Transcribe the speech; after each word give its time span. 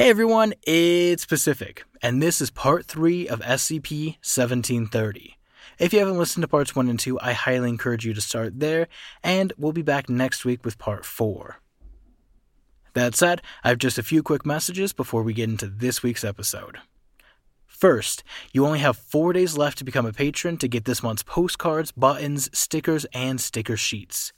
Hey 0.00 0.08
everyone, 0.08 0.54
it's 0.62 1.26
Pacific, 1.26 1.84
and 2.00 2.22
this 2.22 2.40
is 2.40 2.48
part 2.48 2.86
3 2.86 3.28
of 3.28 3.40
SCP 3.40 4.16
1730. 4.24 5.36
If 5.78 5.92
you 5.92 5.98
haven't 5.98 6.16
listened 6.16 6.40
to 6.40 6.48
parts 6.48 6.74
1 6.74 6.88
and 6.88 6.98
2, 6.98 7.20
I 7.20 7.34
highly 7.34 7.68
encourage 7.68 8.06
you 8.06 8.14
to 8.14 8.20
start 8.22 8.60
there, 8.60 8.88
and 9.22 9.52
we'll 9.58 9.74
be 9.74 9.82
back 9.82 10.08
next 10.08 10.42
week 10.42 10.64
with 10.64 10.78
part 10.78 11.04
4. 11.04 11.60
That 12.94 13.14
said, 13.14 13.42
I 13.62 13.68
have 13.68 13.76
just 13.76 13.98
a 13.98 14.02
few 14.02 14.22
quick 14.22 14.46
messages 14.46 14.94
before 14.94 15.22
we 15.22 15.34
get 15.34 15.50
into 15.50 15.66
this 15.66 16.02
week's 16.02 16.24
episode. 16.24 16.78
First, 17.66 18.24
you 18.54 18.64
only 18.64 18.78
have 18.78 18.96
four 18.96 19.34
days 19.34 19.58
left 19.58 19.76
to 19.76 19.84
become 19.84 20.06
a 20.06 20.14
patron 20.14 20.56
to 20.56 20.66
get 20.66 20.86
this 20.86 21.02
month's 21.02 21.24
postcards, 21.24 21.92
buttons, 21.92 22.48
stickers, 22.58 23.04
and 23.12 23.38
sticker 23.38 23.76
sheets. 23.76 24.32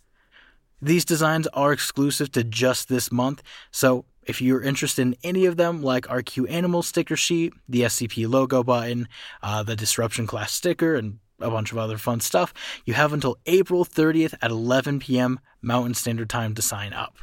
These 0.81 1.05
designs 1.05 1.47
are 1.55 1.73
exclusive 1.73 2.33
to 2.33 2.43
just 2.43 2.89
this 2.89 3.13
month, 3.13 3.45
so 3.71 4.07
if 4.25 4.41
you're 4.41 4.63
interested 4.63 5.03
in 5.03 5.17
any 5.23 5.47
of 5.47 5.57
them, 5.57 5.83
like 5.83 6.11
our 6.11 6.23
Q 6.23 6.47
Animal 6.47 6.83
sticker 6.83 7.17
sheet, 7.17 7.53
the 7.69 7.83
SCP 7.83 8.29
logo 8.29 8.63
button, 8.63 9.09
uh, 9.43 9.63
the 9.63 9.77
Disruption 9.77 10.27
class 10.27 10.53
sticker, 10.53 10.95
and 10.95 11.19
a 11.41 11.51
bunch 11.51 11.73
of 11.73 11.79
other 11.79 11.99
fun 11.99 12.21
stuff, 12.21 12.55
you 12.85 12.95
have 12.95 13.13
until 13.13 13.39
April 13.47 13.85
30th 13.85 14.35
at 14.41 14.51
11 14.51 15.01
p.m. 15.01 15.41
Mountain 15.61 15.95
Standard 15.95 16.31
Time 16.31 16.55
to 16.55 16.63
sign 16.63 16.93
up. 16.93 17.17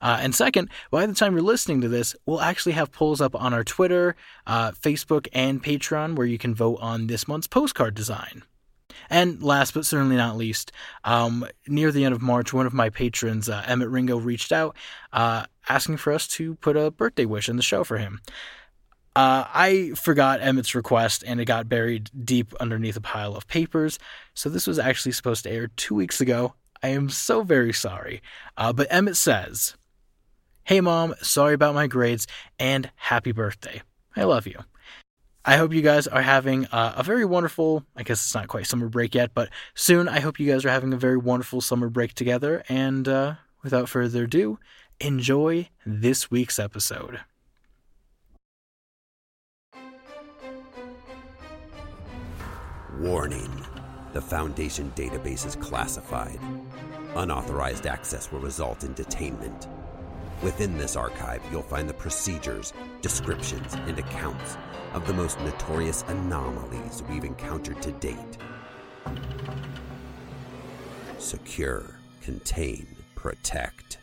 Uh, 0.00 0.18
and 0.20 0.34
second, 0.34 0.68
by 0.90 1.06
the 1.06 1.14
time 1.14 1.32
you're 1.32 1.42
listening 1.42 1.80
to 1.80 1.88
this, 1.88 2.14
we'll 2.26 2.40
actually 2.40 2.72
have 2.72 2.92
polls 2.92 3.20
up 3.20 3.34
on 3.34 3.54
our 3.54 3.64
Twitter, 3.64 4.14
uh, 4.46 4.72
Facebook, 4.72 5.26
and 5.32 5.62
Patreon 5.62 6.16
where 6.16 6.26
you 6.26 6.38
can 6.38 6.54
vote 6.54 6.78
on 6.80 7.06
this 7.06 7.26
month's 7.26 7.46
postcard 7.46 7.94
design. 7.94 8.42
And 9.10 9.42
last 9.42 9.74
but 9.74 9.86
certainly 9.86 10.16
not 10.16 10.36
least, 10.36 10.72
um, 11.04 11.46
near 11.66 11.92
the 11.92 12.04
end 12.04 12.14
of 12.14 12.22
March, 12.22 12.52
one 12.52 12.66
of 12.66 12.74
my 12.74 12.90
patrons, 12.90 13.48
uh, 13.48 13.62
Emmett 13.66 13.88
Ringo, 13.88 14.18
reached 14.18 14.52
out 14.52 14.76
uh, 15.12 15.46
asking 15.68 15.96
for 15.98 16.12
us 16.12 16.26
to 16.28 16.54
put 16.56 16.76
a 16.76 16.90
birthday 16.90 17.24
wish 17.24 17.48
in 17.48 17.56
the 17.56 17.62
show 17.62 17.84
for 17.84 17.98
him. 17.98 18.20
Uh, 19.14 19.46
I 19.54 19.92
forgot 19.96 20.42
Emmett's 20.42 20.74
request 20.74 21.24
and 21.26 21.40
it 21.40 21.46
got 21.46 21.70
buried 21.70 22.10
deep 22.24 22.52
underneath 22.60 22.98
a 22.98 23.00
pile 23.00 23.34
of 23.34 23.48
papers, 23.48 23.98
so 24.34 24.50
this 24.50 24.66
was 24.66 24.78
actually 24.78 25.12
supposed 25.12 25.44
to 25.44 25.50
air 25.50 25.68
two 25.68 25.94
weeks 25.94 26.20
ago. 26.20 26.54
I 26.82 26.88
am 26.88 27.08
so 27.08 27.42
very 27.42 27.72
sorry. 27.72 28.20
Uh, 28.58 28.74
but 28.74 28.88
Emmett 28.90 29.16
says, 29.16 29.74
Hey 30.64 30.80
mom, 30.80 31.14
sorry 31.22 31.54
about 31.54 31.74
my 31.74 31.86
grades 31.86 32.26
and 32.58 32.90
happy 32.96 33.32
birthday. 33.32 33.82
I 34.14 34.24
love 34.24 34.46
you. 34.46 34.58
I 35.48 35.58
hope 35.58 35.72
you 35.72 35.80
guys 35.80 36.08
are 36.08 36.22
having 36.22 36.66
uh, 36.66 36.94
a 36.96 37.04
very 37.04 37.24
wonderful, 37.24 37.84
I 37.94 38.02
guess 38.02 38.24
it's 38.24 38.34
not 38.34 38.48
quite 38.48 38.66
summer 38.66 38.88
break 38.88 39.14
yet, 39.14 39.30
but 39.32 39.48
soon 39.76 40.08
I 40.08 40.18
hope 40.18 40.40
you 40.40 40.50
guys 40.50 40.64
are 40.64 40.70
having 40.70 40.92
a 40.92 40.96
very 40.96 41.16
wonderful 41.16 41.60
summer 41.60 41.88
break 41.88 42.14
together. 42.14 42.64
And 42.68 43.06
uh, 43.06 43.34
without 43.62 43.88
further 43.88 44.24
ado, 44.24 44.58
enjoy 44.98 45.68
this 45.86 46.32
week's 46.32 46.58
episode. 46.58 47.20
Warning 52.98 53.64
the 54.14 54.22
Foundation 54.22 54.90
database 54.96 55.46
is 55.46 55.54
classified. 55.54 56.40
Unauthorized 57.14 57.86
access 57.86 58.32
will 58.32 58.40
result 58.40 58.82
in 58.82 58.94
detainment. 58.94 59.68
Within 60.42 60.76
this 60.76 60.96
archive, 60.96 61.42
you'll 61.50 61.62
find 61.62 61.88
the 61.88 61.94
procedures, 61.94 62.72
descriptions, 63.00 63.74
and 63.86 63.98
accounts 63.98 64.58
of 64.92 65.06
the 65.06 65.12
most 65.12 65.40
notorious 65.40 66.04
anomalies 66.08 67.02
we've 67.08 67.24
encountered 67.24 67.80
to 67.82 67.92
date. 67.92 68.38
Secure, 71.18 71.98
contain, 72.20 72.86
protect. 73.14 73.98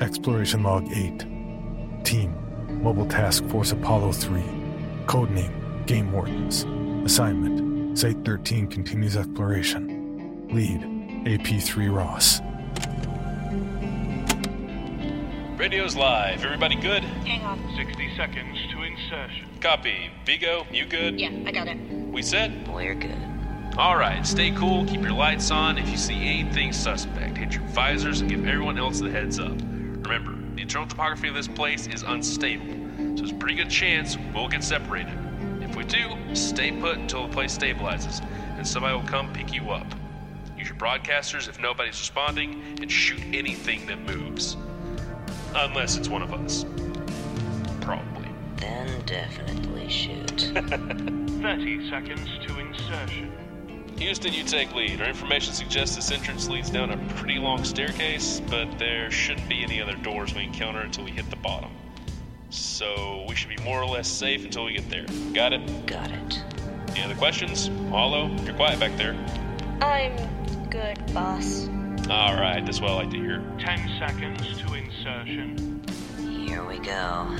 Exploration 0.00 0.62
Log 0.62 0.86
8. 0.92 2.04
Team, 2.04 2.34
Mobile 2.82 3.06
Task 3.06 3.44
Force 3.46 3.72
Apollo 3.72 4.12
3. 4.12 4.40
Codename, 5.06 5.86
Game 5.86 6.12
Wardens. 6.12 6.64
Assignment, 7.04 7.98
Site 7.98 8.24
13 8.24 8.68
continues 8.68 9.16
exploration. 9.16 10.46
Lead, 10.52 10.99
AP3 11.24 11.94
Ross. 11.94 12.40
Radio's 15.58 15.94
live. 15.94 16.42
Everybody 16.42 16.76
good? 16.76 17.04
Hang 17.04 17.42
on. 17.42 17.58
60 17.76 18.16
seconds 18.16 18.58
to 18.72 18.82
insertion. 18.82 19.46
Copy. 19.60 20.10
Vigo, 20.24 20.66
you 20.72 20.86
good? 20.86 21.20
Yeah, 21.20 21.30
I 21.44 21.52
got 21.52 21.68
it. 21.68 21.76
We 22.10 22.22
set? 22.22 22.50
We're 22.68 22.94
good. 22.94 23.18
All 23.76 23.96
right, 23.96 24.26
stay 24.26 24.50
cool, 24.52 24.86
keep 24.86 25.02
your 25.02 25.12
lights 25.12 25.50
on. 25.50 25.76
If 25.76 25.90
you 25.90 25.98
see 25.98 26.14
anything 26.14 26.72
suspect, 26.72 27.36
hit 27.36 27.52
your 27.52 27.64
visors 27.64 28.22
and 28.22 28.30
give 28.30 28.46
everyone 28.46 28.78
else 28.78 29.00
the 29.00 29.10
heads 29.10 29.38
up. 29.38 29.52
Remember, 29.60 30.32
the 30.54 30.62
internal 30.62 30.88
topography 30.88 31.28
of 31.28 31.34
this 31.34 31.48
place 31.48 31.86
is 31.86 32.02
unstable, 32.02 32.64
so 32.66 33.22
there's 33.22 33.30
a 33.30 33.34
pretty 33.34 33.56
good 33.56 33.70
chance 33.70 34.16
we'll 34.34 34.48
get 34.48 34.64
separated. 34.64 35.16
If 35.60 35.76
we 35.76 35.84
do, 35.84 36.16
stay 36.34 36.72
put 36.72 36.96
until 36.96 37.28
the 37.28 37.32
place 37.32 37.56
stabilizes, 37.56 38.24
and 38.56 38.66
somebody 38.66 38.96
will 38.96 39.06
come 39.06 39.32
pick 39.32 39.52
you 39.52 39.70
up. 39.70 39.86
Use 40.80 40.86
your 40.86 40.98
broadcasters 40.98 41.48
if 41.48 41.60
nobody's 41.60 41.98
responding, 41.98 42.78
and 42.80 42.90
shoot 42.90 43.20
anything 43.32 43.86
that 43.86 43.98
moves. 44.00 44.56
Unless 45.54 45.96
it's 45.96 46.08
one 46.08 46.22
of 46.22 46.32
us. 46.32 46.64
Probably. 47.80 48.28
Then 48.56 49.04
definitely 49.04 49.88
shoot. 49.88 50.52
30 51.42 51.90
seconds 51.90 52.28
to 52.46 52.58
insertion. 52.58 53.32
Houston, 53.98 54.32
you 54.32 54.44
take 54.44 54.74
lead. 54.74 55.00
Our 55.00 55.08
information 55.08 55.52
suggests 55.52 55.96
this 55.96 56.10
entrance 56.10 56.48
leads 56.48 56.70
down 56.70 56.90
a 56.90 56.96
pretty 57.14 57.38
long 57.38 57.64
staircase, 57.64 58.40
but 58.48 58.78
there 58.78 59.10
shouldn't 59.10 59.48
be 59.48 59.62
any 59.62 59.82
other 59.82 59.96
doors 59.96 60.34
we 60.34 60.44
encounter 60.44 60.80
until 60.80 61.04
we 61.04 61.10
hit 61.10 61.28
the 61.28 61.36
bottom. 61.36 61.70
So 62.48 63.26
we 63.28 63.34
should 63.34 63.50
be 63.50 63.62
more 63.62 63.82
or 63.82 63.86
less 63.86 64.08
safe 64.08 64.44
until 64.44 64.64
we 64.64 64.72
get 64.72 64.88
there. 64.88 65.04
Got 65.34 65.52
it? 65.52 65.86
Got 65.86 66.10
it. 66.10 66.42
Any 66.90 67.02
other 67.02 67.16
questions? 67.16 67.68
Ohalo, 67.68 68.44
you're 68.44 68.54
quiet 68.54 68.80
back 68.80 68.96
there. 68.96 69.14
I'm 69.82 70.39
good, 70.70 71.12
boss. 71.12 71.68
All 72.08 72.34
right, 72.36 72.64
that's 72.64 72.80
what 72.80 72.90
I 72.90 72.94
like 72.94 73.10
to 73.10 73.16
hear. 73.16 73.42
10 73.58 73.98
seconds 73.98 74.60
to 74.60 74.74
insertion. 74.74 75.82
Here 76.46 76.64
we 76.64 76.78
go. 76.78 77.36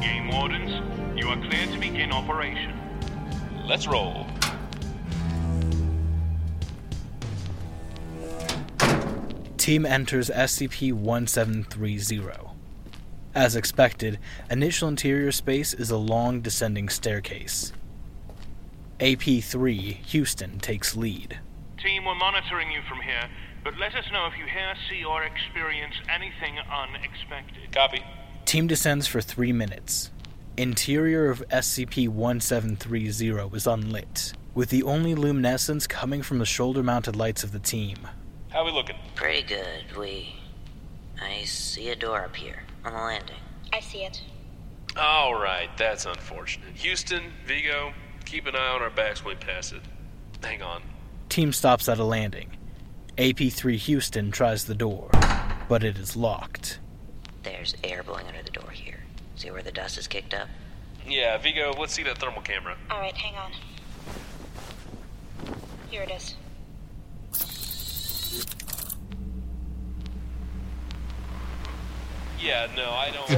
Game 0.00 0.28
Wardens, 0.28 0.72
you 1.16 1.28
are 1.28 1.36
clear 1.36 1.66
to 1.66 1.78
begin 1.78 2.10
operation. 2.10 2.76
Let's 3.64 3.86
roll. 3.86 4.26
Team 9.56 9.86
enters 9.86 10.28
SCP 10.28 10.92
1730. 10.92 12.50
As 13.36 13.56
expected, 13.56 14.18
initial 14.50 14.88
interior 14.88 15.32
space 15.32 15.74
is 15.74 15.90
a 15.90 15.96
long 15.96 16.40
descending 16.40 16.88
staircase. 16.88 17.72
AP 19.00 19.22
3 19.42 20.00
Houston 20.06 20.58
takes 20.58 20.96
lead. 20.96 21.38
Team, 21.84 22.06
we're 22.06 22.14
monitoring 22.14 22.70
you 22.70 22.80
from 22.88 23.02
here, 23.02 23.28
but 23.62 23.76
let 23.76 23.94
us 23.94 24.06
know 24.10 24.24
if 24.24 24.38
you 24.38 24.46
hear, 24.46 24.72
see, 24.88 25.04
or 25.04 25.22
experience 25.22 25.94
anything 26.08 26.58
unexpected. 26.58 27.70
Copy. 27.72 28.02
Team 28.46 28.66
descends 28.66 29.06
for 29.06 29.20
three 29.20 29.52
minutes. 29.52 30.10
Interior 30.56 31.28
of 31.28 31.46
SCP 31.50 32.08
1730 32.08 33.54
is 33.54 33.66
unlit, 33.66 34.32
with 34.54 34.70
the 34.70 34.82
only 34.82 35.14
luminescence 35.14 35.86
coming 35.86 36.22
from 36.22 36.38
the 36.38 36.46
shoulder 36.46 36.82
mounted 36.82 37.16
lights 37.16 37.44
of 37.44 37.52
the 37.52 37.58
team. 37.58 37.98
How 38.48 38.60
are 38.60 38.64
we 38.64 38.72
looking? 38.72 38.96
Pretty 39.14 39.42
good. 39.42 39.84
We. 39.94 40.34
I 41.20 41.44
see 41.44 41.90
a 41.90 41.96
door 41.96 42.24
up 42.24 42.34
here 42.34 42.62
on 42.86 42.94
the 42.94 42.98
landing. 42.98 43.36
I 43.74 43.80
see 43.80 44.06
it. 44.06 44.22
All 44.96 45.34
right, 45.34 45.68
that's 45.76 46.06
unfortunate. 46.06 46.76
Houston, 46.76 47.24
Vigo, 47.44 47.92
keep 48.24 48.46
an 48.46 48.56
eye 48.56 48.74
on 48.74 48.80
our 48.80 48.88
backs 48.88 49.22
when 49.22 49.36
we 49.36 49.44
pass 49.44 49.72
it. 49.72 49.82
Hang 50.42 50.62
on. 50.62 50.82
Team 51.34 51.52
stops 51.52 51.88
at 51.88 51.98
a 51.98 52.04
landing. 52.04 52.48
AP 53.18 53.50
3 53.50 53.76
Houston 53.76 54.30
tries 54.30 54.66
the 54.66 54.74
door, 54.76 55.10
but 55.68 55.82
it 55.82 55.98
is 55.98 56.14
locked. 56.14 56.78
There's 57.42 57.74
air 57.82 58.04
blowing 58.04 58.28
under 58.28 58.44
the 58.44 58.52
door 58.52 58.70
here. 58.70 59.00
See 59.34 59.50
where 59.50 59.60
the 59.60 59.72
dust 59.72 59.98
is 59.98 60.06
kicked 60.06 60.32
up? 60.32 60.46
Yeah, 61.04 61.36
Vigo, 61.38 61.72
let's 61.76 61.92
see 61.92 62.04
that 62.04 62.18
thermal 62.18 62.42
camera. 62.42 62.76
Alright, 62.88 63.16
hang 63.16 63.34
on. 63.34 63.50
Here 65.90 66.02
it 66.02 66.12
is. 66.12 66.36
Yeah, 72.40 72.68
no, 72.76 72.92
I 72.92 73.10
don't. 73.10 73.28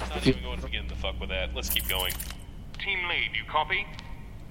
I'm 0.00 0.08
Not 0.10 0.24
even 0.24 0.44
going 0.44 0.60
to 0.60 0.66
begin 0.66 0.88
to 0.90 0.94
fuck 0.94 1.18
with 1.18 1.30
that. 1.30 1.56
Let's 1.56 1.70
keep 1.70 1.88
going. 1.88 2.12
Team 2.78 3.00
lead, 3.08 3.30
you 3.34 3.42
copy? 3.50 3.84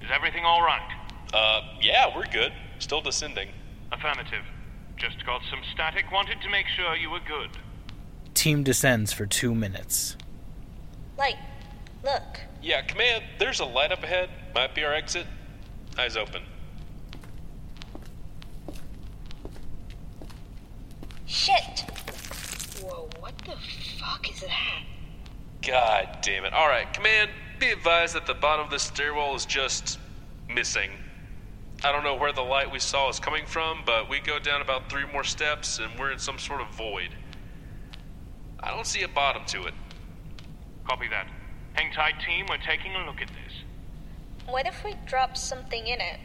Is 0.02 0.10
everything 0.14 0.44
all 0.44 0.60
right? 0.60 0.95
Uh, 1.32 1.60
yeah, 1.80 2.14
we're 2.14 2.26
good. 2.26 2.52
Still 2.78 3.00
descending. 3.00 3.48
Affirmative. 3.92 4.44
Just 4.96 5.24
got 5.26 5.42
some 5.50 5.60
static. 5.72 6.10
Wanted 6.10 6.40
to 6.42 6.50
make 6.50 6.66
sure 6.66 6.94
you 6.96 7.10
were 7.10 7.20
good. 7.26 7.50
Team 8.34 8.62
descends 8.62 9.12
for 9.12 9.26
two 9.26 9.54
minutes. 9.54 10.16
Light. 11.18 11.36
Look. 12.04 12.40
Yeah, 12.62 12.82
command, 12.82 13.24
there's 13.38 13.60
a 13.60 13.64
light 13.64 13.92
up 13.92 14.02
ahead. 14.02 14.30
Might 14.54 14.74
be 14.74 14.84
our 14.84 14.94
exit. 14.94 15.26
Eyes 15.98 16.16
open. 16.16 16.42
Shit! 21.26 21.80
Whoa, 22.82 23.08
what 23.18 23.36
the 23.38 23.56
fuck 23.98 24.30
is 24.30 24.40
that? 24.42 24.82
God 25.66 26.18
damn 26.22 26.44
it. 26.44 26.52
Alright, 26.52 26.92
Command, 26.92 27.30
be 27.58 27.70
advised 27.70 28.14
that 28.14 28.26
the 28.26 28.34
bottom 28.34 28.64
of 28.64 28.70
this 28.70 28.84
stairwell 28.84 29.34
is 29.34 29.44
just 29.44 29.98
missing. 30.48 30.90
I 31.84 31.92
don't 31.92 32.04
know 32.04 32.14
where 32.14 32.32
the 32.32 32.42
light 32.42 32.70
we 32.70 32.78
saw 32.78 33.08
is 33.08 33.20
coming 33.20 33.44
from, 33.46 33.82
but 33.84 34.08
we 34.08 34.20
go 34.20 34.38
down 34.38 34.60
about 34.62 34.90
three 34.90 35.04
more 35.12 35.24
steps 35.24 35.78
and 35.78 35.98
we're 35.98 36.10
in 36.10 36.18
some 36.18 36.38
sort 36.38 36.60
of 36.60 36.68
void. 36.68 37.10
I 38.60 38.70
don't 38.70 38.86
see 38.86 39.02
a 39.02 39.08
bottom 39.08 39.44
to 39.46 39.66
it. 39.66 39.74
Copy 40.84 41.08
that. 41.08 41.28
Hang 41.74 41.92
tight, 41.92 42.14
team. 42.24 42.46
We're 42.48 42.56
taking 42.56 42.94
a 42.94 43.04
look 43.04 43.20
at 43.20 43.28
this. 43.28 43.52
What 44.48 44.66
if 44.66 44.84
we 44.84 44.94
drop 45.06 45.36
something 45.36 45.86
in 45.86 46.00
it? 46.00 46.18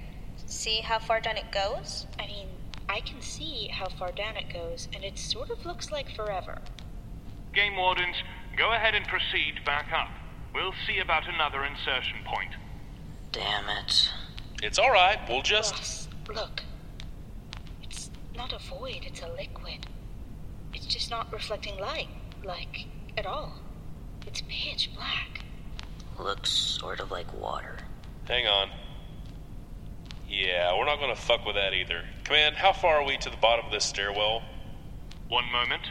See 0.45 0.81
how 0.81 0.99
far 0.99 1.19
down 1.19 1.37
it 1.37 1.51
goes? 1.51 2.07
I 2.17 2.27
mean, 2.27 2.47
I 2.87 3.01
can 3.01 3.21
see 3.21 3.67
how 3.67 3.89
far 3.89 4.11
down 4.11 4.37
it 4.37 4.53
goes, 4.53 4.87
and 4.93 5.03
it 5.03 5.17
sort 5.17 5.49
of 5.49 5.65
looks 5.65 5.91
like 5.91 6.15
forever. 6.15 6.59
Game 7.53 7.75
wardens, 7.75 8.15
go 8.57 8.73
ahead 8.73 8.95
and 8.95 9.05
proceed 9.07 9.65
back 9.65 9.91
up. 9.93 10.09
We'll 10.53 10.73
see 10.87 10.99
about 10.99 11.23
another 11.27 11.63
insertion 11.63 12.17
point. 12.25 12.51
Damn 13.31 13.69
it. 13.69 14.09
It's 14.61 14.77
alright, 14.77 15.17
we'll 15.27 15.41
just. 15.41 15.73
Ross, 15.73 16.07
look. 16.33 16.61
It's 17.81 18.11
not 18.35 18.53
a 18.53 18.59
void, 18.59 18.99
it's 19.03 19.21
a 19.21 19.27
liquid. 19.29 19.87
It's 20.73 20.85
just 20.85 21.09
not 21.09 21.33
reflecting 21.33 21.79
light, 21.79 22.09
like, 22.43 22.85
at 23.17 23.25
all. 23.25 23.55
It's 24.27 24.43
pitch 24.47 24.91
black. 24.95 25.43
Looks 26.19 26.51
sort 26.51 26.99
of 26.99 27.09
like 27.09 27.33
water. 27.33 27.77
Hang 28.27 28.45
on. 28.45 28.69
Yeah, 30.29 30.77
we're 30.77 30.85
not 30.85 30.99
gonna 30.99 31.15
fuck 31.15 31.43
with 31.45 31.55
that 31.55 31.73
either. 31.73 32.03
Command, 32.23 32.55
how 32.55 32.71
far 32.71 33.01
are 33.01 33.05
we 33.05 33.17
to 33.17 33.29
the 33.31 33.37
bottom 33.37 33.65
of 33.65 33.71
this 33.71 33.83
stairwell? 33.83 34.43
One 35.27 35.51
moment. 35.51 35.81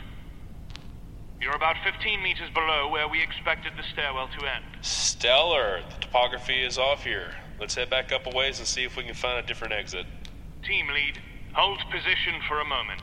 You're 1.41 1.57
about 1.57 1.77
15 1.83 2.23
meters 2.23 2.51
below 2.55 2.89
where 2.89 3.09
we 3.09 3.21
expected 3.23 3.73
the 3.77 3.83
stairwell 3.93 4.29
to 4.39 4.47
end. 4.47 4.65
Stellar! 4.83 5.81
The 5.89 6.07
topography 6.07 6.63
is 6.63 6.79
off 6.79 7.03
here. 7.03 7.35
Let's 7.61 7.75
head 7.75 7.91
back 7.91 8.11
up 8.11 8.27
a 8.27 8.35
ways 8.35 8.59
and 8.59 8.67
see 8.67 8.85
if 8.85 8.97
we 8.97 9.05
can 9.05 9.15
find 9.15 9.39
a 9.39 9.47
different 9.47 9.75
exit. 9.75 10.07
Team 10.65 10.87
lead, 10.89 11.21
hold 11.53 11.79
position 11.93 12.41
for 12.49 12.61
a 12.61 12.65
moment. 12.65 13.03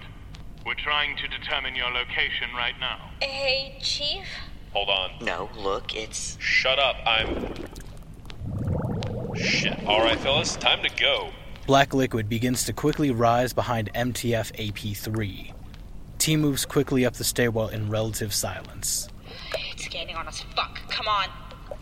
We're 0.65 0.74
trying 0.74 1.15
to 1.18 1.27
determine 1.27 1.75
your 1.75 1.92
location 1.92 2.50
right 2.56 2.74
now. 2.80 3.12
Hey, 3.21 3.77
Chief? 3.80 4.25
Hold 4.74 4.89
on. 4.89 5.12
No, 5.21 5.50
look, 5.56 5.95
it's. 5.95 6.38
Shut 6.42 6.80
up, 6.80 6.95
I'm. 7.06 7.54
Shit. 9.36 9.77
Alright, 9.86 10.19
fellas, 10.19 10.56
time 10.56 10.81
to 10.81 10.89
go. 11.00 11.30
Black 11.68 11.94
liquid 11.94 12.27
begins 12.27 12.63
to 12.63 12.74
quickly 12.74 13.12
rise 13.12 13.53
behind 13.53 13.94
MTF 13.94 14.51
AP3. 14.53 15.53
Team 16.18 16.42
moves 16.42 16.65
quickly 16.65 17.06
up 17.06 17.13
the 17.13 17.24
stairwell 17.24 17.68
in 17.68 17.89
relative 17.92 18.33
silence. 18.33 19.07
It's 19.71 19.88
gaining 19.88 20.15
on 20.15 20.27
us. 20.27 20.44
Fuck, 20.56 20.80
come 20.89 21.07
on. 21.07 21.27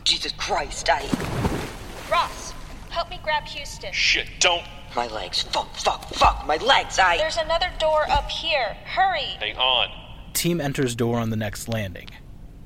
Jesus 0.03 0.33
Christ, 0.33 0.89
I. 0.89 1.03
Ross, 2.11 2.53
help 2.95 3.09
me 3.09 3.19
grab 3.21 3.43
Houston. 3.43 3.91
Shit, 3.91 4.27
don't. 4.39 4.63
My 4.95 5.07
legs. 5.07 5.41
Fuck, 5.41 5.75
fuck, 5.75 6.05
fuck, 6.13 6.47
my 6.47 6.55
legs, 6.55 6.97
I. 6.97 7.17
There's 7.17 7.35
another 7.35 7.69
door 7.77 8.09
up 8.09 8.31
here. 8.31 8.77
Hurry! 8.85 9.35
Hang 9.39 9.57
on. 9.57 9.89
Team 10.31 10.61
enters 10.61 10.95
door 10.95 11.19
on 11.19 11.29
the 11.29 11.35
next 11.35 11.67
landing. 11.67 12.07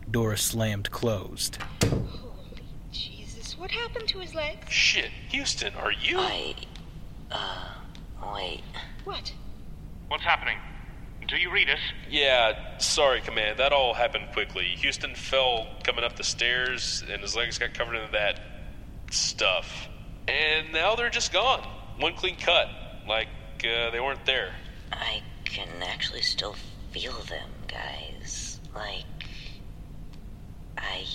Door 0.09 0.37
slammed 0.37 0.91
closed. 0.91 1.57
Holy 1.83 2.61
Jesus, 2.91 3.57
what 3.57 3.71
happened 3.71 4.07
to 4.09 4.19
his 4.19 4.35
legs? 4.35 4.71
Shit, 4.71 5.09
Houston, 5.29 5.73
are 5.73 5.91
you? 5.91 6.19
I. 6.19 6.55
Uh. 7.31 7.69
Wait. 8.35 8.61
What? 9.05 9.33
What's 10.09 10.23
happening? 10.23 10.59
Do 11.27 11.37
you 11.37 11.51
read 11.51 11.71
us? 11.71 11.79
Yeah, 12.07 12.77
sorry, 12.77 13.21
Command. 13.21 13.57
That 13.57 13.73
all 13.73 13.95
happened 13.95 14.27
quickly. 14.33 14.65
Houston 14.77 15.15
fell 15.15 15.67
coming 15.83 16.03
up 16.03 16.17
the 16.17 16.23
stairs, 16.23 17.03
and 17.11 17.19
his 17.21 17.35
legs 17.35 17.57
got 17.57 17.73
covered 17.73 17.95
in 17.95 18.11
that 18.11 18.39
stuff. 19.09 19.88
And 20.29 20.71
now 20.71 20.95
they're 20.95 21.09
just 21.09 21.33
gone. 21.33 21.61
One 21.99 22.13
clean 22.13 22.35
cut. 22.35 22.67
Like 23.07 23.27
uh, 23.63 23.89
they 23.91 23.99
weren't 23.99 24.25
there. 24.25 24.53
I 24.91 25.21
can 25.45 25.69
actually 25.81 26.21
still 26.21 26.55
feel 26.91 27.13
them, 27.23 27.49
guys. 27.67 28.59
Like. 28.73 29.05
I 30.77 31.05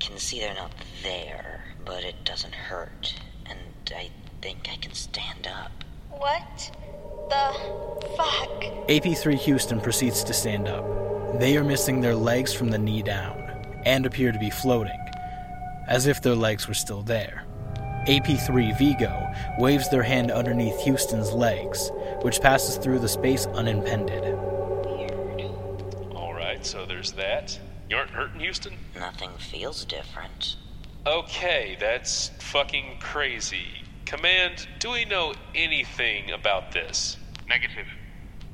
can 0.00 0.18
see 0.18 0.40
they're 0.40 0.54
not 0.54 0.72
there, 1.02 1.64
but 1.84 2.02
it 2.04 2.24
doesn't 2.24 2.54
hurt. 2.54 3.14
And 3.46 3.58
I 3.94 4.10
think 4.40 4.68
I 4.70 4.76
can 4.76 4.92
stand 4.92 5.46
up. 5.46 5.70
What 6.10 6.70
the 7.28 8.16
fuck? 8.16 8.62
AP3 8.88 9.36
Houston 9.38 9.80
proceeds 9.80 10.24
to 10.24 10.32
stand 10.32 10.68
up. 10.68 10.84
They 11.38 11.56
are 11.56 11.64
missing 11.64 12.00
their 12.00 12.14
legs 12.14 12.52
from 12.52 12.68
the 12.68 12.78
knee 12.78 13.02
down, 13.02 13.38
and 13.84 14.04
appear 14.04 14.32
to 14.32 14.38
be 14.38 14.50
floating, 14.50 14.98
as 15.88 16.06
if 16.06 16.20
their 16.20 16.34
legs 16.34 16.68
were 16.68 16.74
still 16.74 17.02
there. 17.02 17.44
AP3 18.06 18.76
Vigo 18.78 19.32
waves 19.58 19.88
their 19.88 20.02
hand 20.02 20.32
underneath 20.32 20.80
Houston's 20.80 21.32
legs, 21.32 21.92
which 22.22 22.40
passes 22.40 22.76
through 22.76 22.98
the 22.98 23.08
space 23.08 23.46
unimpeded. 23.46 24.36
Weird. 24.84 25.42
Alright, 26.12 26.66
so 26.66 26.84
there's 26.84 27.12
that. 27.12 27.56
You 27.88 27.96
aren't 27.96 28.10
hurting, 28.10 28.40
Houston? 28.40 28.74
Nothing 28.96 29.30
feels 29.38 29.84
different. 29.84 30.56
Okay, 31.06 31.76
that's 31.78 32.32
fucking 32.40 32.98
crazy. 32.98 33.66
Command, 34.04 34.66
do 34.80 34.90
we 34.90 35.04
know 35.04 35.34
anything 35.54 36.32
about 36.32 36.72
this? 36.72 37.16
Negative. 37.48 37.86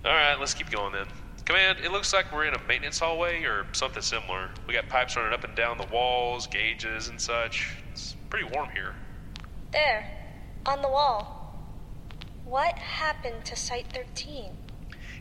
Alright, 0.04 0.38
let's 0.38 0.52
keep 0.52 0.68
going 0.68 0.92
then. 0.92 1.06
Command, 1.46 1.78
it 1.82 1.90
looks 1.90 2.12
like 2.12 2.30
we're 2.34 2.44
in 2.44 2.52
a 2.52 2.62
maintenance 2.68 2.98
hallway 2.98 3.42
or 3.44 3.66
something 3.72 4.02
similar. 4.02 4.50
We 4.66 4.74
got 4.74 4.90
pipes 4.90 5.16
running 5.16 5.32
up 5.32 5.44
and 5.44 5.56
down 5.56 5.78
the 5.78 5.86
walls, 5.86 6.46
gauges, 6.46 7.08
and 7.08 7.18
such. 7.18 7.74
It's 7.92 8.14
pretty 8.28 8.46
warm 8.52 8.68
here. 8.68 8.94
There, 9.72 10.10
on 10.66 10.80
the 10.80 10.88
wall. 10.88 11.54
What 12.44 12.78
happened 12.78 13.44
to 13.44 13.56
Site 13.56 13.86
13? 13.92 14.56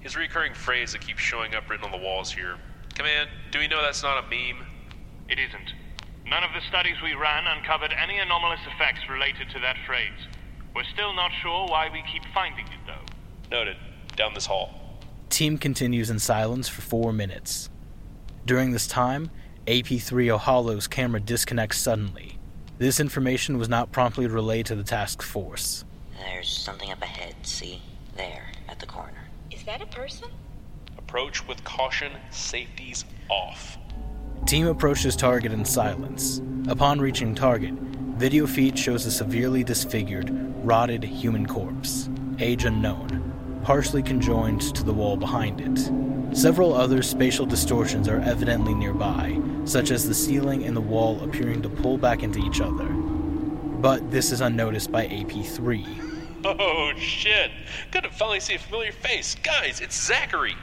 His 0.01 0.15
recurring 0.15 0.53
phrase 0.53 0.93
that 0.93 1.05
keeps 1.05 1.19
showing 1.19 1.53
up 1.53 1.69
written 1.69 1.85
on 1.85 1.91
the 1.91 1.97
walls 1.97 2.31
here. 2.31 2.55
Command, 2.95 3.29
do 3.51 3.59
we 3.59 3.67
know 3.67 3.81
that's 3.81 4.03
not 4.03 4.23
a 4.23 4.27
meme? 4.29 4.65
It 5.27 5.37
isn't. 5.37 5.73
None 6.25 6.43
of 6.43 6.49
the 6.53 6.61
studies 6.67 6.95
we 7.03 7.13
ran 7.13 7.45
uncovered 7.45 7.93
any 8.01 8.17
anomalous 8.19 8.59
effects 8.73 9.01
related 9.09 9.49
to 9.49 9.59
that 9.59 9.75
phrase. 9.85 10.27
We're 10.73 10.83
still 10.85 11.13
not 11.13 11.31
sure 11.41 11.67
why 11.67 11.89
we 11.91 12.03
keep 12.11 12.23
finding 12.33 12.65
it, 12.65 12.79
though. 12.85 13.55
Noted. 13.55 13.77
Down 14.15 14.33
this 14.33 14.45
hall. 14.45 14.99
Team 15.29 15.57
continues 15.57 16.09
in 16.09 16.19
silence 16.19 16.69
for 16.69 16.81
four 16.81 17.11
minutes. 17.11 17.69
During 18.45 18.71
this 18.71 18.87
time, 18.87 19.29
AP3 19.67 20.37
Ohalo's 20.37 20.87
camera 20.87 21.19
disconnects 21.19 21.77
suddenly. 21.79 22.36
This 22.79 22.99
information 22.99 23.57
was 23.57 23.67
not 23.67 23.91
promptly 23.91 24.27
relayed 24.27 24.67
to 24.67 24.75
the 24.75 24.83
task 24.83 25.23
force. 25.23 25.83
There's 26.19 26.47
something 26.47 26.91
up 26.91 27.01
ahead, 27.01 27.35
see? 27.41 27.81
There, 28.15 28.51
at 28.69 28.79
the 28.79 28.85
corner. 28.85 29.27
Is 29.49 29.63
that 29.63 29.81
a 29.81 29.87
person? 29.87 30.29
Approach 30.95 31.47
with 31.47 31.63
caution, 31.63 32.11
safety's 32.29 33.03
off. 33.29 33.79
Team 34.45 34.67
approaches 34.67 35.15
target 35.15 35.51
in 35.51 35.65
silence. 35.65 36.39
Upon 36.67 36.99
reaching 36.99 37.33
target, 37.33 37.73
video 37.73 38.45
feed 38.45 38.77
shows 38.77 39.07
a 39.07 39.11
severely 39.11 39.63
disfigured, 39.63 40.29
rotted 40.63 41.03
human 41.03 41.47
corpse, 41.47 42.09
age 42.37 42.65
unknown, 42.65 43.26
partially 43.63 44.03
conjoined 44.03 44.61
to 44.75 44.83
the 44.83 44.93
wall 44.93 45.17
behind 45.17 45.61
it. 45.61 46.35
Several 46.35 46.73
other 46.73 47.01
spatial 47.01 47.45
distortions 47.45 48.07
are 48.07 48.19
evidently 48.19 48.73
nearby, 48.73 49.41
such 49.65 49.91
as 49.91 50.07
the 50.07 50.13
ceiling 50.13 50.63
and 50.65 50.75
the 50.75 50.81
wall 50.81 51.23
appearing 51.23 51.61
to 51.61 51.69
pull 51.69 51.97
back 51.97 52.23
into 52.23 52.39
each 52.39 52.61
other. 52.61 52.85
But 52.85 54.11
this 54.11 54.31
is 54.31 54.41
unnoticed 54.41 54.91
by 54.91 55.07
AP3. 55.07 56.17
Oh 56.45 56.93
shit! 56.97 57.51
Good 57.91 58.03
to 58.03 58.11
finally 58.11 58.39
see 58.39 58.55
a 58.55 58.59
familiar 58.59 58.91
face. 58.91 59.35
Guys, 59.35 59.81
it's 59.81 59.99
Zachary! 59.99 60.55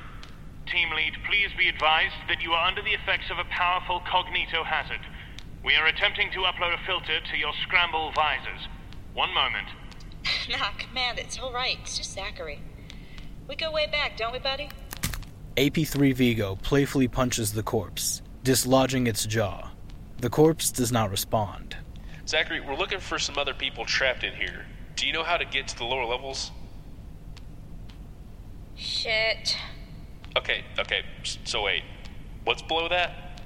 Team 0.67 0.91
lead, 0.95 1.15
please 1.29 1.51
be 1.59 1.69
advised 1.69 2.15
that 2.29 2.41
you 2.41 2.53
are 2.53 2.67
under 2.67 2.83
the 2.83 2.95
effects 2.95 3.31
of 3.31 3.39
a 3.39 3.45
powerful 3.45 4.01
cognito 4.01 4.65
hazard. 4.65 5.01
We 5.65 5.75
are 5.77 5.87
attempting 5.87 6.31
to 6.33 6.41
upload 6.41 6.75
a 6.75 6.87
filter 6.87 7.21
to 7.21 7.37
your 7.37 7.53
scramble 7.63 8.13
visors. 8.13 8.69
One 9.15 9.33
moment. 9.35 9.69
nah, 10.51 10.71
command, 10.79 11.19
it's 11.19 11.39
alright. 11.39 11.79
It's 11.83 11.99
just 11.99 12.13
Zachary. 12.13 12.61
We 13.49 13.57
go 13.57 13.71
way 13.71 13.87
back, 13.87 14.17
don't 14.17 14.33
we, 14.33 14.39
buddy? 14.39 14.69
AP3 15.57 16.15
Vigo 16.15 16.57
playfully 16.57 17.09
punches 17.09 17.53
the 17.53 17.63
corpse, 17.63 18.23
dislodging 18.43 19.07
its 19.07 19.27
jaw. 19.27 19.71
The 20.19 20.31
corpse 20.31 20.71
does 20.71 20.91
not 20.91 21.11
respond. 21.11 21.77
Zachary, 22.27 22.61
we're 22.61 22.77
looking 22.77 23.01
for 23.01 23.19
some 23.19 23.37
other 23.37 23.53
people 23.53 23.85
trapped 23.85 24.25
in 24.25 24.33
here. 24.33 24.65
Do 24.97 25.07
you 25.07 25.13
know 25.13 25.23
how 25.23 25.37
to 25.37 25.45
get 25.45 25.69
to 25.69 25.77
the 25.77 25.85
lower 25.85 26.07
levels? 26.07 26.51
Shit. 28.77 29.57
Okay, 30.37 30.65
okay, 30.79 31.03
so 31.45 31.63
wait. 31.63 31.83
What's 32.45 32.63
below 32.63 32.89
that? 32.89 33.41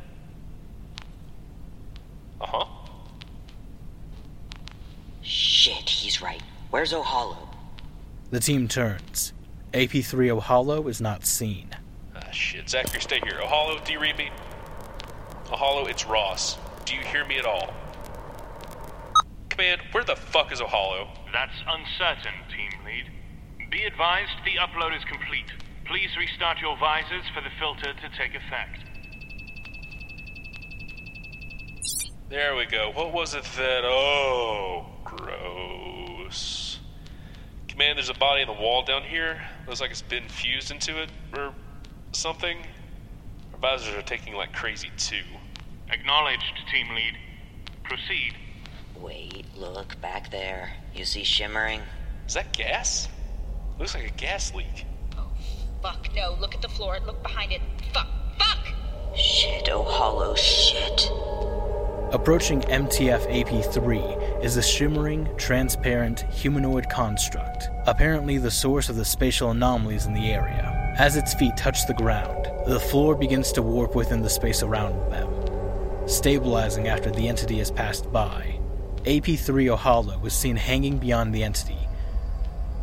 Uh 2.41 2.47
huh. 2.47 2.65
Shit, 5.23 5.89
he's 5.89 6.23
right. 6.23 6.43
Where's 6.71 6.93
Ohalo? 6.93 7.37
The 8.31 8.41
team 8.41 8.69
turns. 8.69 9.33
AP3 9.73 10.41
Ohalo 10.41 10.89
is 10.89 11.01
not 11.01 11.27
seen. 11.27 11.69
Ah, 12.17 12.31
shit. 12.31 12.69
Zachary, 12.69 13.01
stay 13.01 13.21
here. 13.21 13.41
Ohalo, 13.43 13.85
do 13.85 13.93
you 13.93 14.01
read 14.01 14.17
me? 14.17 14.31
Ohalo, 15.47 15.89
it's 15.89 16.07
Ross. 16.07 16.57
Do 16.85 16.95
you 16.95 17.03
hear 17.03 17.27
me 17.27 17.39
at 17.39 17.45
all? 17.45 17.75
Command, 19.51 19.81
where 19.93 20.05
the 20.05 20.17
fuck 20.17 20.53
is 20.53 20.61
Ohalo? 20.61 21.09
That's 21.33 21.53
uncertain, 21.67 22.33
Team 22.49 22.71
Lead. 22.85 23.11
Be 23.71 23.85
advised 23.85 24.33
the 24.45 24.59
upload 24.61 24.97
is 24.97 25.05
complete. 25.05 25.53
Please 25.85 26.11
restart 26.19 26.59
your 26.59 26.77
visors 26.79 27.25
for 27.35 27.43
the 27.43 27.51
filter 27.59 27.93
to 27.93 28.09
take 28.17 28.35
effect. 28.35 28.85
There 32.31 32.57
we 32.57 32.67
go. 32.67 32.91
What 32.95 33.13
was 33.13 33.35
it 33.35 33.45
that. 33.57 33.85
Oh, 33.85 34.87
gross. 35.05 36.58
Command, 37.79 37.97
there's 37.97 38.09
a 38.11 38.15
body 38.15 38.43
in 38.43 38.49
the 38.49 38.61
wall 38.61 38.83
down 38.83 39.05
here. 39.05 39.41
Looks 39.69 39.81
like 39.81 39.93
it's 39.93 40.03
been 40.03 40.29
fused 40.29 40.73
into 40.73 41.01
it 41.01 41.11
or 41.37 41.55
something. 42.11 42.59
Our 43.53 43.59
visors 43.61 43.95
are 43.95 44.03
taking 44.03 44.35
like 44.35 44.53
crazy 44.53 44.91
too. 44.97 45.23
Acknowledged, 45.89 46.43
Team 46.73 46.93
Lead. 46.93 47.17
Proceed. 47.85 48.35
Wait, 48.97 49.45
look 49.57 49.95
back 50.01 50.29
there. 50.33 50.73
You 50.93 51.05
see 51.05 51.23
shimmering? 51.23 51.83
Is 52.27 52.35
that 52.35 52.53
gas? 52.53 53.07
Looks 53.79 53.95
like 53.95 54.09
a 54.09 54.17
gas 54.17 54.53
leak. 54.53 54.85
Oh, 55.17 55.31
fuck. 55.81 56.09
No, 56.17 56.37
look 56.41 56.57
at 56.57 56.63
the 56.63 56.69
floor. 56.69 56.99
Look 57.07 57.23
behind 57.23 57.53
it. 57.53 57.63
Fuck. 57.95 58.09
Fuck! 58.41 58.67
Shit, 59.15 59.69
oh 59.71 59.85
hollow 59.85 60.35
shit. 60.35 61.13
Approaching 62.11 62.63
MTF 62.63 63.31
AP3 63.31 64.43
is 64.43 64.57
a 64.57 64.63
shimmering, 64.63 65.29
transparent, 65.37 66.21
humanoid 66.21 66.89
construct, 66.89 67.69
apparently 67.87 68.39
the 68.39 68.51
source 68.51 68.89
of 68.89 68.97
the 68.97 69.05
spatial 69.05 69.51
anomalies 69.51 70.07
in 70.07 70.15
the 70.15 70.33
area. 70.33 70.95
As 70.97 71.17
its 71.17 71.35
feet 71.35 71.55
touch 71.59 71.87
the 71.87 71.93
ground, 71.93 72.49
the 72.67 72.81
floor 72.81 73.15
begins 73.15 73.53
to 73.53 73.61
warp 73.61 73.95
within 73.95 74.23
the 74.23 74.31
space 74.31 74.63
around 74.63 74.95
them, 75.13 75.29
stabilizing 76.09 76.89
after 76.89 77.11
the 77.11 77.29
entity 77.29 77.59
has 77.59 77.71
passed 77.71 78.11
by. 78.11 78.59
AP3 79.05 79.77
Ohalo 79.77 80.19
was 80.23 80.33
seen 80.33 80.57
hanging 80.57 80.97
beyond 80.97 81.35
the 81.35 81.45
entity, 81.45 81.77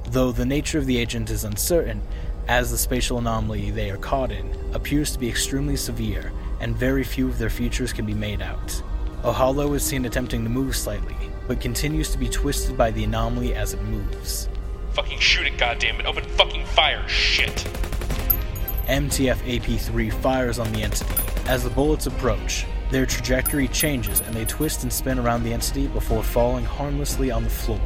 though 0.04 0.32
the 0.32 0.46
nature 0.46 0.78
of 0.78 0.86
the 0.86 1.00
agent 1.00 1.32
is 1.32 1.46
uncertain, 1.46 2.00
as 2.48 2.70
the 2.70 2.78
spatial 2.78 3.18
anomaly 3.18 3.72
they 3.72 3.90
are 3.90 3.98
caught 3.98 4.32
in 4.32 4.56
appears 4.76 5.12
to 5.14 5.20
be 5.20 5.28
extremely 5.28 5.76
severe, 5.76 6.32
and 6.60 6.76
very 6.76 7.04
few 7.04 7.28
of 7.28 7.40
their 7.40 7.50
features 7.50 7.92
can 7.92 8.06
be 8.06 8.14
made 8.14 8.40
out. 8.40 8.84
Ohalo 9.26 9.76
is 9.76 9.82
seen 9.84 10.06
attempting 10.06 10.44
to 10.44 10.52
move 10.52 10.76
slightly, 10.76 11.16
but 11.48 11.60
continues 11.60 12.12
to 12.12 12.18
be 12.20 12.30
twisted 12.30 12.78
by 12.78 12.92
the 12.92 13.06
anomaly 13.06 13.56
as 13.56 13.74
it 13.74 13.82
moves. 13.82 14.48
Fucking 14.94 15.18
shoot 15.18 15.48
it, 15.48 15.54
goddammit. 15.58 16.06
Open 16.06 16.24
fucking 16.38 16.64
fire. 16.68 17.04
Shit. 17.08 17.56
MTF 18.86 19.38
AP3 19.38 20.14
fires 20.14 20.60
on 20.60 20.72
the 20.74 20.84
entity. 20.84 21.12
As 21.48 21.64
the 21.64 21.72
bullets 21.72 22.06
approach, 22.06 22.68
their 22.92 23.08
trajectory 23.08 23.68
changes 23.70 24.22
and 24.22 24.36
they 24.36 24.46
twist 24.46 24.84
and 24.84 24.94
spin 24.94 25.18
around 25.18 25.44
the 25.44 25.54
entity 25.54 25.88
before 25.88 26.22
falling 26.22 26.64
harmlessly 26.64 27.32
on 27.32 27.44
the 27.44 27.50
floor, 27.50 27.82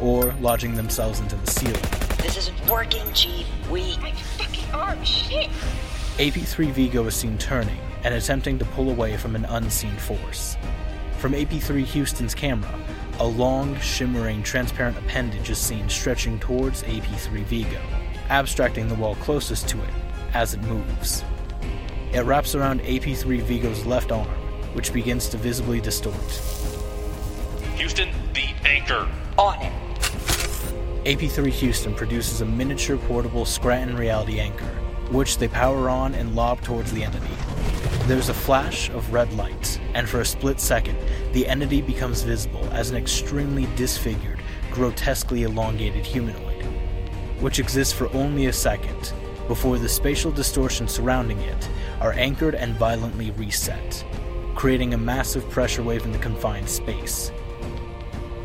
or 0.00 0.32
lodging 0.34 0.76
themselves 0.76 1.18
into 1.18 1.34
the 1.34 1.50
ceiling. 1.50 1.82
This 2.22 2.36
isn't 2.36 2.70
working, 2.70 3.12
Chief. 3.14 3.48
We. 3.68 3.98
My 3.98 4.12
fucking 4.12 4.72
arm. 4.72 5.02
Shit. 5.02 5.50
AP3 6.18 6.70
Vigo 6.70 7.04
is 7.08 7.16
seen 7.16 7.36
turning 7.36 7.80
and 8.04 8.14
attempting 8.14 8.58
to 8.58 8.64
pull 8.64 8.90
away 8.90 9.16
from 9.16 9.34
an 9.34 9.44
unseen 9.46 9.96
force. 9.96 10.56
From 11.18 11.32
AP3 11.32 11.84
Houston's 11.84 12.34
camera, 12.34 12.74
a 13.18 13.26
long, 13.26 13.78
shimmering, 13.80 14.42
transparent 14.42 14.96
appendage 14.96 15.50
is 15.50 15.58
seen 15.58 15.88
stretching 15.88 16.38
towards 16.38 16.84
AP3 16.84 17.44
Vigo, 17.44 17.80
abstracting 18.30 18.88
the 18.88 18.94
wall 18.94 19.16
closest 19.16 19.68
to 19.68 19.82
it 19.82 19.90
as 20.34 20.54
it 20.54 20.62
moves. 20.62 21.24
It 22.12 22.20
wraps 22.20 22.54
around 22.54 22.80
AP3 22.82 23.42
Vigo's 23.42 23.84
left 23.84 24.12
arm, 24.12 24.28
which 24.74 24.92
begins 24.92 25.28
to 25.30 25.36
visibly 25.36 25.80
distort. 25.80 26.14
Houston, 27.74 28.10
the 28.32 28.48
anchor. 28.64 29.08
On 29.36 29.60
it. 29.60 29.72
AP3 31.04 31.50
Houston 31.50 31.94
produces 31.94 32.40
a 32.40 32.46
miniature 32.46 32.96
portable 32.96 33.44
Scranton 33.44 33.96
reality 33.96 34.40
anchor, 34.40 34.66
which 35.10 35.38
they 35.38 35.48
power 35.48 35.88
on 35.88 36.14
and 36.14 36.36
lob 36.36 36.60
towards 36.62 36.92
the 36.92 37.02
entity. 37.02 37.34
There's 38.08 38.30
a 38.30 38.34
flash 38.34 38.88
of 38.88 39.12
red 39.12 39.30
light, 39.34 39.78
and 39.92 40.08
for 40.08 40.22
a 40.22 40.24
split 40.24 40.60
second, 40.60 40.98
the 41.34 41.46
entity 41.46 41.82
becomes 41.82 42.22
visible 42.22 42.66
as 42.72 42.88
an 42.88 42.96
extremely 42.96 43.68
disfigured, 43.76 44.40
grotesquely 44.70 45.42
elongated 45.42 46.06
humanoid, 46.06 46.64
which 47.42 47.58
exists 47.58 47.92
for 47.92 48.10
only 48.14 48.46
a 48.46 48.52
second 48.54 49.12
before 49.46 49.76
the 49.76 49.90
spatial 49.90 50.30
distortions 50.30 50.90
surrounding 50.90 51.38
it 51.40 51.68
are 52.00 52.14
anchored 52.14 52.54
and 52.54 52.74
violently 52.76 53.30
reset, 53.32 54.02
creating 54.54 54.94
a 54.94 54.98
massive 54.98 55.46
pressure 55.50 55.82
wave 55.82 56.06
in 56.06 56.12
the 56.12 56.18
confined 56.18 56.70
space. 56.70 57.30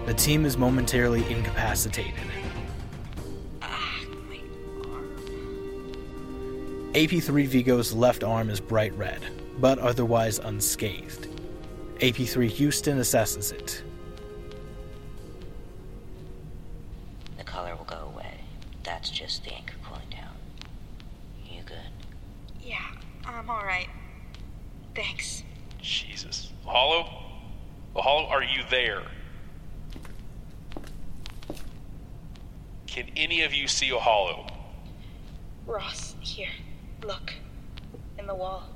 The 0.07 0.13
team 0.13 0.45
is 0.45 0.57
momentarily 0.57 1.25
incapacitated. 1.31 2.19
AP3 6.91 7.47
Vigo's 7.47 7.93
left 7.93 8.25
arm 8.25 8.49
is 8.49 8.59
bright 8.59 8.93
red, 8.97 9.23
but 9.59 9.79
otherwise 9.79 10.39
unscathed. 10.39 11.27
AP3 11.99 12.49
Houston 12.49 12.99
assesses 12.99 13.51
it. 13.51 13.83
The 17.37 17.43
color 17.43 17.75
will 17.75 17.85
go 17.85 18.11
away. 18.13 18.39
That's 18.83 19.09
just 19.09 19.43
the 19.43 19.53
anchor 19.53 19.75
cooling 19.83 20.09
down. 20.09 20.35
You 21.49 21.61
good? 21.63 21.77
Yeah, 22.61 22.77
I'm 23.25 23.49
alright. 23.49 23.89
Thanks. 24.95 25.43
Jesus. 25.81 26.51
Ohalo? 26.65 27.09
Ohalo, 27.95 28.29
are 28.29 28.43
you 28.43 28.63
there? 28.69 29.03
Can 32.87 33.07
any 33.15 33.41
of 33.43 33.53
you 33.53 33.67
see 33.67 33.89
Ohalo? 33.89 34.51
Ross, 35.65 36.15
here. 36.19 36.49
Look. 37.03 37.33
In 38.19 38.27
the 38.27 38.35
wall. 38.35 38.69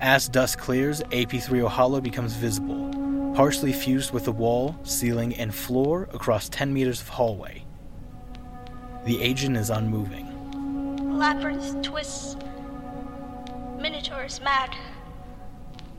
As 0.00 0.30
dust 0.30 0.56
clears, 0.56 1.02
AP3 1.10 1.68
Ohalo 1.68 2.02
becomes 2.02 2.32
visible, 2.32 2.88
partially 3.34 3.72
fused 3.72 4.12
with 4.12 4.24
the 4.24 4.32
wall, 4.32 4.74
ceiling, 4.82 5.34
and 5.36 5.54
floor 5.54 6.08
across 6.14 6.48
10 6.48 6.72
meters 6.72 7.02
of 7.02 7.08
hallway. 7.08 7.66
The 9.04 9.20
agent 9.20 9.58
is 9.58 9.68
unmoving. 9.68 11.18
Labyrinth 11.18 11.82
twists. 11.82 12.36
Minotaur 13.78 14.24
is 14.24 14.40
mad. 14.40 14.74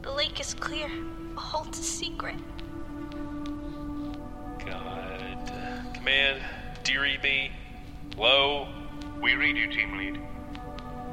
The 0.01 0.11
lake 0.11 0.39
is 0.39 0.55
clear. 0.55 0.89
A 1.37 1.39
halt 1.39 1.77
is 1.77 1.87
secret. 1.87 2.37
God. 4.65 5.51
Command, 5.93 6.41
do 6.83 6.93
you 6.93 7.01
read 7.01 7.21
me? 7.21 7.51
Low. 8.17 8.67
We 9.21 9.35
read 9.35 9.57
you, 9.57 9.67
Team 9.67 9.95
Lead. 9.95 10.19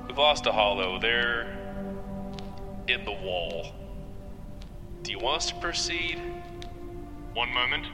We've 0.07 0.17
lost 0.17 0.45
Ohalo. 0.45 0.99
They're 0.99 1.68
in 2.89 3.05
the 3.05 3.13
wall. 3.13 3.73
Do 5.03 5.11
you 5.11 5.19
want 5.19 5.39
us 5.39 5.49
to 5.51 5.55
proceed? 5.57 6.21
One 7.35 7.53
moment. 7.53 7.87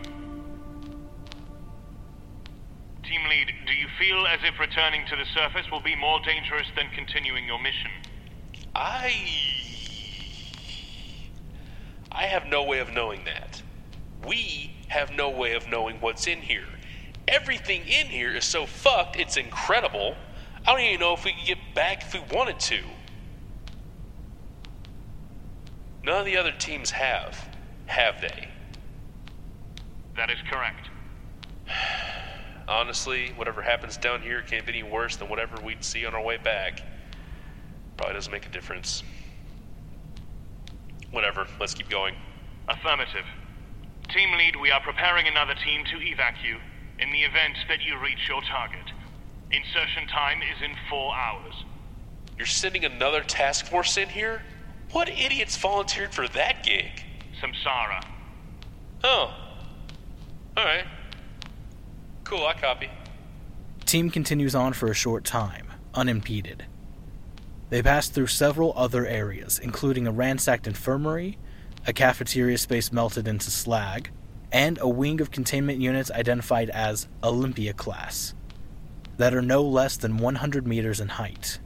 Team 3.03 3.21
Lead, 3.29 3.53
do 3.67 3.73
you 3.75 3.87
feel 3.99 4.27
as 4.27 4.41
if 4.45 4.59
returning 4.59 5.07
to 5.07 5.17
the 5.17 5.25
surface 5.35 5.71
will 5.71 5.83
be 5.83 5.95
more 5.95 6.21
dangerous 6.25 6.67
than 6.75 6.87
continuing 6.95 7.45
your 7.45 7.61
mission? 7.61 7.91
I. 8.75 9.13
I 12.11 12.23
have 12.25 12.47
no 12.47 12.63
way 12.63 12.79
of 12.79 12.93
knowing 12.93 13.25
that. 13.25 13.63
We 14.27 14.73
have 14.89 15.13
no 15.13 15.29
way 15.29 15.55
of 15.55 15.69
knowing 15.69 16.01
what's 16.01 16.27
in 16.27 16.41
here. 16.41 16.65
Everything 17.29 17.83
in 17.83 18.07
here 18.07 18.35
is 18.35 18.45
so 18.45 18.65
fucked, 18.65 19.17
it's 19.17 19.37
incredible. 19.37 20.15
I 20.67 20.73
don't 20.73 20.81
even 20.81 21.01
know 21.01 21.15
if 21.15 21.25
we 21.25 21.33
could 21.33 21.47
get 21.47 21.59
back 21.75 22.03
if 22.03 22.15
we 22.15 22.21
wanted 22.35 22.61
to. 22.61 22.81
None 26.05 26.21
of 26.21 26.27
the 26.27 26.37
other 26.37 26.53
teams 26.53 26.91
have, 26.91 27.49
have 27.87 28.21
they? 28.21 28.49
That 30.17 30.31
is 30.31 30.37
correct. 30.51 30.91
Honestly, 32.69 33.33
whatever 33.37 33.63
happens 33.63 33.97
down 33.97 34.21
here 34.21 34.43
can't 34.43 34.67
be 34.67 34.73
any 34.73 34.83
worse 34.83 35.17
than 35.17 35.29
whatever 35.29 35.57
we'd 35.63 35.83
see 35.83 36.05
on 36.05 36.15
our 36.15 36.23
way 36.23 36.37
back. 36.37 36.83
Probably 37.97 38.15
doesn't 38.15 38.33
make 38.33 38.45
a 38.45 38.51
difference. 38.51 39.03
Whatever, 41.11 41.47
let's 41.59 41.73
keep 41.73 41.89
going. 41.89 42.15
Affirmative. 42.69 43.25
Team 44.11 44.37
Lead, 44.37 44.57
we 44.57 44.71
are 44.71 44.81
preparing 44.81 45.27
another 45.27 45.55
team 45.55 45.85
to 45.85 45.97
evac 45.97 46.35
you 46.45 46.59
in 46.99 47.11
the 47.13 47.23
event 47.23 47.57
that 47.69 47.83
you 47.83 47.99
reach 47.99 48.29
your 48.29 48.43
target. 48.43 48.93
Insertion 49.51 50.07
time 50.09 50.41
is 50.43 50.63
in 50.63 50.77
four 50.91 51.15
hours. 51.15 51.55
You're 52.37 52.47
sending 52.47 52.85
another 52.85 53.23
task 53.23 53.67
force 53.67 53.97
in 53.97 54.09
here? 54.09 54.43
What 54.93 55.09
idiots 55.09 55.57
volunteered 55.57 56.15
for 56.15 56.29
that 56.29 56.65
gig? 56.65 57.05
Samsara. 57.41 58.05
Oh. 59.03 59.35
Alright. 60.57 60.87
Cool, 62.25 62.47
I 62.47 62.55
copy. 62.55 62.89
Team 63.85 64.11
continues 64.11 64.55
on 64.55 64.73
for 64.73 64.91
a 64.91 64.95
short 64.95 65.25
time, 65.25 65.67
unimpeded. 65.93 66.65
They 67.71 67.83
pass 67.83 68.09
through 68.09 68.29
several 68.29 68.73
other 68.77 69.07
areas, 69.07 69.59
including 69.59 70.07
a 70.07 70.13
ransacked 70.13 70.67
infirmary, 70.67 71.39
a 71.87 71.93
cafeteria 71.93 72.57
space 72.57 72.93
melted 72.93 73.29
into 73.29 73.51
slag, 73.51 74.11
and 74.53 74.79
a 74.81 74.89
wing 74.89 75.21
of 75.21 75.31
containment 75.31 75.81
units 75.81 76.11
identified 76.11 76.71
as 76.71 77.09
Olympia 77.23 77.73
class, 77.73 78.35
that 79.17 79.35
are 79.35 79.43
no 79.43 79.63
less 79.63 79.97
than 79.97 80.17
100 80.17 80.67
meters 80.67 81.01
in 81.01 81.09
height. 81.09 81.59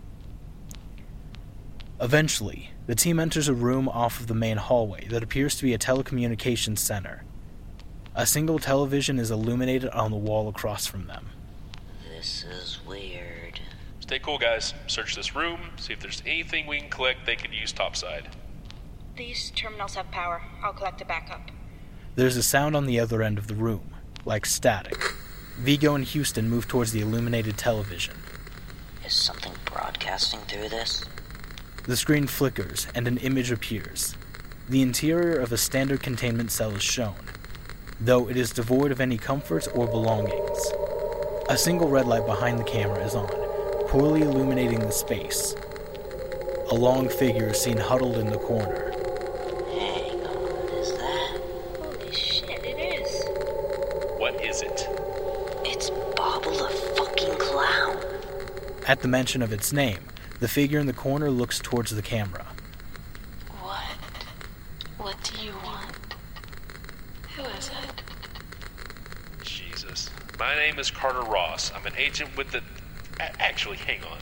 Eventually, 2.00 2.70
the 2.88 2.94
team 2.94 3.20
enters 3.20 3.48
a 3.48 3.54
room 3.54 3.86
off 3.86 4.18
of 4.18 4.28
the 4.28 4.34
main 4.34 4.56
hallway 4.56 5.06
that 5.08 5.22
appears 5.22 5.54
to 5.54 5.62
be 5.62 5.74
a 5.74 5.78
telecommunications 5.78 6.78
center. 6.78 7.22
A 8.14 8.24
single 8.24 8.58
television 8.58 9.18
is 9.18 9.30
illuminated 9.30 9.90
on 9.90 10.10
the 10.10 10.16
wall 10.16 10.48
across 10.48 10.86
from 10.86 11.06
them. 11.06 11.26
This 12.08 12.46
is 12.50 12.80
weird. 12.86 13.60
Stay 14.00 14.18
cool, 14.18 14.38
guys. 14.38 14.72
Search 14.86 15.14
this 15.14 15.36
room, 15.36 15.60
see 15.76 15.92
if 15.92 16.00
there's 16.00 16.22
anything 16.24 16.66
we 16.66 16.80
can 16.80 16.88
collect 16.88 17.26
they 17.26 17.36
could 17.36 17.52
use 17.52 17.72
topside. 17.72 18.26
These 19.16 19.50
terminals 19.50 19.94
have 19.94 20.10
power. 20.10 20.40
I'll 20.62 20.72
collect 20.72 21.02
a 21.02 21.04
backup. 21.04 21.50
There's 22.16 22.38
a 22.38 22.42
sound 22.42 22.74
on 22.74 22.86
the 22.86 22.98
other 22.98 23.22
end 23.22 23.36
of 23.36 23.48
the 23.48 23.54
room, 23.54 23.90
like 24.24 24.46
static. 24.46 25.12
Vigo 25.58 25.94
and 25.94 26.06
Houston 26.06 26.48
move 26.48 26.66
towards 26.66 26.92
the 26.92 27.02
illuminated 27.02 27.58
television. 27.58 28.14
Is 29.04 29.12
something 29.12 29.52
broadcasting 29.66 30.40
through 30.48 30.70
this? 30.70 31.04
The 31.88 31.96
screen 31.96 32.26
flickers 32.26 32.86
and 32.94 33.08
an 33.08 33.16
image 33.16 33.50
appears. 33.50 34.14
The 34.68 34.82
interior 34.82 35.38
of 35.38 35.52
a 35.52 35.56
standard 35.56 36.02
containment 36.02 36.50
cell 36.50 36.72
is 36.72 36.82
shown, 36.82 37.14
though 37.98 38.28
it 38.28 38.36
is 38.36 38.50
devoid 38.50 38.92
of 38.92 39.00
any 39.00 39.16
comforts 39.16 39.68
or 39.68 39.86
belongings. 39.86 40.58
A 41.48 41.56
single 41.56 41.88
red 41.88 42.04
light 42.06 42.26
behind 42.26 42.58
the 42.58 42.64
camera 42.64 43.02
is 43.02 43.14
on, 43.14 43.28
poorly 43.88 44.20
illuminating 44.20 44.80
the 44.80 44.90
space. 44.90 45.56
A 46.70 46.74
long 46.74 47.08
figure 47.08 47.46
is 47.46 47.58
seen 47.58 47.78
huddled 47.78 48.18
in 48.18 48.26
the 48.26 48.36
corner. 48.36 48.92
Hang 49.70 50.26
on, 50.26 50.68
is 50.74 50.92
that? 50.92 51.40
Holy 51.80 52.12
shit, 52.12 52.66
it 52.66 53.00
is. 53.00 53.24
What 54.18 54.44
is 54.44 54.60
it? 54.60 54.86
It's 55.64 55.88
Bobble 56.14 56.52
the 56.52 56.68
fucking 56.98 57.38
clown. 57.38 57.96
At 58.86 59.00
the 59.00 59.08
mention 59.08 59.40
of 59.40 59.54
its 59.54 59.72
name, 59.72 60.00
the 60.40 60.48
figure 60.48 60.78
in 60.78 60.86
the 60.86 60.92
corner 60.92 61.30
looks 61.30 61.58
towards 61.58 61.94
the 61.94 62.02
camera. 62.02 62.46
What? 63.60 63.98
What 64.98 65.16
do 65.22 65.44
you 65.44 65.52
want? 65.64 65.96
Who 67.36 67.42
is 67.42 67.68
it? 67.68 68.02
Jesus. 69.42 70.10
My 70.38 70.54
name 70.54 70.78
is 70.78 70.90
Carter 70.90 71.22
Ross. 71.22 71.72
I'm 71.74 71.86
an 71.86 71.94
agent 71.96 72.36
with 72.36 72.50
the. 72.50 72.62
Actually, 73.20 73.76
hang 73.78 74.02
on. 74.04 74.18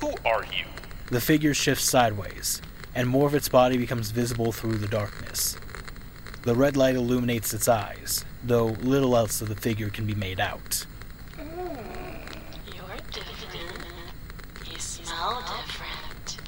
Who 0.00 0.14
are 0.24 0.44
you? 0.44 0.64
The 1.10 1.20
figure 1.20 1.54
shifts 1.54 1.84
sideways, 1.84 2.62
and 2.94 3.08
more 3.08 3.26
of 3.26 3.34
its 3.34 3.48
body 3.48 3.76
becomes 3.78 4.10
visible 4.10 4.52
through 4.52 4.78
the 4.78 4.86
darkness. 4.86 5.56
The 6.42 6.54
red 6.54 6.76
light 6.76 6.94
illuminates 6.94 7.52
its 7.52 7.68
eyes, 7.68 8.24
though 8.44 8.66
little 8.66 9.16
else 9.16 9.42
of 9.42 9.48
the 9.48 9.56
figure 9.56 9.90
can 9.90 10.06
be 10.06 10.14
made 10.14 10.38
out. 10.38 10.86
You're 11.36 11.44
different. 13.10 13.84
You 14.70 14.78
smell 14.78 15.42
different. 15.42 16.38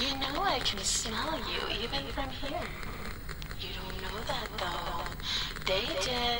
You 0.00 0.14
know 0.18 0.42
I 0.42 0.59
can 0.70 0.78
smell 0.84 1.36
you 1.36 1.82
even 1.82 2.06
from 2.12 2.28
here. 2.30 2.62
You 3.60 3.70
don't 3.74 4.02
know 4.02 4.20
that 4.28 4.48
though. 4.56 5.64
They 5.66 5.84
did, 6.00 6.38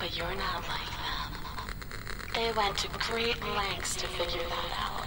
but 0.00 0.16
you're 0.16 0.34
not 0.34 0.64
like 0.66 0.90
them. 0.98 2.34
They 2.34 2.50
went 2.56 2.76
to 2.78 2.88
great 2.98 3.40
lengths 3.54 3.94
to 3.96 4.08
figure 4.08 4.42
that 4.48 4.72
out. 4.80 5.06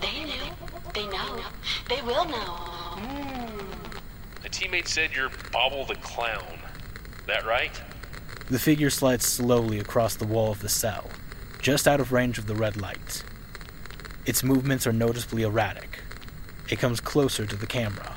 They 0.00 0.22
knew. 0.22 0.52
They 0.94 1.08
know. 1.08 1.40
They 1.88 2.00
will 2.02 2.24
know. 2.26 2.54
Hmm. 2.94 3.80
My 4.40 4.50
teammate 4.50 4.86
said 4.86 5.10
you're 5.12 5.30
Bobble 5.50 5.84
the 5.84 5.96
Clown. 5.96 6.60
That 7.26 7.44
right? 7.44 7.82
The 8.48 8.60
figure 8.60 8.90
slides 8.90 9.26
slowly 9.26 9.80
across 9.80 10.14
the 10.14 10.26
wall 10.26 10.52
of 10.52 10.60
the 10.60 10.68
cell, 10.68 11.10
just 11.60 11.88
out 11.88 11.98
of 11.98 12.12
range 12.12 12.38
of 12.38 12.46
the 12.46 12.54
red 12.54 12.76
light. 12.76 13.24
Its 14.26 14.44
movements 14.44 14.86
are 14.86 14.92
noticeably 14.92 15.42
erratic. 15.42 15.95
It 16.68 16.80
comes 16.80 17.00
closer 17.00 17.46
to 17.46 17.54
the 17.54 17.66
camera. 17.66 18.12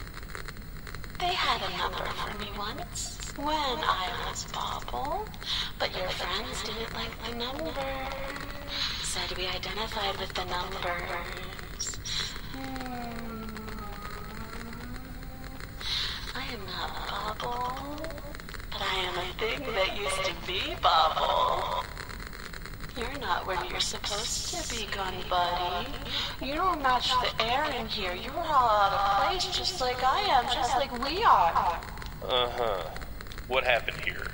They 1.19 1.33
had 1.33 1.61
a 1.61 1.77
number 1.77 2.03
for 2.17 2.35
me 2.39 2.47
once 2.57 3.31
when 3.35 3.47
I 3.47 4.09
was 4.25 4.45
Bobble, 4.45 5.25
but 5.77 5.95
your 5.95 6.09
friends 6.09 6.63
didn't 6.63 6.91
like 6.95 7.13
the 7.25 7.35
number. 7.35 7.85
Said 9.03 9.37
we 9.37 9.45
identified 9.45 10.17
with 10.19 10.33
the 10.33 10.45
numbers. 10.45 11.99
Hmm. 12.53 13.19
I 16.35 16.43
am 16.51 16.65
not 16.65 17.37
Bobble, 17.39 17.97
but 18.71 18.81
I 18.81 18.95
am 18.95 19.17
a 19.19 19.33
thing 19.37 19.61
that 19.75 19.95
used 19.95 20.25
to 20.25 20.33
be 20.47 20.73
Bobble. 20.81 21.78
You're 22.99 23.19
not 23.19 23.47
where 23.47 23.63
you're 23.69 23.79
supposed 23.79 24.53
to 24.53 24.75
be, 24.75 24.85
gun 24.93 25.13
buddy. 25.29 25.87
You 26.41 26.55
don't 26.55 26.81
match 26.81 27.11
the 27.21 27.45
air 27.45 27.63
in 27.79 27.87
here. 27.87 28.13
You're 28.13 28.33
all 28.33 28.69
out 28.69 28.91
of 28.91 29.29
place, 29.29 29.45
just 29.55 29.79
like 29.79 30.03
I 30.03 30.19
am, 30.19 30.43
just 30.53 30.75
like 30.75 30.91
we 31.07 31.23
are. 31.23 31.79
Uh 32.21 32.49
huh. 32.49 32.89
What 33.47 33.63
happened 33.63 34.01
here? 34.03 34.27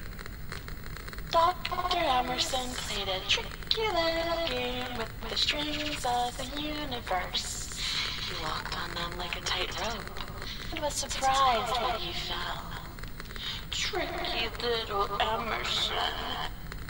Dr. 1.29 1.97
Emerson 1.97 2.67
played 2.71 3.07
a 3.07 3.19
tricky 3.27 3.81
little 3.81 4.47
game 4.47 4.97
with 4.97 5.11
the 5.29 5.37
strings 5.37 6.03
of 6.03 6.35
the 6.37 6.59
universe. 6.59 7.79
He 8.27 8.43
walked 8.43 8.75
on 8.81 8.95
them 8.95 9.19
like 9.19 9.35
a 9.35 9.41
tightrope 9.41 10.01
and 10.71 10.79
was 10.79 10.93
surprised 10.95 11.71
when 11.83 11.99
he 11.99 12.13
fell. 12.13 12.71
Tricky 13.69 14.49
little 14.63 15.21
Emerson 15.21 15.93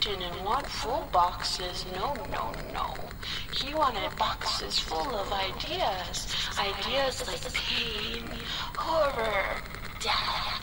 didn't 0.06 0.44
want 0.44 0.64
full 0.64 1.08
boxes, 1.10 1.84
no, 1.92 2.14
no, 2.30 2.52
no. 2.72 2.94
He 3.52 3.74
wanted 3.74 4.16
boxes 4.16 4.78
full 4.78 5.16
of 5.16 5.32
ideas. 5.32 6.32
Ideas 6.56 7.26
like 7.26 7.52
pain, 7.52 8.22
horror, 8.76 9.60
death. 10.00 10.62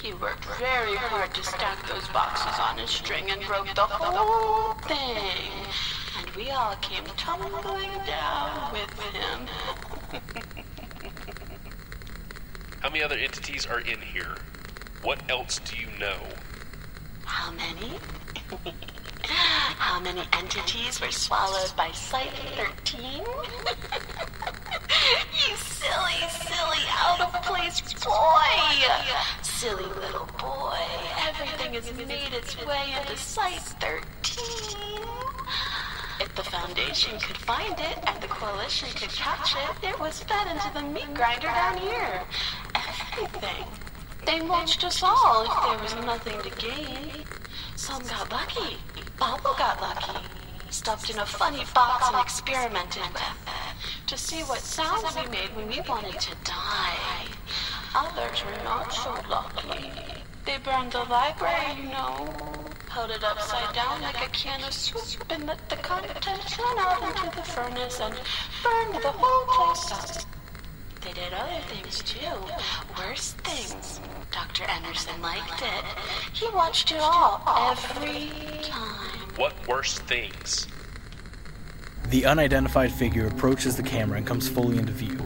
He 0.00 0.12
worked 0.14 0.44
very 0.56 0.94
hard 0.94 1.34
to 1.34 1.42
stack 1.42 1.84
those 1.88 2.06
boxes 2.08 2.60
on 2.60 2.78
a 2.78 2.86
string 2.86 3.28
and 3.32 3.42
broke 3.42 3.74
the 3.74 3.80
whole 3.80 4.74
thing. 4.86 5.50
And 6.20 6.30
we 6.36 6.50
all 6.50 6.76
came 6.76 7.04
tumbling 7.16 7.90
down 8.06 8.72
with 8.72 8.90
him. 9.00 9.48
How 12.78 12.88
many 12.88 13.02
other 13.02 13.16
entities 13.16 13.66
are 13.66 13.80
in 13.80 14.00
here? 14.00 14.36
What 15.02 15.28
else 15.28 15.58
do 15.64 15.76
you 15.76 15.88
know? 15.98 16.18
How 17.24 17.50
many? 17.50 17.98
How 19.22 20.00
many 20.00 20.22
entities 20.32 21.00
were 21.00 21.12
swallowed 21.12 21.72
by 21.76 21.92
Site 21.92 22.32
13? 22.56 23.00
you 23.00 23.24
silly, 25.56 26.18
silly, 26.30 26.84
out 26.90 27.20
of 27.20 27.32
place 27.44 27.80
boy! 28.04 28.48
Silly 29.42 29.84
little 29.84 30.26
boy, 30.38 30.76
everything 31.28 31.74
has 31.74 31.92
made 31.94 32.32
its 32.32 32.56
way 32.66 32.92
into 32.98 33.16
Site 33.16 33.60
13. 33.60 35.00
If 36.20 36.34
the 36.34 36.42
Foundation 36.42 37.16
could 37.20 37.36
find 37.36 37.78
it 37.78 37.98
and 38.06 38.20
the 38.20 38.26
Coalition 38.28 38.88
could 38.96 39.10
catch 39.10 39.54
it, 39.54 39.84
it 39.90 40.00
was 40.00 40.24
fed 40.24 40.48
into 40.48 40.70
the 40.74 40.82
meat 40.82 41.14
grinder 41.14 41.46
down 41.46 41.78
here. 41.78 42.24
Everything. 42.74 43.64
They 44.26 44.40
mulched 44.40 44.82
us 44.84 45.02
all 45.04 45.44
if 45.44 45.52
there 45.68 45.78
was 45.82 45.94
nothing 46.04 46.40
to 46.42 46.50
gain. 46.58 47.24
Some 47.80 48.02
got 48.02 48.30
lucky. 48.30 48.76
Bobble 49.18 49.54
got 49.56 49.80
lucky. 49.80 50.20
Stuffed 50.68 51.08
in 51.08 51.18
a 51.18 51.24
funny 51.24 51.64
box 51.74 52.08
and 52.08 52.20
experimented 52.20 53.10
with. 53.14 54.06
To 54.06 54.18
see 54.18 54.42
what 54.42 54.58
sounds 54.58 55.16
we 55.16 55.26
made 55.30 55.56
when 55.56 55.66
we 55.66 55.80
wanted 55.88 56.20
to 56.20 56.34
die. 56.44 57.24
Others 57.94 58.44
were 58.44 58.64
not 58.64 58.92
so 58.92 59.16
lucky. 59.30 59.90
They 60.44 60.58
burned 60.58 60.92
the 60.92 61.04
library, 61.04 61.80
you 61.80 61.88
know. 61.88 62.28
Held 62.90 63.12
it 63.12 63.24
upside 63.24 63.74
down 63.74 64.02
like 64.02 64.26
a 64.26 64.28
can 64.28 64.62
of 64.62 64.74
soup 64.74 65.24
and 65.30 65.46
let 65.46 65.66
the 65.70 65.76
contents 65.76 66.58
run 66.58 66.78
out 66.78 67.02
into 67.02 67.34
the 67.34 67.42
furnace 67.42 67.98
and 67.98 68.14
burned 68.62 69.02
the 69.02 69.10
whole 69.10 69.46
place 69.46 69.90
up. 69.90 70.39
They 71.02 71.12
did 71.12 71.32
other 71.32 71.60
things 71.68 72.02
too. 72.02 72.18
Worse 72.98 73.32
things. 73.32 74.00
Dr. 74.30 74.64
Emerson 74.68 75.20
liked 75.22 75.62
it. 75.62 75.84
He 76.32 76.46
watched 76.54 76.92
it 76.92 77.00
all 77.00 77.42
every 77.72 78.30
time. 78.62 79.28
What 79.36 79.54
worse 79.66 79.98
things? 80.00 80.66
The 82.08 82.26
unidentified 82.26 82.92
figure 82.92 83.26
approaches 83.28 83.76
the 83.76 83.82
camera 83.82 84.18
and 84.18 84.26
comes 84.26 84.48
fully 84.48 84.78
into 84.78 84.92
view. 84.92 85.18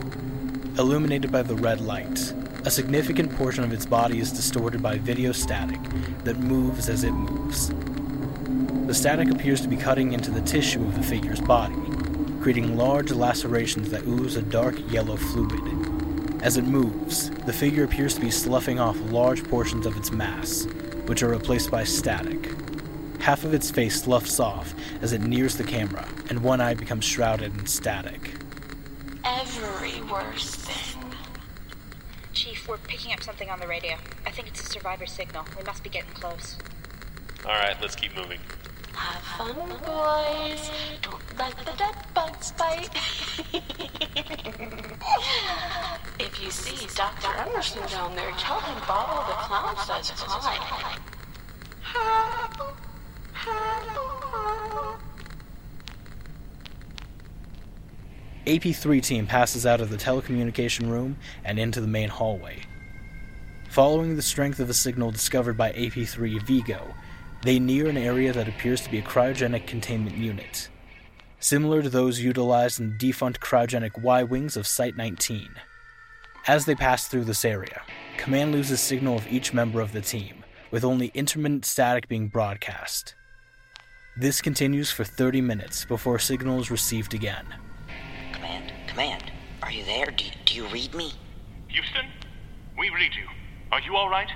Illuminated 0.79 1.33
by 1.33 1.43
the 1.43 1.57
red 1.57 1.81
light, 1.81 2.33
a 2.65 2.71
significant 2.71 3.35
portion 3.37 3.65
of 3.65 3.73
its 3.73 3.87
body 3.87 4.21
is 4.21 4.33
distorted 4.33 4.83
by 4.83 4.99
video 4.99 5.33
static 5.33 5.81
that 6.25 6.39
moves 6.39 6.89
as 6.89 7.05
it 7.05 7.13
moves. 7.13 7.73
The 8.87 8.95
static 8.95 9.31
appears 9.31 9.61
to 9.63 9.69
be 9.69 9.77
cutting 9.77 10.13
into 10.13 10.31
the 10.31 10.43
tissue 10.43 10.83
of 10.85 10.95
the 10.95 11.03
figure's 11.03 11.41
body, 11.41 11.75
creating 12.45 12.77
large 12.77 13.11
lacerations 13.11 13.89
that 13.89 14.07
ooze 14.07 14.37
a 14.37 14.43
dark 14.43 14.75
yellow 14.93 15.17
fluid. 15.17 16.43
As 16.43 16.59
it 16.59 16.65
moves, 16.67 17.31
the 17.47 17.53
figure 17.55 17.85
appears 17.85 18.15
to 18.17 18.21
be 18.21 18.31
sloughing 18.31 18.79
off 18.79 19.01
large 19.11 19.43
portions 19.45 19.87
of 19.87 19.97
its 19.97 20.13
mass, 20.13 20.67
which 21.07 21.23
are 21.23 21.31
replaced 21.31 21.71
by 21.71 21.85
static. 21.85 22.53
Half 23.19 23.45
of 23.45 23.55
its 23.55 23.71
face 23.71 24.03
sloughs 24.03 24.39
off 24.41 24.75
as 25.01 25.15
it 25.15 25.23
nears 25.23 25.57
the 25.57 25.65
camera, 25.65 26.07
and 26.29 26.43
one 26.43 26.61
eye 26.61 26.75
becomes 26.75 27.07
shrouded 27.07 27.59
in 27.59 27.65
static. 27.65 28.35
Every 29.25 30.03
worst 30.03 30.57
thing. 30.57 31.03
Chief, 32.35 32.69
we're 32.69 32.77
picking 32.77 33.15
up 33.15 33.23
something 33.23 33.49
on 33.49 33.59
the 33.59 33.67
radio. 33.67 33.97
I 34.27 34.31
think 34.33 34.49
it's 34.49 34.61
a 34.61 34.67
survivor 34.67 35.07
signal. 35.07 35.47
We 35.57 35.65
must 35.65 35.83
be 35.83 35.89
getting 35.89 36.13
close. 36.13 36.59
Alright, 37.43 37.81
let's 37.81 37.97
keep 37.97 38.15
moving. 38.15 38.41
Have 38.93 39.23
fun, 39.23 39.57
boys. 39.87 40.71
Don't 41.01 41.24
let 41.39 41.57
the 41.59 41.73
dead 41.77 41.95
bugs 42.15 42.53
bite. 42.53 42.91
if 46.21 46.43
you 46.43 46.51
see 46.51 46.87
Dr. 46.95 47.37
Emerson 47.37 47.83
down 47.89 48.15
there, 48.15 48.31
tell 48.39 48.61
him 48.61 48.79
Bobble 48.87 49.27
the 49.27 49.33
Clown 49.33 49.77
says 49.87 50.11
hi. 50.11 50.99
AP3 58.47 59.03
team 59.03 59.27
passes 59.27 59.65
out 59.65 59.81
of 59.81 59.89
the 59.91 59.97
telecommunication 59.97 60.91
room 60.91 61.17
and 61.45 61.59
into 61.59 61.81
the 61.81 61.87
main 61.87 62.11
hallway. 62.11 62.61
Following 63.71 64.17
the 64.17 64.23
strength 64.23 64.61
of 64.61 64.69
the 64.69 64.75
signal 64.75 65.11
discovered 65.11 65.57
by 65.57 65.73
AP3 65.73 66.43
Vigo, 66.43 66.95
they 67.43 67.59
near 67.59 67.89
an 67.89 67.97
area 67.97 68.33
that 68.33 68.47
appears 68.47 68.83
to 68.83 68.91
be 68.91 68.99
a 68.99 69.03
cryogenic 69.03 69.67
containment 69.67 70.17
unit, 70.17 70.69
similar 71.45 71.83
to 71.83 71.91
those 71.91 72.21
utilized 72.21 72.81
in 72.81 72.89
the 72.89 72.97
defunct 72.97 73.39
cryogenic 73.39 74.01
Y 74.01 74.23
wings 74.23 74.57
of 74.57 74.67
Site 74.67 74.97
19. 74.97 75.51
As 76.47 76.65
they 76.65 76.75
pass 76.75 77.07
through 77.07 77.25
this 77.25 77.45
area, 77.45 77.83
Command 78.17 78.53
loses 78.53 78.81
signal 78.81 79.17
of 79.17 79.31
each 79.31 79.53
member 79.53 79.83
of 79.83 79.93
the 79.93 80.01
team, 80.01 80.43
with 80.71 80.85
only 80.85 81.11
intermittent 81.13 81.67
static 81.67 82.09
being 82.09 82.29
broadcast. 82.29 83.15
This 84.17 84.41
continues 84.41 84.91
for 84.91 85.05
30 85.05 85.43
minutes 85.43 85.85
before 85.85 86.19
signal 86.19 86.61
is 86.61 86.71
received 86.71 87.13
again. 87.13 87.45
Command, 88.33 88.73
command, 88.87 89.31
are 89.63 89.71
you 89.71 89.85
there? 89.85 90.07
Do, 90.07 90.25
do 90.47 90.55
you 90.55 90.67
read 90.69 90.95
me? 90.95 91.13
Houston, 91.69 92.07
we 92.79 92.89
read 92.89 93.13
you. 93.15 93.29
Are 93.71 93.81
you 93.81 93.97
all 93.97 94.09
right? 94.09 94.31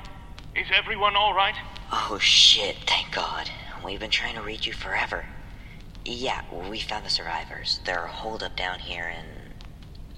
Is 0.55 0.67
everyone 0.75 1.17
all 1.17 1.33
right? 1.33 1.55
Oh 1.91 2.19
shit, 2.21 2.77
thank 2.87 3.15
God. 3.15 3.49
We've 3.83 4.01
been 4.01 4.11
trying 4.11 4.35
to 4.35 4.43
reach 4.43 4.67
you 4.67 4.75
forever. 4.75 5.25
Yeah, 6.11 6.41
we 6.71 6.81
found 6.81 7.05
the 7.05 7.11
survivors. 7.11 7.81
They're 7.85 8.07
holed 8.07 8.43
up 8.43 8.57
down 8.57 8.79
here 8.79 9.07
in. 9.15 9.53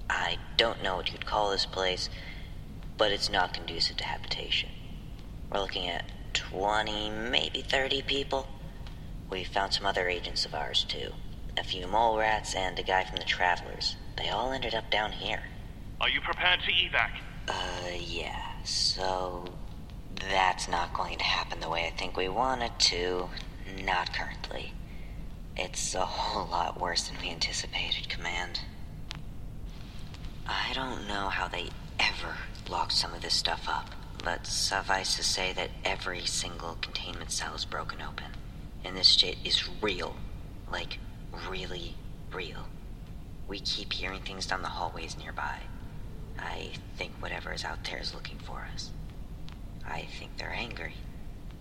I 0.09 0.37
don't 0.55 0.81
know 0.81 0.95
what 0.95 1.11
you'd 1.11 1.25
call 1.25 1.51
this 1.51 1.65
place, 1.65 2.09
but 2.97 3.11
it's 3.11 3.29
not 3.29 3.53
conducive 3.53 3.97
to 3.97 4.05
habitation. 4.05 4.69
We're 5.51 5.59
looking 5.59 5.89
at 5.89 6.05
20, 6.31 7.09
maybe 7.09 7.61
30 7.61 8.03
people. 8.03 8.47
We 9.29 9.43
found 9.43 9.73
some 9.73 9.85
other 9.85 10.07
agents 10.07 10.45
of 10.45 10.55
ours, 10.55 10.85
too. 10.87 11.11
A 11.57 11.63
few 11.65 11.87
mole 11.87 12.17
rats 12.17 12.55
and 12.55 12.79
a 12.79 12.83
guy 12.83 13.03
from 13.03 13.17
the 13.17 13.25
Travelers. 13.25 13.97
They 14.15 14.29
all 14.29 14.53
ended 14.53 14.73
up 14.73 14.89
down 14.89 15.11
here. 15.11 15.43
Are 15.99 16.07
you 16.07 16.21
prepared 16.21 16.61
to 16.61 16.71
evac? 16.71 17.11
Uh, 17.49 17.97
yeah, 17.99 18.63
so. 18.63 19.43
That's 20.15 20.69
not 20.69 20.93
going 20.93 21.17
to 21.17 21.25
happen 21.25 21.59
the 21.59 21.69
way 21.69 21.85
I 21.85 21.97
think 21.97 22.15
we 22.15 22.29
want 22.29 22.63
it 22.63 22.79
to. 22.79 23.27
Not 23.83 24.13
currently. 24.13 24.71
It's 25.57 25.93
a 25.95 26.05
whole 26.05 26.47
lot 26.47 26.79
worse 26.79 27.07
than 27.07 27.17
we 27.21 27.29
anticipated, 27.29 28.09
Command. 28.09 28.61
I 30.47 30.71
don't 30.73 31.07
know 31.07 31.29
how 31.29 31.47
they 31.47 31.69
ever 31.99 32.35
locked 32.69 32.93
some 32.93 33.13
of 33.13 33.21
this 33.21 33.33
stuff 33.33 33.67
up, 33.67 33.89
but 34.23 34.47
suffice 34.47 35.15
to 35.17 35.23
say 35.23 35.53
that 35.53 35.69
every 35.83 36.25
single 36.25 36.77
containment 36.81 37.31
cell 37.31 37.53
is 37.53 37.65
broken 37.65 38.01
open. 38.01 38.27
And 38.83 38.95
this 38.95 39.07
shit 39.07 39.37
is 39.43 39.69
real. 39.81 40.15
Like, 40.71 40.97
really 41.49 41.95
real. 42.33 42.67
We 43.47 43.59
keep 43.59 43.93
hearing 43.93 44.21
things 44.21 44.45
down 44.45 44.61
the 44.61 44.69
hallways 44.69 45.17
nearby. 45.17 45.59
I 46.39 46.71
think 46.95 47.11
whatever 47.19 47.51
is 47.51 47.65
out 47.65 47.83
there 47.83 47.99
is 47.99 48.13
looking 48.13 48.39
for 48.39 48.67
us. 48.73 48.91
I 49.85 50.07
think 50.19 50.37
they're 50.37 50.53
angry. 50.53 50.95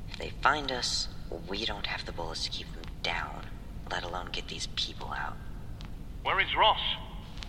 If 0.08 0.18
they 0.18 0.30
find 0.42 0.70
us, 0.70 1.08
we 1.48 1.64
don't 1.64 1.86
have 1.86 2.06
the 2.06 2.12
bullets 2.12 2.44
to 2.44 2.50
keep 2.50 2.72
them 2.72 2.84
down, 3.02 3.46
let 3.90 4.04
alone 4.04 4.28
get 4.32 4.48
these 4.48 4.68
people 4.76 5.12
out. 5.12 5.36
Where 6.22 6.40
is 6.40 6.54
Ross? 6.56 6.80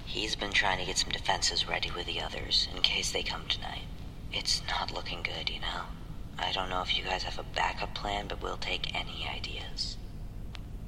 He's 0.06 0.36
been 0.36 0.52
trying 0.52 0.80
to 0.80 0.86
get 0.86 0.98
some 0.98 1.12
defenses 1.12 1.68
ready 1.68 1.92
with 1.96 2.06
the 2.06 2.22
others 2.22 2.68
in 2.76 2.82
case 2.82 3.12
they 3.12 3.24
come 3.24 3.44
tonight. 3.48 3.84
It's 4.34 4.62
not 4.68 4.94
looking 4.94 5.24
good, 5.24 5.50
you 5.50 5.60
know? 5.60 5.84
I 6.40 6.52
don't 6.52 6.70
know 6.70 6.82
if 6.82 6.98
you 6.98 7.04
guys 7.04 7.24
have 7.24 7.38
a 7.40 7.46
backup 7.56 7.94
plan, 7.94 8.26
but 8.28 8.42
we'll 8.42 8.58
take 8.58 8.96
any 8.96 9.28
ideas. 9.34 9.98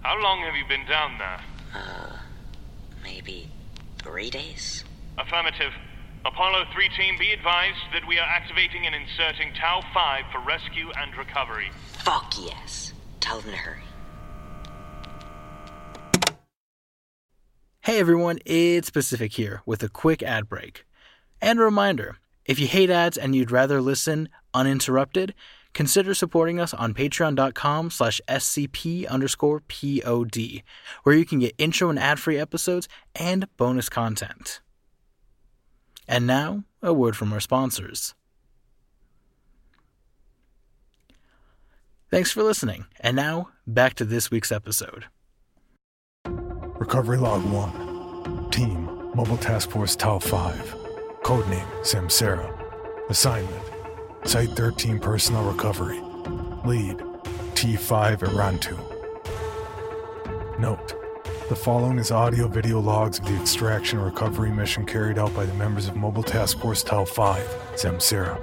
How 0.02 0.22
long 0.22 0.40
have 0.42 0.56
you 0.56 0.66
been 0.68 0.86
down 0.88 1.18
there? 1.18 1.42
Uh, 1.74 2.18
maybe 3.04 3.50
three 4.00 4.30
days? 4.30 4.84
Affirmative. 5.18 5.72
Apollo 6.26 6.66
3 6.74 6.90
team, 6.98 7.16
be 7.20 7.32
advised 7.32 7.80
that 7.94 8.08
we 8.08 8.18
are 8.18 8.28
activating 8.28 8.86
and 8.86 8.96
inserting 8.96 9.54
Tau 9.54 9.84
5 9.94 10.24
for 10.32 10.40
rescue 10.40 10.90
and 10.98 11.16
recovery. 11.18 11.70
Fuck 12.04 12.34
yes. 12.42 12.94
Tell 13.20 13.42
them 13.42 13.52
to 13.52 13.58
hurry. 13.58 13.84
Hey 17.86 18.00
everyone, 18.00 18.40
it's 18.46 18.90
Pacific 18.90 19.34
here 19.34 19.62
with 19.66 19.84
a 19.84 19.90
quick 19.90 20.24
ad 20.24 20.48
break. 20.48 20.86
And 21.42 21.60
a 21.60 21.64
reminder 21.64 22.16
if 22.46 22.58
you 22.58 22.66
hate 22.66 22.90
ads 22.90 23.18
and 23.18 23.36
you'd 23.36 23.52
rather 23.52 23.82
listen 23.82 24.30
uninterrupted, 24.54 25.34
consider 25.74 26.14
supporting 26.14 26.62
us 26.62 26.74
on 26.74 26.94
patreon.com 26.94 27.92
slash 27.92 28.22
scp 28.26 29.06
underscore 29.10 29.60
pod, 29.60 30.64
where 31.04 31.16
you 31.18 31.26
can 31.26 31.40
get 31.40 31.56
intro 31.58 31.90
and 31.90 32.00
ad-free 32.00 32.38
episodes 32.38 32.88
and 33.16 33.50
bonus 33.58 33.90
content. 33.90 34.62
And 36.08 36.26
now, 36.26 36.64
a 36.82 36.94
word 36.94 37.18
from 37.18 37.34
our 37.34 37.42
sponsors. 37.42 38.16
Thanks 42.10 42.32
for 42.32 42.44
listening, 42.44 42.86
and 43.02 43.18
now 43.18 43.50
back 43.68 43.96
to 43.96 44.06
this 44.06 44.32
week's 44.32 44.54
episode. 44.54 45.08
Recovery 46.84 47.18
Log 47.18 47.46
1. 47.46 48.50
Team, 48.52 48.90
Mobile 49.16 49.38
Task 49.38 49.70
Force 49.70 49.96
Tau 49.96 50.20
5. 50.20 50.76
Codename, 51.24 51.66
Samsara. 51.80 52.54
Assignment, 53.10 53.64
Site 54.26 54.50
13 54.50 55.00
Personnel 55.00 55.46
Recovery. 55.50 56.02
Lead, 56.66 56.98
T5 57.56 58.18
Irantu. 58.18 58.78
Note, 60.60 60.94
the 61.48 61.56
following 61.56 62.00
is 62.00 62.12
audio 62.12 62.50
video 62.50 62.82
logs 62.82 63.18
of 63.18 63.26
the 63.28 63.40
extraction 63.40 63.98
recovery 64.02 64.52
mission 64.52 64.86
carried 64.86 65.18
out 65.18 65.34
by 65.34 65.46
the 65.46 65.54
members 65.54 65.88
of 65.88 65.96
Mobile 65.96 66.22
Task 66.22 66.60
Force 66.60 66.84
Tau 66.84 67.06
5, 67.06 67.48
Samsara, 67.76 68.38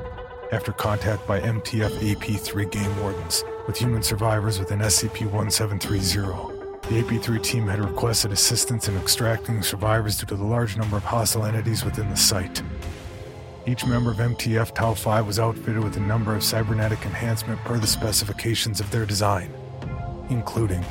after 0.51 0.73
contact 0.73 1.27
by 1.27 1.41
MTF 1.41 1.91
AP3 1.91 2.71
game 2.71 3.03
wardens 3.03 3.45
with 3.67 3.77
human 3.77 4.03
survivors 4.03 4.59
within 4.59 4.79
SCP 4.79 5.31
1730. 5.31 6.60
The 6.91 7.05
AP3 7.05 7.41
team 7.41 7.69
had 7.69 7.79
requested 7.79 8.33
assistance 8.33 8.89
in 8.89 8.97
extracting 8.97 9.63
survivors 9.63 10.19
due 10.19 10.27
to 10.27 10.35
the 10.35 10.43
large 10.43 10.77
number 10.77 10.97
of 10.97 11.05
hostile 11.05 11.45
entities 11.45 11.85
within 11.85 12.11
the 12.11 12.17
site. 12.17 12.65
Each 13.65 13.87
member 13.87 14.11
of 14.11 14.17
MTF 14.17 14.75
Tau 14.75 14.95
5 14.95 15.25
was 15.25 15.39
outfitted 15.39 15.85
with 15.85 15.97
a 15.99 16.01
number 16.01 16.35
of 16.35 16.43
cybernetic 16.43 17.07
enhancement 17.07 17.61
per 17.61 17.79
the 17.79 17.87
specifications 17.87 18.81
of 18.81 18.91
their 18.91 19.07
design, 19.07 19.55
including 20.31 20.85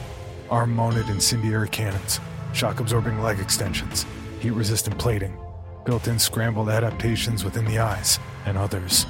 arm 0.50 0.74
mounted 0.74 1.10
incendiary 1.10 1.68
cannons, 1.68 2.22
shock 2.54 2.80
absorbing 2.80 3.22
leg 3.22 3.42
extensions, 3.42 4.06
heat 4.40 4.52
resistant 4.52 4.98
plating, 4.98 5.38
built 5.86 6.08
in 6.08 6.18
scrambled 6.18 6.70
adaptations 6.70 7.44
within 7.44 7.66
the 7.66 7.78
eyes, 7.78 8.20
and 8.46 8.58
others. 8.58 9.06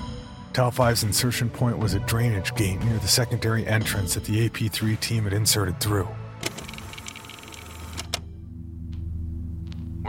Tau 0.54 0.72
5's 0.72 1.04
insertion 1.04 1.52
point 1.52 1.78
was 1.78 1.94
a 1.94 2.00
drainage 2.00 2.56
gate 2.56 2.84
near 2.84 2.98
the 2.98 3.08
secondary 3.08 3.68
entrance 3.68 4.16
that 4.16 4.24
the 4.24 4.50
AP3 4.50 5.00
team 5.00 5.26
had 5.26 5.34
inserted 5.34 5.80
through. 5.80 6.08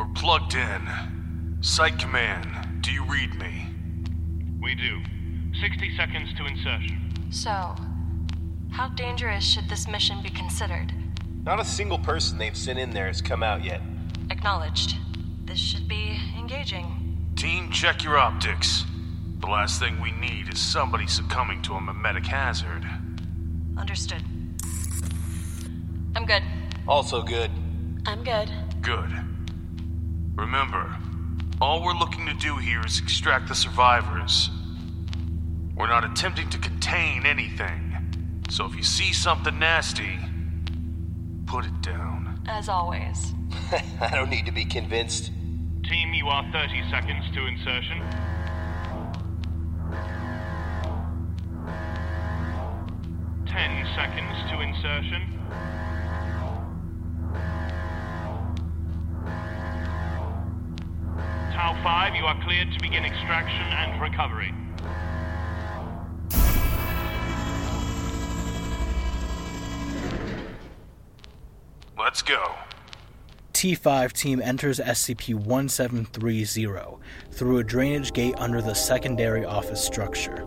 We're 0.00 0.06
plugged 0.14 0.54
in. 0.54 0.88
Site 1.60 1.98
command, 1.98 2.82
do 2.82 2.90
you 2.90 3.04
read 3.04 3.34
me? 3.34 3.66
We 4.58 4.74
do. 4.74 5.02
60 5.60 5.94
seconds 5.94 6.32
to 6.38 6.46
insertion. 6.46 7.28
So, 7.28 7.74
how 8.70 8.88
dangerous 8.96 9.44
should 9.44 9.68
this 9.68 9.86
mission 9.86 10.22
be 10.22 10.30
considered? 10.30 10.94
Not 11.44 11.60
a 11.60 11.66
single 11.66 11.98
person 11.98 12.38
they've 12.38 12.56
sent 12.56 12.78
in 12.78 12.92
there 12.92 13.08
has 13.08 13.20
come 13.20 13.42
out 13.42 13.62
yet. 13.62 13.82
Acknowledged. 14.30 14.96
This 15.44 15.58
should 15.58 15.86
be 15.86 16.18
engaging. 16.34 17.18
Team, 17.36 17.70
check 17.70 18.02
your 18.02 18.16
optics. 18.16 18.86
The 19.40 19.48
last 19.48 19.80
thing 19.80 20.00
we 20.00 20.12
need 20.12 20.50
is 20.50 20.58
somebody 20.58 21.06
succumbing 21.08 21.60
to 21.64 21.74
a 21.74 21.78
memetic 21.78 22.24
hazard. 22.24 22.86
Understood. 23.76 24.24
I'm 26.16 26.24
good. 26.24 26.42
Also 26.88 27.20
good. 27.20 27.50
I'm 28.06 28.24
good. 28.24 28.50
Good. 28.80 29.29
Remember, 30.40 30.96
all 31.60 31.84
we're 31.84 31.92
looking 31.92 32.24
to 32.24 32.32
do 32.32 32.56
here 32.56 32.80
is 32.86 32.98
extract 32.98 33.48
the 33.48 33.54
survivors. 33.54 34.48
We're 35.76 35.86
not 35.86 36.02
attempting 36.02 36.48
to 36.48 36.58
contain 36.58 37.26
anything. 37.26 38.42
So 38.48 38.64
if 38.64 38.74
you 38.74 38.82
see 38.82 39.12
something 39.12 39.58
nasty, 39.58 40.18
put 41.44 41.66
it 41.66 41.82
down. 41.82 42.40
As 42.46 42.70
always. 42.70 43.34
I 44.00 44.12
don't 44.14 44.30
need 44.30 44.46
to 44.46 44.52
be 44.52 44.64
convinced. 44.64 45.30
Team, 45.84 46.14
you 46.14 46.28
are 46.28 46.50
30 46.52 46.88
seconds 46.90 47.26
to 47.34 47.46
insertion. 47.46 48.00
Ten 53.46 53.86
seconds 53.94 54.50
to 54.50 54.60
insertion. 54.62 55.40
Tau 61.60 61.76
5, 61.82 62.14
you 62.14 62.24
are 62.24 62.42
cleared 62.42 62.72
to 62.72 62.80
begin 62.80 63.04
extraction 63.04 63.60
and 63.60 64.00
recovery. 64.00 64.54
Let's 71.98 72.22
go. 72.22 72.54
T5 73.52 74.12
team 74.12 74.40
enters 74.40 74.80
SCP 74.80 75.34
1730 75.34 76.98
through 77.30 77.58
a 77.58 77.62
drainage 77.62 78.14
gate 78.14 78.36
under 78.38 78.62
the 78.62 78.72
secondary 78.72 79.44
office 79.44 79.84
structure. 79.84 80.46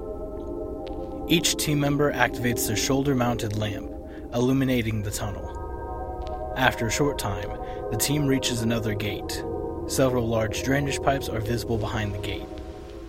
Each 1.27 1.55
team 1.55 1.79
member 1.79 2.11
activates 2.11 2.65
their 2.65 2.75
shoulder 2.75 3.13
mounted 3.13 3.55
lamp, 3.55 3.91
illuminating 4.33 5.03
the 5.03 5.11
tunnel. 5.11 6.53
After 6.57 6.87
a 6.87 6.91
short 6.91 7.19
time, 7.19 7.51
the 7.91 7.97
team 7.97 8.25
reaches 8.25 8.63
another 8.63 8.95
gate. 8.95 9.43
Several 9.87 10.27
large 10.27 10.63
drainage 10.63 11.01
pipes 11.01 11.29
are 11.29 11.39
visible 11.39 11.77
behind 11.77 12.13
the 12.13 12.19
gate. 12.19 12.47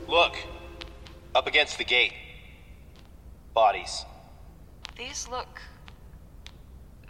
Look! 0.09 0.37
Up 1.35 1.47
against 1.47 1.79
the 1.79 1.85
gate. 1.85 2.13
Bodies. 3.55 4.05
These 4.99 5.29
look 5.29 5.63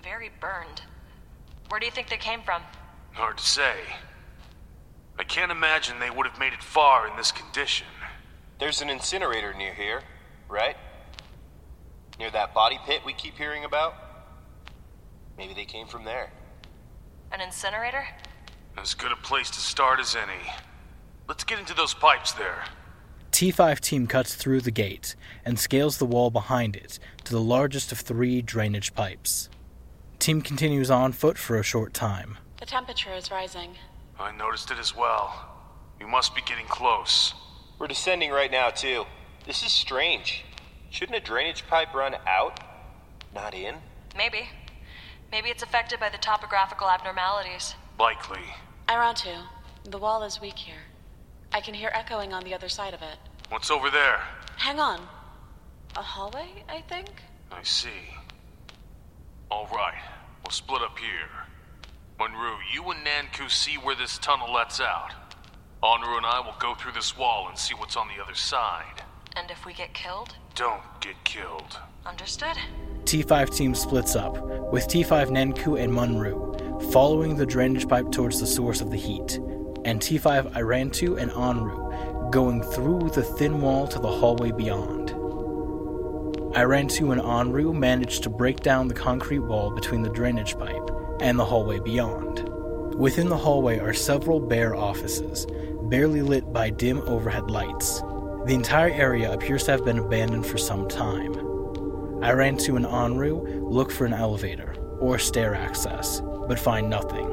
very 0.03 0.31
burned. 0.41 0.83
Where 1.69 1.81
do 1.81 1.87
you 1.87 1.93
think 1.93 2.09
they 2.09 2.19
came 2.19 2.43
from? 2.43 2.63
Hard 3.13 3.39
to 3.39 3.45
say. 3.45 3.75
I 5.19 5.25
can't 5.25 5.51
imagine 5.51 5.99
they 5.99 6.11
would 6.11 6.27
have 6.27 6.39
made 6.39 6.53
it 6.53 6.63
far 6.63 7.09
in 7.09 7.17
this 7.17 7.33
condition. 7.33 7.87
There's 8.59 8.83
an 8.83 8.91
incinerator 8.91 9.55
near 9.55 9.73
here, 9.73 10.03
right? 10.49 10.77
Near 12.19 12.31
that 12.31 12.55
body 12.55 12.79
pit 12.87 13.01
we 13.05 13.13
keep 13.13 13.37
hearing 13.37 13.65
about? 13.65 13.95
Maybe 15.39 15.55
they 15.55 15.65
came 15.65 15.87
from 15.87 16.05
there. 16.05 16.31
An 17.33 17.41
incinerator? 17.41 18.07
As 18.77 18.95
good 18.95 19.13
a 19.13 19.17
place 19.17 19.51
to 19.51 19.61
start 19.61 20.01
as 20.01 20.17
any. 20.17 20.53
Let's 21.29 21.45
get 21.45 21.59
into 21.59 21.75
those 21.75 21.95
pipes 21.95 22.33
there. 22.33 22.65
T5 23.31 23.81
team 23.81 24.07
cuts 24.07 24.35
through 24.35 24.61
the 24.61 24.71
gate 24.71 25.17
and 25.45 25.59
scales 25.59 25.99
the 25.99 26.07
wall 26.07 26.31
behind 26.31 26.77
it 26.77 26.99
to 27.25 27.33
the 27.33 27.41
largest 27.41 27.93
of 27.93 28.01
three 28.01 28.43
drainage 28.43 28.95
pipes. 28.95 29.49
Team 30.19 30.41
continues 30.41 30.91
on 30.91 31.13
foot 31.13 31.39
for 31.39 31.59
a 31.59 31.63
short 31.63 31.95
time. 31.95 32.39
The 32.61 32.67
temperature 32.67 33.13
is 33.13 33.31
rising. 33.31 33.77
I 34.19 34.33
noticed 34.37 34.71
it 34.71 34.79
as 34.79 34.95
well. 34.95 35.49
We 35.99 36.07
must 36.07 36.35
be 36.35 36.43
getting 36.43 36.67
close. 36.67 37.35
We're 37.79 37.89
descending 37.89 38.31
right 38.31 38.51
now, 38.51 38.71
too. 38.71 39.05
This 39.47 39.63
is 39.63 39.73
strange. 39.73 40.45
Shouldn't 40.91 41.19
a 41.19 41.21
drainage 41.21 41.67
pipe 41.67 41.93
run 41.93 42.15
out? 42.27 42.61
Not 43.35 43.55
in? 43.55 43.75
Maybe. 44.17 44.49
Maybe 45.33 45.49
it's 45.49 45.63
affected 45.63 45.99
by 45.99 46.09
the 46.09 46.19
topographical 46.19 46.89
abnormalities. 46.89 47.75
Likely. 47.99 48.43
Irantu, 48.89 49.37
the 49.85 49.99
wall 49.99 50.23
is 50.25 50.41
weak 50.41 50.59
here. 50.59 50.83
I 51.53 51.61
can 51.61 51.75
hear 51.75 51.91
echoing 51.93 52.33
on 52.33 52.43
the 52.43 52.55
other 52.55 52.69
side 52.69 52.95
of 52.95 53.03
it. 53.03 53.17
What's 53.49 53.71
over 53.71 53.91
there? 53.91 54.21
Hang 54.57 54.81
on. 54.81 55.01
A 55.97 56.03
hallway, 56.03 56.65
I 56.69 56.81
think? 56.81 57.11
I 57.53 57.63
see. 57.63 57.89
All 59.51 59.69
right, 59.73 59.95
we'll 60.43 60.51
split 60.51 60.83
up 60.83 60.99
here. 60.99 61.31
Munru, 62.19 62.57
you 62.73 62.83
and 62.91 63.07
Nanku 63.07 63.49
see 63.51 63.75
where 63.75 63.95
this 63.95 64.19
tunnel 64.19 64.53
lets 64.53 64.81
out. 64.81 65.13
Onru 65.83 66.17
and 66.17 66.27
I 66.27 66.41
will 66.41 66.57
go 66.59 66.75
through 66.75 66.93
this 66.93 67.17
wall 67.17 67.49
and 67.49 67.57
see 67.57 67.75
what's 67.75 67.97
on 67.97 68.09
the 68.09 68.23
other 68.23 68.35
side. 68.35 69.03
And 69.37 69.51
if 69.51 69.65
we 69.65 69.73
get 69.73 69.95
killed? 69.95 70.35
Don't 70.55 70.83
get 71.01 71.23
killed. 71.25 71.79
Understood. 72.07 72.57
T5 73.05 73.55
team 73.55 73.75
splits 73.75 74.17
up, 74.17 74.39
with 74.73 74.89
T5 74.89 75.29
Nanku 75.29 75.81
and 75.81 75.93
Munru 75.93 76.64
following 76.93 77.37
the 77.37 77.47
drainage 77.47 77.89
pipe 77.89 78.11
towards 78.11 78.41
the 78.41 78.47
source 78.47 78.81
of 78.81 78.91
the 78.91 78.97
heat, 78.97 79.37
and 79.85 80.01
T5 80.01 80.53
Irantu 80.53 81.19
and 81.21 81.31
Onru 81.31 82.31
going 82.31 82.63
through 82.63 83.11
the 83.11 83.23
thin 83.23 83.61
wall 83.61 83.87
to 83.89 83.99
the 83.99 84.11
hallway 84.11 84.51
beyond. 84.51 85.11
Irantu 86.55 87.13
and 87.13 87.21
Onru 87.21 87.75
managed 87.75 88.23
to 88.23 88.31
break 88.31 88.61
down 88.61 88.89
the 88.89 88.95
concrete 88.95 89.41
wall 89.41 89.71
between 89.71 90.03
the 90.03 90.11
drainage 90.11 90.57
pipe 90.57 90.91
and 91.21 91.39
the 91.39 91.45
hallway 91.45 91.81
beyond. 91.81 92.49
Within 92.95 93.29
the 93.29 93.37
hallway 93.37 93.81
are 93.81 93.93
several 93.93 94.39
bare 94.39 94.77
offices, 94.77 95.47
barely 95.85 96.23
lit 96.23 96.53
by 96.53 96.71
dim 96.71 97.01
overhead 97.03 97.51
lights. 97.51 98.01
The 98.47 98.55
entire 98.55 98.91
area 98.91 99.33
appears 99.33 99.65
to 99.65 99.73
have 99.73 99.85
been 99.85 99.99
abandoned 99.99 100.47
for 100.47 100.59
some 100.59 100.87
time. 100.87 101.35
Irantu 101.35 102.77
and 102.77 102.87
Onru 102.87 103.63
look 103.69 103.91
for 103.91 104.07
an 104.07 104.13
elevator 104.13 104.77
or 105.01 105.19
stair 105.19 105.55
access, 105.55 106.23
but 106.49 106.59
find 106.59 106.89
nothing. 106.89 107.31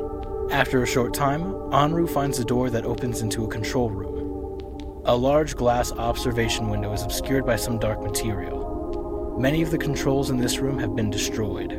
After 0.51 0.83
a 0.83 0.87
short 0.87 1.13
time, 1.13 1.43
Onru 1.71 2.09
finds 2.09 2.39
a 2.39 2.45
door 2.45 2.69
that 2.69 2.85
opens 2.85 3.21
into 3.21 3.45
a 3.45 3.47
control 3.47 3.89
room. 3.89 5.01
A 5.05 5.15
large 5.15 5.55
glass 5.55 5.91
observation 5.91 6.69
window 6.69 6.93
is 6.93 7.03
obscured 7.03 7.45
by 7.45 7.55
some 7.55 7.79
dark 7.79 8.01
material. 8.01 9.35
Many 9.39 9.61
of 9.61 9.71
the 9.71 9.77
controls 9.77 10.29
in 10.29 10.37
this 10.37 10.59
room 10.59 10.77
have 10.77 10.95
been 10.95 11.09
destroyed. 11.09 11.71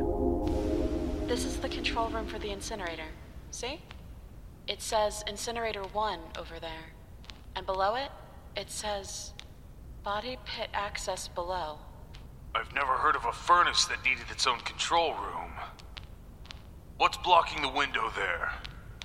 This 1.27 1.45
is 1.45 1.57
the 1.57 1.69
control 1.69 2.09
room 2.09 2.25
for 2.27 2.39
the 2.39 2.49
incinerator. 2.49 3.07
See? 3.51 3.79
It 4.67 4.81
says 4.81 5.23
Incinerator 5.27 5.83
1 5.83 6.19
over 6.39 6.59
there. 6.59 6.91
And 7.55 7.65
below 7.65 7.95
it, 7.95 8.09
it 8.55 8.71
says 8.71 9.33
Body 10.03 10.37
Pit 10.45 10.69
Access 10.73 11.27
Below. 11.27 11.77
I've 12.55 12.73
never 12.73 12.93
heard 12.93 13.15
of 13.15 13.25
a 13.25 13.31
furnace 13.31 13.85
that 13.85 14.03
needed 14.03 14.25
its 14.31 14.47
own 14.47 14.59
control 14.59 15.13
room. 15.13 15.51
What's 16.97 17.17
blocking 17.17 17.61
the 17.61 17.69
window 17.69 18.11
there? 18.15 18.51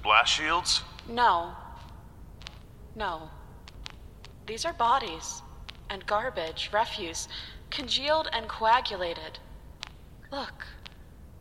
Blast 0.03 0.33
shields? 0.33 0.83
No. 1.09 1.53
No. 2.95 3.31
These 4.47 4.65
are 4.65 4.73
bodies. 4.73 5.43
And 5.91 6.07
garbage, 6.07 6.71
refuse, 6.73 7.29
congealed 7.71 8.29
and 8.33 8.47
coagulated. 8.49 9.39
Look, 10.31 10.67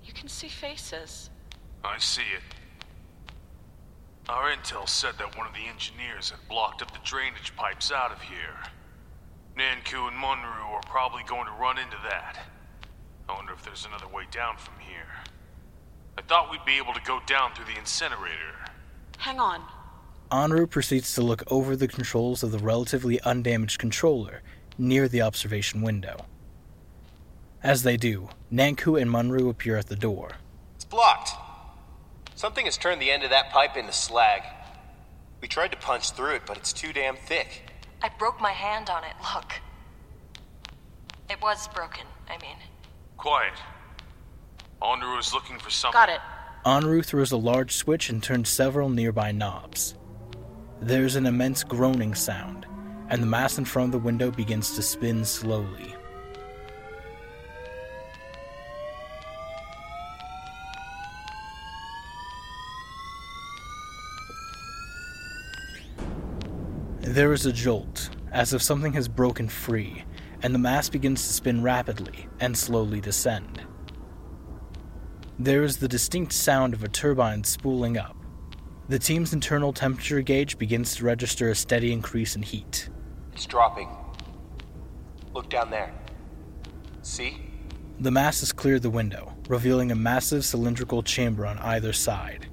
you 0.04 0.14
can 0.14 0.30
see 0.30 0.48
faces. 0.48 1.30
I 1.84 1.98
see 2.00 2.22
it. 2.22 2.44
Our 4.30 4.52
intel 4.52 4.88
said 4.88 5.16
that 5.20 5.38
one 5.38 5.48
of 5.48 5.54
the 5.54 5.68
engineers 5.68 6.30
had 6.30 6.40
blocked 6.50 6.82
up 6.82 6.92
the 6.92 7.00
drainage 7.04 7.56
pipes 7.56 7.92
out 7.92 8.12
of 8.12 8.22
here. 8.22 8.56
Nanku 9.58 10.08
and 10.08 10.18
Munru 10.18 10.70
are 10.74 10.82
probably 10.86 11.24
going 11.24 11.46
to 11.46 11.52
run 11.54 11.78
into 11.78 11.98
that. 12.10 12.38
I 13.28 13.34
wonder 13.34 13.54
if 13.54 13.64
there's 13.64 13.86
another 13.86 14.08
way 14.08 14.24
down 14.32 14.58
from 14.58 14.76
here. 14.80 15.17
I 16.18 16.22
thought 16.24 16.50
we'd 16.50 16.66
be 16.66 16.78
able 16.78 16.94
to 16.94 17.02
go 17.02 17.20
down 17.28 17.54
through 17.54 17.66
the 17.66 17.78
incinerator. 17.78 18.56
Hang 19.18 19.40
on. 19.40 19.62
Onru 20.32 20.70
proceeds 20.70 21.14
to 21.14 21.22
look 21.22 21.44
over 21.48 21.76
the 21.76 21.88
controls 21.88 22.44
of 22.44 22.52
the 22.52 22.58
relatively 22.58 23.20
undamaged 23.22 23.80
controller 23.80 24.42
near 24.78 25.08
the 25.08 25.22
observation 25.22 25.82
window. 25.82 26.26
As 27.64 27.84
they 27.84 27.98
do, 27.98 28.30
Nanku 28.52 29.00
and 29.02 29.10
Munru 29.10 29.50
appear 29.50 29.78
at 29.78 29.88
the 29.88 29.96
door. 29.96 30.32
It's 30.76 30.86
blocked. 30.86 31.32
Something 32.36 32.66
has 32.66 32.78
turned 32.78 33.02
the 33.02 33.10
end 33.10 33.24
of 33.24 33.30
that 33.30 33.52
pipe 33.52 33.78
into 33.78 33.94
slag. 33.94 34.44
We 35.42 35.48
tried 35.48 35.72
to 35.72 35.78
punch 35.78 36.12
through 36.12 36.36
it, 36.36 36.44
but 36.46 36.58
it's 36.58 36.74
too 36.74 36.94
damn 36.94 37.16
thick. 37.16 37.72
I 38.02 38.10
broke 38.10 38.40
my 38.40 38.52
hand 38.52 38.90
on 38.90 39.04
it, 39.04 39.14
look. 39.34 39.54
It 41.30 41.42
was 41.42 41.68
broken, 41.70 42.06
I 42.30 42.38
mean. 42.42 42.58
Quiet. 43.18 43.54
Onru 44.82 45.20
is 45.20 45.34
looking 45.34 45.58
for 45.58 45.70
something. 45.70 45.98
Got 45.98 46.10
it. 46.10 46.20
Onru 46.66 47.04
throws 47.04 47.32
a 47.32 47.38
large 47.38 47.74
switch 47.74 48.10
and 48.10 48.22
turns 48.22 48.50
several 48.50 48.90
nearby 48.90 49.32
knobs. 49.32 49.96
There's 50.82 51.16
an 51.16 51.26
immense 51.26 51.64
groaning 51.64 52.14
sound, 52.14 52.68
and 53.10 53.22
the 53.22 53.28
mass 53.28 53.58
in 53.58 53.66
front 53.66 53.88
of 53.88 53.92
the 53.94 54.06
window 54.06 54.30
begins 54.30 54.76
to 54.76 54.82
spin 54.82 55.26
slowly. 55.26 55.96
There 67.00 67.34
is 67.34 67.46
a 67.46 67.54
jolt, 67.54 68.10
as 68.32 68.54
if 68.54 68.62
something 68.62 68.94
has 68.94 69.08
broken 69.08 69.48
free, 69.48 70.04
and 70.44 70.54
the 70.54 70.60
mass 70.60 70.90
begins 70.90 71.26
to 71.26 71.34
spin 71.34 71.64
rapidly 71.64 72.28
and 72.40 72.56
slowly 72.56 73.02
descend. 73.02 73.67
There 75.40 75.62
is 75.62 75.78
the 75.78 75.88
distinct 75.88 76.34
sound 76.34 76.74
of 76.74 76.84
a 76.84 76.88
turbine 76.88 77.44
spooling 77.44 77.96
up. 77.96 78.18
The 78.90 78.98
team's 78.98 79.34
internal 79.34 79.72
temperature 79.72 80.22
gauge 80.22 80.58
begins 80.58 80.96
to 80.96 81.06
register 81.06 81.52
a 81.52 81.56
steady 81.56 81.94
increase 81.94 82.36
in 82.36 82.42
heat. 82.42 82.90
It's 83.34 83.46
dropping. 83.46 83.88
Look 85.36 85.48
down 85.48 85.70
there. 85.70 85.94
See? 87.04 87.38
The 88.00 88.10
mass 88.10 88.38
masses 88.38 88.52
cleared 88.52 88.82
the 88.82 88.90
window, 88.90 89.36
revealing 89.48 89.92
a 89.92 89.96
massive 89.96 90.44
cylindrical 90.44 91.04
chamber 91.04 91.46
on 91.46 91.60
either 91.60 91.94
side. 91.94 92.48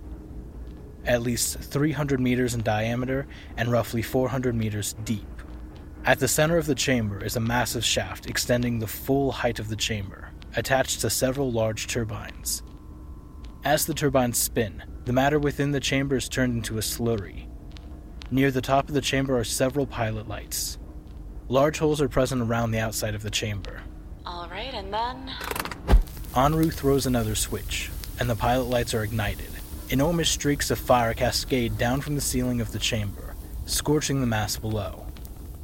At 1.06 1.22
least 1.22 1.58
300 1.58 2.20
meters 2.20 2.54
in 2.54 2.62
diameter 2.62 3.26
and 3.56 3.72
roughly 3.72 4.02
400 4.02 4.54
meters 4.54 4.94
deep. 5.04 5.24
At 6.04 6.18
the 6.18 6.28
center 6.28 6.58
of 6.58 6.66
the 6.66 6.74
chamber 6.74 7.24
is 7.24 7.36
a 7.36 7.40
massive 7.40 7.84
shaft 7.84 8.28
extending 8.28 8.78
the 8.78 8.86
full 8.86 9.32
height 9.32 9.58
of 9.58 9.68
the 9.70 9.76
chamber, 9.76 10.28
attached 10.54 11.00
to 11.00 11.08
several 11.08 11.50
large 11.50 11.86
turbines. 11.86 12.62
As 13.64 13.86
the 13.86 13.94
turbines 13.94 14.36
spin, 14.36 14.82
the 15.06 15.12
matter 15.14 15.38
within 15.38 15.70
the 15.70 15.80
chamber 15.80 16.16
is 16.16 16.28
turned 16.28 16.54
into 16.54 16.76
a 16.76 16.82
slurry. 16.82 17.46
Near 18.30 18.50
the 18.50 18.60
top 18.60 18.88
of 18.88 18.94
the 18.94 19.00
chamber 19.00 19.38
are 19.38 19.44
several 19.44 19.86
pilot 19.86 20.28
lights. 20.28 20.76
Large 21.48 21.78
holes 21.78 22.02
are 22.02 22.08
present 22.08 22.42
around 22.42 22.72
the 22.72 22.78
outside 22.78 23.14
of 23.14 23.22
the 23.22 23.30
chamber. 23.30 23.80
All 24.26 24.50
right, 24.50 24.74
and 24.74 24.92
then. 24.92 25.32
Onru 26.34 26.70
throws 26.70 27.06
another 27.06 27.34
switch, 27.34 27.90
and 28.20 28.28
the 28.28 28.36
pilot 28.36 28.64
lights 28.64 28.92
are 28.92 29.02
ignited. 29.02 29.50
Enormous 29.88 30.28
streaks 30.28 30.70
of 30.70 30.78
fire 30.78 31.14
cascade 31.14 31.78
down 31.78 32.02
from 32.02 32.16
the 32.16 32.20
ceiling 32.20 32.60
of 32.60 32.70
the 32.72 32.78
chamber, 32.78 33.34
scorching 33.64 34.20
the 34.20 34.26
mass 34.26 34.58
below. 34.58 35.06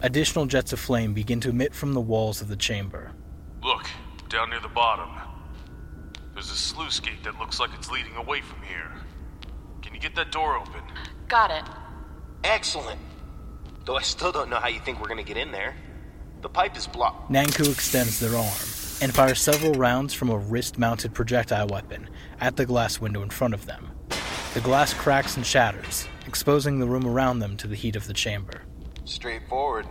Additional 0.00 0.46
jets 0.46 0.72
of 0.72 0.80
flame 0.80 1.12
begin 1.12 1.40
to 1.40 1.50
emit 1.50 1.74
from 1.74 1.92
the 1.92 2.00
walls 2.00 2.40
of 2.40 2.48
the 2.48 2.56
chamber. 2.56 3.12
Look, 3.62 3.86
down 4.30 4.48
near 4.48 4.60
the 4.60 4.68
bottom. 4.68 5.29
There's 6.40 6.52
a 6.52 6.56
sluice 6.56 7.00
gate 7.00 7.22
that 7.24 7.38
looks 7.38 7.60
like 7.60 7.68
it's 7.74 7.90
leading 7.90 8.16
away 8.16 8.40
from 8.40 8.62
here. 8.62 8.90
Can 9.82 9.92
you 9.92 10.00
get 10.00 10.14
that 10.14 10.32
door 10.32 10.56
open? 10.56 10.80
Got 11.28 11.50
it. 11.50 11.64
Excellent. 12.44 12.98
Though 13.84 13.98
I 13.98 14.00
still 14.00 14.32
don't 14.32 14.48
know 14.48 14.56
how 14.56 14.68
you 14.68 14.80
think 14.80 15.02
we're 15.02 15.08
gonna 15.08 15.22
get 15.22 15.36
in 15.36 15.52
there. 15.52 15.76
The 16.40 16.48
pipe 16.48 16.78
is 16.78 16.86
blocked. 16.86 17.30
Nanku 17.30 17.70
extends 17.70 18.18
their 18.20 18.34
arm 18.34 18.56
and 19.02 19.14
fires 19.14 19.38
several 19.38 19.74
rounds 19.74 20.14
from 20.14 20.30
a 20.30 20.38
wrist 20.38 20.78
mounted 20.78 21.12
projectile 21.12 21.66
weapon 21.66 22.08
at 22.40 22.56
the 22.56 22.64
glass 22.64 23.02
window 23.02 23.22
in 23.22 23.28
front 23.28 23.52
of 23.52 23.66
them. 23.66 23.90
The 24.54 24.62
glass 24.62 24.94
cracks 24.94 25.36
and 25.36 25.44
shatters, 25.44 26.08
exposing 26.26 26.78
the 26.78 26.86
room 26.86 27.06
around 27.06 27.40
them 27.40 27.58
to 27.58 27.66
the 27.66 27.76
heat 27.76 27.96
of 27.96 28.06
the 28.06 28.14
chamber. 28.14 28.62
Straightforward. 29.04 29.84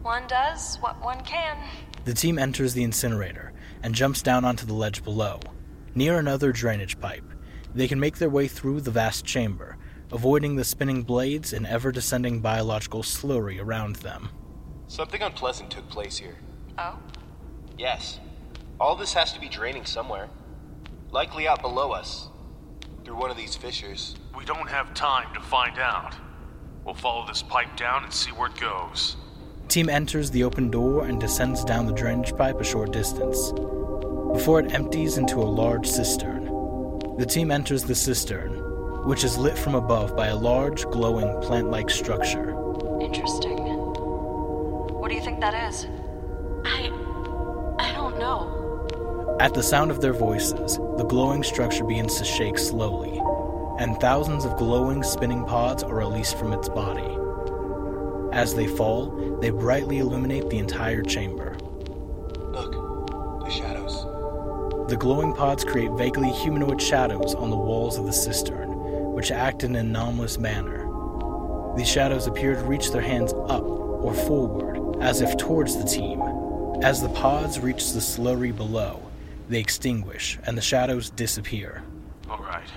One 0.00 0.26
does 0.26 0.76
what 0.76 0.98
one 1.02 1.22
can. 1.24 1.58
The 2.06 2.14
team 2.14 2.38
enters 2.38 2.72
the 2.72 2.82
incinerator 2.82 3.52
and 3.82 3.94
jumps 3.94 4.22
down 4.22 4.44
onto 4.44 4.66
the 4.66 4.74
ledge 4.74 5.02
below. 5.04 5.40
Near 5.94 6.18
another 6.18 6.52
drainage 6.52 7.00
pipe, 7.00 7.24
they 7.74 7.88
can 7.88 8.00
make 8.00 8.18
their 8.18 8.30
way 8.30 8.48
through 8.48 8.80
the 8.80 8.90
vast 8.90 9.24
chamber, 9.24 9.76
avoiding 10.12 10.56
the 10.56 10.64
spinning 10.64 11.02
blades 11.02 11.52
and 11.52 11.66
ever 11.66 11.92
descending 11.92 12.40
biological 12.40 13.02
slurry 13.02 13.60
around 13.60 13.96
them. 13.96 14.28
Something 14.88 15.22
unpleasant 15.22 15.70
took 15.70 15.88
place 15.88 16.18
here. 16.18 16.36
Oh? 16.78 16.98
Yes. 17.78 18.18
All 18.80 18.96
this 18.96 19.12
has 19.14 19.32
to 19.32 19.40
be 19.40 19.48
draining 19.48 19.84
somewhere. 19.84 20.28
Likely 21.10 21.46
out 21.46 21.62
below 21.62 21.92
us. 21.92 22.28
Through 23.04 23.16
one 23.16 23.30
of 23.30 23.36
these 23.36 23.56
fissures. 23.56 24.16
We 24.36 24.44
don't 24.44 24.68
have 24.68 24.94
time 24.94 25.32
to 25.34 25.40
find 25.40 25.78
out. 25.78 26.14
We'll 26.84 26.94
follow 26.94 27.26
this 27.26 27.42
pipe 27.42 27.76
down 27.76 28.04
and 28.04 28.12
see 28.12 28.30
where 28.30 28.48
it 28.48 28.56
goes. 28.56 29.16
The 29.70 29.74
team 29.74 29.88
enters 29.88 30.32
the 30.32 30.42
open 30.42 30.68
door 30.68 31.06
and 31.06 31.20
descends 31.20 31.64
down 31.64 31.86
the 31.86 31.92
drainage 31.92 32.36
pipe 32.36 32.60
a 32.60 32.64
short 32.64 32.90
distance, 32.90 33.52
before 34.32 34.58
it 34.58 34.74
empties 34.74 35.16
into 35.16 35.36
a 35.36 35.46
large 35.46 35.86
cistern. 35.86 36.46
The 37.18 37.24
team 37.24 37.52
enters 37.52 37.84
the 37.84 37.94
cistern, 37.94 38.50
which 39.06 39.22
is 39.22 39.38
lit 39.38 39.56
from 39.56 39.76
above 39.76 40.16
by 40.16 40.26
a 40.26 40.34
large, 40.34 40.86
glowing, 40.86 41.40
plant 41.42 41.70
like 41.70 41.88
structure. 41.88 42.50
Interesting. 43.00 43.58
What 44.98 45.08
do 45.08 45.14
you 45.14 45.22
think 45.22 45.38
that 45.38 45.54
is? 45.70 45.86
I. 46.64 46.90
I 47.78 47.92
don't 47.92 48.18
know. 48.18 49.36
At 49.38 49.54
the 49.54 49.62
sound 49.62 49.92
of 49.92 50.00
their 50.00 50.14
voices, 50.14 50.78
the 50.96 51.06
glowing 51.08 51.44
structure 51.44 51.84
begins 51.84 52.16
to 52.16 52.24
shake 52.24 52.58
slowly, 52.58 53.22
and 53.78 54.00
thousands 54.00 54.44
of 54.44 54.56
glowing, 54.56 55.04
spinning 55.04 55.44
pods 55.44 55.84
are 55.84 55.94
released 55.94 56.36
from 56.38 56.52
its 56.52 56.68
body. 56.68 57.19
As 58.32 58.54
they 58.54 58.66
fall, 58.66 59.38
they 59.40 59.50
brightly 59.50 59.98
illuminate 59.98 60.48
the 60.50 60.58
entire 60.58 61.02
chamber. 61.02 61.56
Look, 62.52 62.72
the 63.44 63.50
shadows. 63.50 64.06
The 64.88 64.96
glowing 64.96 65.34
pods 65.34 65.64
create 65.64 65.90
vaguely 65.92 66.30
humanoid 66.30 66.80
shadows 66.80 67.34
on 67.34 67.50
the 67.50 67.56
walls 67.56 67.98
of 67.98 68.06
the 68.06 68.12
cistern, 68.12 68.70
which 69.12 69.30
act 69.30 69.64
in 69.64 69.74
an 69.74 69.86
anomalous 69.86 70.38
manner. 70.38 70.86
These 71.76 71.88
shadows 71.88 72.26
appear 72.26 72.54
to 72.54 72.62
reach 72.62 72.92
their 72.92 73.02
hands 73.02 73.32
up 73.32 73.64
or 73.64 74.14
forward, 74.14 75.02
as 75.02 75.20
if 75.20 75.36
towards 75.36 75.76
the 75.76 75.84
team. 75.84 76.20
As 76.82 77.02
the 77.02 77.08
pods 77.10 77.60
reach 77.60 77.92
the 77.92 78.00
slurry 78.00 78.56
below, 78.56 79.02
they 79.48 79.58
extinguish 79.58 80.38
and 80.46 80.56
the 80.56 80.62
shadows 80.62 81.10
disappear. 81.10 81.82
Alright. 82.28 82.70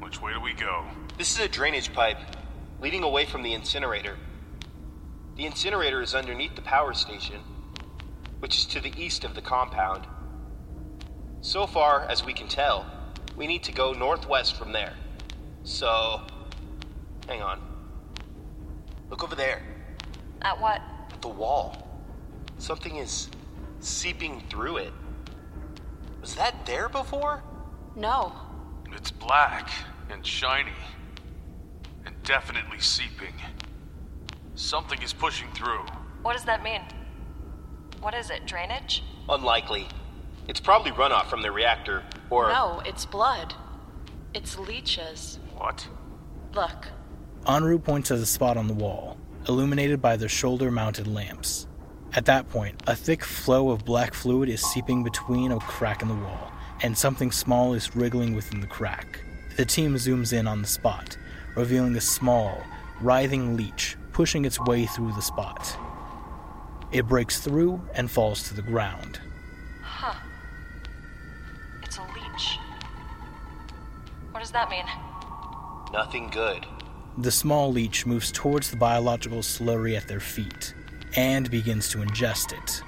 Which 0.00 0.22
way 0.22 0.32
do 0.32 0.40
we 0.40 0.52
go? 0.52 0.84
This 1.18 1.32
is 1.32 1.44
a 1.44 1.48
drainage 1.48 1.92
pipe 1.92 2.18
leading 2.80 3.02
away 3.02 3.26
from 3.26 3.42
the 3.42 3.52
incinerator. 3.52 4.16
The 5.38 5.46
incinerator 5.46 6.02
is 6.02 6.16
underneath 6.16 6.56
the 6.56 6.62
power 6.62 6.92
station, 6.94 7.38
which 8.40 8.56
is 8.56 8.66
to 8.66 8.80
the 8.80 8.92
east 9.00 9.22
of 9.22 9.36
the 9.36 9.40
compound. 9.40 10.04
So 11.42 11.64
far 11.64 12.02
as 12.06 12.24
we 12.24 12.32
can 12.32 12.48
tell, 12.48 12.84
we 13.36 13.46
need 13.46 13.62
to 13.62 13.72
go 13.72 13.92
northwest 13.92 14.56
from 14.56 14.72
there. 14.72 14.94
So, 15.62 16.22
hang 17.28 17.40
on. 17.40 17.60
Look 19.10 19.22
over 19.22 19.36
there, 19.36 19.62
At 20.42 20.60
what? 20.60 20.82
at 21.12 21.22
the 21.22 21.28
wall. 21.28 21.86
Something 22.58 22.96
is 22.96 23.28
seeping 23.78 24.42
through 24.50 24.78
it. 24.78 24.92
Was 26.20 26.34
that 26.34 26.66
there 26.66 26.88
before? 26.88 27.44
No. 27.94 28.32
It's 28.92 29.12
black 29.12 29.70
and 30.10 30.26
shiny. 30.26 30.72
And 32.04 32.20
definitely 32.24 32.80
seeping. 32.80 33.34
Something 34.58 35.00
is 35.02 35.12
pushing 35.12 35.46
through. 35.52 35.84
What 36.22 36.32
does 36.32 36.44
that 36.46 36.64
mean? 36.64 36.80
What 38.00 38.12
is 38.12 38.28
it? 38.28 38.44
Drainage? 38.44 39.04
Unlikely. 39.28 39.86
It's 40.48 40.58
probably 40.58 40.90
runoff 40.90 41.26
from 41.26 41.42
the 41.42 41.52
reactor, 41.52 42.02
or. 42.28 42.48
No, 42.48 42.82
it's 42.84 43.06
blood. 43.06 43.54
It's 44.34 44.58
leeches. 44.58 45.38
What? 45.56 45.86
Look. 46.54 46.88
Onru 47.46 47.82
points 47.82 48.10
at 48.10 48.18
a 48.18 48.26
spot 48.26 48.56
on 48.56 48.66
the 48.66 48.74
wall, 48.74 49.16
illuminated 49.48 50.02
by 50.02 50.16
their 50.16 50.28
shoulder 50.28 50.72
mounted 50.72 51.06
lamps. 51.06 51.68
At 52.14 52.24
that 52.24 52.48
point, 52.50 52.82
a 52.88 52.96
thick 52.96 53.22
flow 53.22 53.70
of 53.70 53.84
black 53.84 54.12
fluid 54.12 54.48
is 54.48 54.60
seeping 54.60 55.04
between 55.04 55.52
a 55.52 55.60
crack 55.60 56.02
in 56.02 56.08
the 56.08 56.14
wall, 56.14 56.50
and 56.82 56.98
something 56.98 57.30
small 57.30 57.74
is 57.74 57.94
wriggling 57.94 58.34
within 58.34 58.60
the 58.60 58.66
crack. 58.66 59.20
The 59.56 59.64
team 59.64 59.94
zooms 59.94 60.32
in 60.32 60.48
on 60.48 60.62
the 60.62 60.68
spot, 60.68 61.16
revealing 61.54 61.94
a 61.94 62.00
small, 62.00 62.60
writhing 63.00 63.56
leech 63.56 63.96
pushing 64.18 64.44
its 64.44 64.58
way 64.58 64.84
through 64.84 65.12
the 65.12 65.22
spot. 65.22 65.78
It 66.90 67.06
breaks 67.06 67.38
through 67.38 67.80
and 67.94 68.10
falls 68.10 68.42
to 68.48 68.54
the 68.54 68.62
ground. 68.62 69.20
Huh. 69.80 70.18
It's 71.84 71.98
a 71.98 72.02
leech. 72.02 72.58
What 74.32 74.40
does 74.40 74.50
that 74.50 74.70
mean? 74.70 74.86
Nothing 75.92 76.30
good. 76.30 76.66
The 77.18 77.30
small 77.30 77.70
leech 77.70 78.06
moves 78.06 78.32
towards 78.32 78.72
the 78.72 78.76
biological 78.76 79.38
slurry 79.38 79.96
at 79.96 80.08
their 80.08 80.18
feet 80.18 80.74
and 81.14 81.48
begins 81.48 81.88
to 81.90 81.98
ingest 81.98 82.52
it. 82.52 82.82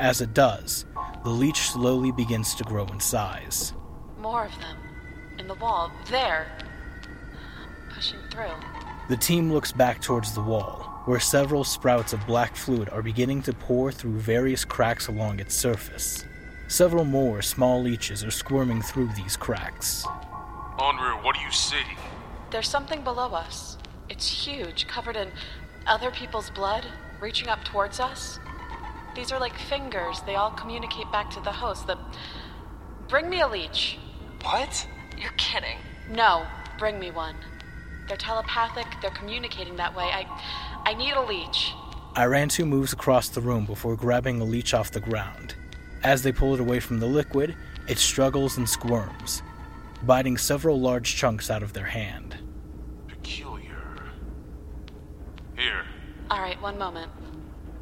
As 0.00 0.20
it 0.20 0.34
does, 0.34 0.86
the 1.22 1.30
leech 1.30 1.70
slowly 1.70 2.10
begins 2.10 2.56
to 2.56 2.64
grow 2.64 2.86
in 2.86 2.98
size. 2.98 3.74
More 4.18 4.46
of 4.46 4.58
them. 4.58 4.76
In 5.38 5.46
the 5.46 5.54
wall. 5.54 5.92
There. 6.10 6.50
Pushing 7.94 8.18
through. 8.32 8.77
The 9.08 9.16
team 9.16 9.50
looks 9.50 9.72
back 9.72 10.02
towards 10.02 10.34
the 10.34 10.42
wall, 10.42 11.00
where 11.06 11.18
several 11.18 11.64
sprouts 11.64 12.12
of 12.12 12.26
black 12.26 12.54
fluid 12.54 12.90
are 12.90 13.00
beginning 13.00 13.40
to 13.42 13.54
pour 13.54 13.90
through 13.90 14.18
various 14.18 14.66
cracks 14.66 15.08
along 15.08 15.40
its 15.40 15.54
surface. 15.54 16.26
Several 16.68 17.06
more 17.06 17.40
small 17.40 17.80
leeches 17.80 18.22
are 18.22 18.30
squirming 18.30 18.82
through 18.82 19.08
these 19.16 19.34
cracks. 19.34 20.04
Onru, 20.78 21.24
what 21.24 21.34
do 21.34 21.40
you 21.40 21.50
see? 21.50 21.76
There's 22.50 22.68
something 22.68 23.02
below 23.02 23.32
us. 23.32 23.78
It's 24.10 24.46
huge, 24.46 24.86
covered 24.86 25.16
in 25.16 25.30
other 25.86 26.10
people's 26.10 26.50
blood, 26.50 26.84
reaching 27.18 27.48
up 27.48 27.64
towards 27.64 28.00
us. 28.00 28.38
These 29.14 29.32
are 29.32 29.40
like 29.40 29.56
fingers. 29.58 30.20
They 30.26 30.34
all 30.34 30.50
communicate 30.50 31.10
back 31.10 31.30
to 31.30 31.40
the 31.40 31.52
host. 31.52 31.86
The. 31.86 31.96
Bring 33.08 33.30
me 33.30 33.40
a 33.40 33.48
leech. 33.48 33.98
What? 34.42 34.86
You're 35.16 35.32
kidding. 35.38 35.78
No, 36.10 36.46
bring 36.78 37.00
me 37.00 37.10
one. 37.10 37.36
They're 38.08 38.16
telepathic, 38.16 38.86
they're 39.02 39.10
communicating 39.10 39.76
that 39.76 39.94
way. 39.94 40.04
I 40.04 40.26
I 40.84 40.94
need 40.94 41.12
a 41.12 41.22
leech. 41.22 41.72
Irantu 42.14 42.66
moves 42.66 42.92
across 42.92 43.28
the 43.28 43.40
room 43.40 43.66
before 43.66 43.94
grabbing 43.94 44.40
a 44.40 44.44
leech 44.44 44.74
off 44.74 44.90
the 44.90 45.00
ground. 45.00 45.54
As 46.02 46.22
they 46.22 46.32
pull 46.32 46.54
it 46.54 46.60
away 46.60 46.80
from 46.80 46.98
the 46.98 47.06
liquid, 47.06 47.54
it 47.86 47.98
struggles 47.98 48.56
and 48.56 48.68
squirms, 48.68 49.42
biting 50.04 50.36
several 50.36 50.80
large 50.80 51.16
chunks 51.16 51.50
out 51.50 51.62
of 51.62 51.74
their 51.74 51.84
hand. 51.84 52.36
Peculiar. 53.06 54.10
Here. 55.56 55.84
All 56.30 56.40
right, 56.40 56.60
one 56.62 56.78
moment. 56.78 57.12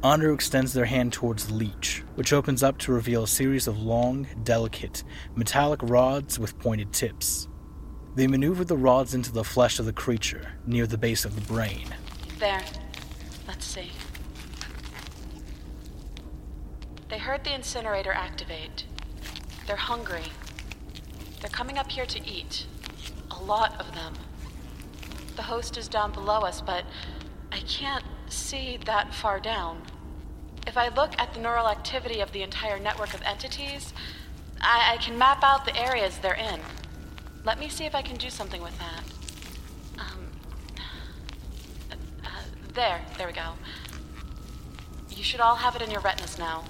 Onru 0.03 0.33
extends 0.33 0.73
their 0.73 0.85
hand 0.85 1.13
towards 1.13 1.47
the 1.47 1.53
leech, 1.53 2.03
which 2.15 2.33
opens 2.33 2.61
up 2.61 2.77
to 2.79 2.91
reveal 2.91 3.23
a 3.23 3.27
series 3.27 3.67
of 3.67 3.81
long, 3.81 4.27
delicate, 4.43 5.03
metallic 5.35 5.79
rods 5.83 6.37
with 6.37 6.59
pointed 6.59 6.93
tips. 6.93 7.46
They 8.17 8.25
maneuvered 8.25 8.67
the 8.67 8.77
rods 8.77 9.13
into 9.13 9.31
the 9.31 9.43
flesh 9.43 9.77
of 9.77 9.85
the 9.85 9.93
creature, 9.93 10.53
near 10.65 10.87
the 10.87 10.97
base 10.97 11.23
of 11.23 11.35
the 11.35 11.53
brain. 11.53 11.93
There. 12.39 12.63
Let's 13.47 13.63
see. 13.63 13.91
They 17.09 17.19
heard 17.19 17.43
the 17.43 17.53
incinerator 17.53 18.11
activate. 18.11 18.85
They're 19.67 19.75
hungry. 19.75 20.23
They're 21.41 21.51
coming 21.51 21.77
up 21.77 21.91
here 21.91 22.07
to 22.07 22.27
eat. 22.27 22.65
A 23.29 23.43
lot 23.43 23.79
of 23.79 23.93
them. 23.93 24.15
The 25.35 25.43
host 25.43 25.77
is 25.77 25.87
down 25.87 26.11
below 26.11 26.39
us, 26.39 26.59
but 26.59 26.85
I 27.51 27.59
can't 27.67 28.03
see 28.29 28.79
that 28.85 29.13
far 29.13 29.39
down. 29.39 29.83
If 30.65 30.75
I 30.75 30.87
look 30.87 31.13
at 31.19 31.35
the 31.35 31.39
neural 31.39 31.67
activity 31.67 32.21
of 32.21 32.31
the 32.31 32.41
entire 32.41 32.79
network 32.79 33.13
of 33.13 33.21
entities, 33.21 33.93
I, 34.59 34.95
I 34.95 34.97
can 34.97 35.19
map 35.19 35.43
out 35.43 35.65
the 35.65 35.79
areas 35.79 36.17
they're 36.17 36.33
in. 36.33 36.61
Let 37.47 37.59
me 37.59 37.69
see 37.69 37.85
if 37.85 37.95
I 37.95 38.01
can 38.01 38.17
do 38.17 38.29
something 38.29 38.61
with 38.61 38.77
that. 38.77 39.03
Um, 39.99 40.27
uh, 41.89 42.41
there, 42.73 42.99
there 43.17 43.25
we 43.25 43.31
go. 43.31 43.53
You 45.09 45.23
should 45.23 45.39
all 45.39 45.55
have 45.55 45.73
it 45.77 45.81
in 45.81 45.89
your 45.89 46.01
retinas 46.01 46.37
now. 46.37 46.65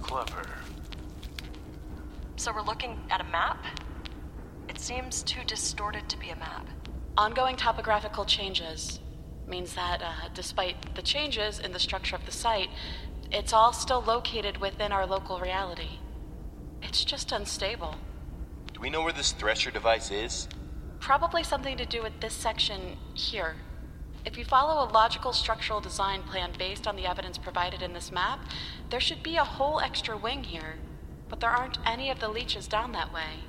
Clever. 0.00 0.48
So 2.36 2.50
we're 2.50 2.62
looking 2.62 2.98
at 3.10 3.20
a 3.20 3.24
map? 3.24 3.62
It 4.70 4.80
seems 4.80 5.22
too 5.22 5.44
distorted 5.46 6.08
to 6.08 6.18
be 6.18 6.30
a 6.30 6.36
map. 6.36 6.66
Ongoing 7.18 7.56
topographical 7.56 8.24
changes 8.24 9.00
means 9.46 9.74
that, 9.74 10.00
uh, 10.00 10.28
despite 10.32 10.94
the 10.94 11.02
changes 11.02 11.58
in 11.58 11.72
the 11.72 11.78
structure 11.78 12.16
of 12.16 12.24
the 12.24 12.32
site, 12.32 12.70
it's 13.30 13.52
all 13.52 13.74
still 13.74 14.00
located 14.00 14.56
within 14.62 14.92
our 14.92 15.04
local 15.04 15.38
reality. 15.38 15.98
It's 16.82 17.04
just 17.04 17.32
unstable. 17.32 17.96
Do 18.82 18.86
we 18.86 18.90
know 18.90 19.02
where 19.02 19.12
this 19.12 19.30
thresher 19.30 19.70
device 19.70 20.10
is? 20.10 20.48
Probably 20.98 21.44
something 21.44 21.76
to 21.76 21.86
do 21.86 22.02
with 22.02 22.18
this 22.18 22.34
section 22.34 22.96
here. 23.14 23.54
If 24.26 24.36
you 24.36 24.44
follow 24.44 24.84
a 24.84 24.90
logical 24.90 25.32
structural 25.32 25.80
design 25.80 26.24
plan 26.24 26.50
based 26.58 26.88
on 26.88 26.96
the 26.96 27.06
evidence 27.06 27.38
provided 27.38 27.80
in 27.80 27.92
this 27.92 28.10
map, 28.10 28.40
there 28.90 28.98
should 28.98 29.22
be 29.22 29.36
a 29.36 29.44
whole 29.44 29.78
extra 29.78 30.16
wing 30.16 30.42
here. 30.42 30.80
But 31.28 31.38
there 31.38 31.50
aren't 31.50 31.78
any 31.86 32.10
of 32.10 32.18
the 32.18 32.28
leeches 32.28 32.66
down 32.66 32.90
that 32.90 33.14
way. 33.14 33.44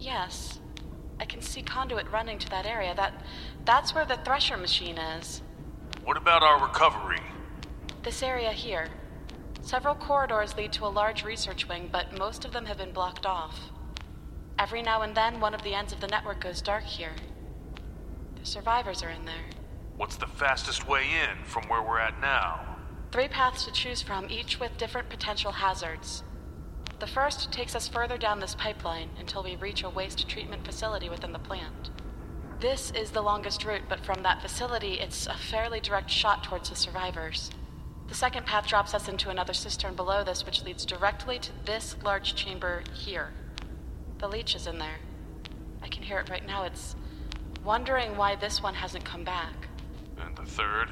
Yes. 0.00 0.58
I 1.20 1.26
can 1.26 1.42
see 1.42 1.62
conduit 1.62 2.10
running 2.10 2.40
to 2.40 2.50
that 2.50 2.66
area. 2.66 2.92
That 2.96 3.24
that's 3.64 3.94
where 3.94 4.04
the 4.04 4.16
thresher 4.24 4.56
machine 4.56 4.98
is. 4.98 5.42
What 6.02 6.16
about 6.16 6.42
our 6.42 6.60
recovery? 6.60 7.22
This 8.02 8.20
area 8.20 8.50
here. 8.50 8.88
Several 9.62 9.94
corridors 9.94 10.56
lead 10.56 10.72
to 10.72 10.86
a 10.86 10.88
large 10.88 11.24
research 11.24 11.68
wing, 11.68 11.88
but 11.92 12.18
most 12.18 12.44
of 12.44 12.52
them 12.52 12.66
have 12.66 12.78
been 12.78 12.92
blocked 12.92 13.26
off. 13.26 13.70
Every 14.58 14.82
now 14.82 15.02
and 15.02 15.14
then, 15.14 15.40
one 15.40 15.54
of 15.54 15.62
the 15.62 15.74
ends 15.74 15.92
of 15.92 16.00
the 16.00 16.06
network 16.06 16.40
goes 16.40 16.62
dark 16.62 16.84
here. 16.84 17.14
The 18.38 18.46
survivors 18.46 19.02
are 19.02 19.10
in 19.10 19.24
there. 19.26 19.50
What's 19.96 20.16
the 20.16 20.26
fastest 20.26 20.88
way 20.88 21.04
in 21.04 21.44
from 21.44 21.68
where 21.68 21.82
we're 21.82 21.98
at 21.98 22.20
now? 22.20 22.76
Three 23.12 23.28
paths 23.28 23.64
to 23.66 23.72
choose 23.72 24.02
from, 24.02 24.30
each 24.30 24.58
with 24.58 24.78
different 24.78 25.10
potential 25.10 25.52
hazards. 25.52 26.22
The 27.00 27.06
first 27.06 27.52
takes 27.52 27.74
us 27.74 27.88
further 27.88 28.16
down 28.16 28.40
this 28.40 28.54
pipeline 28.54 29.10
until 29.18 29.42
we 29.42 29.56
reach 29.56 29.82
a 29.82 29.90
waste 29.90 30.28
treatment 30.28 30.64
facility 30.64 31.08
within 31.08 31.32
the 31.32 31.38
plant. 31.38 31.90
This 32.60 32.90
is 32.92 33.10
the 33.10 33.22
longest 33.22 33.64
route, 33.64 33.88
but 33.88 34.04
from 34.04 34.22
that 34.22 34.42
facility, 34.42 34.94
it's 35.00 35.26
a 35.26 35.34
fairly 35.34 35.80
direct 35.80 36.10
shot 36.10 36.44
towards 36.44 36.70
the 36.70 36.76
survivors. 36.76 37.50
The 38.10 38.16
second 38.16 38.44
path 38.44 38.66
drops 38.66 38.92
us 38.92 39.08
into 39.08 39.30
another 39.30 39.52
cistern 39.52 39.94
below 39.94 40.24
this, 40.24 40.44
which 40.44 40.64
leads 40.64 40.84
directly 40.84 41.38
to 41.38 41.52
this 41.64 41.94
large 42.02 42.34
chamber 42.34 42.82
here. 42.92 43.30
The 44.18 44.26
leech 44.26 44.56
is 44.56 44.66
in 44.66 44.78
there. 44.80 44.98
I 45.80 45.86
can 45.86 46.02
hear 46.02 46.18
it 46.18 46.28
right 46.28 46.44
now. 46.44 46.64
It's 46.64 46.96
wondering 47.64 48.16
why 48.16 48.34
this 48.34 48.60
one 48.60 48.74
hasn't 48.74 49.04
come 49.04 49.22
back. 49.22 49.68
And 50.20 50.36
the 50.36 50.42
third? 50.42 50.88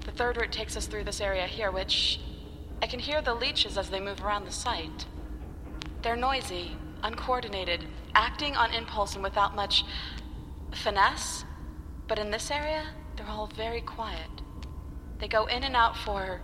The 0.00 0.12
third 0.12 0.36
route 0.36 0.52
takes 0.52 0.76
us 0.76 0.86
through 0.86 1.04
this 1.04 1.22
area 1.22 1.46
here, 1.46 1.70
which 1.70 2.20
I 2.82 2.88
can 2.88 3.00
hear 3.00 3.22
the 3.22 3.34
leeches 3.34 3.78
as 3.78 3.88
they 3.88 3.98
move 3.98 4.22
around 4.22 4.44
the 4.44 4.52
site. 4.52 5.06
They're 6.02 6.14
noisy, 6.14 6.76
uncoordinated, 7.02 7.86
acting 8.14 8.54
on 8.54 8.74
impulse 8.74 9.14
and 9.14 9.24
without 9.24 9.56
much 9.56 9.82
finesse. 10.72 11.46
But 12.06 12.18
in 12.18 12.30
this 12.30 12.50
area, 12.50 12.88
they're 13.16 13.30
all 13.30 13.46
very 13.46 13.80
quiet. 13.80 14.42
They 15.18 15.28
go 15.28 15.46
in 15.46 15.64
and 15.64 15.76
out 15.76 15.96
for 15.96 16.42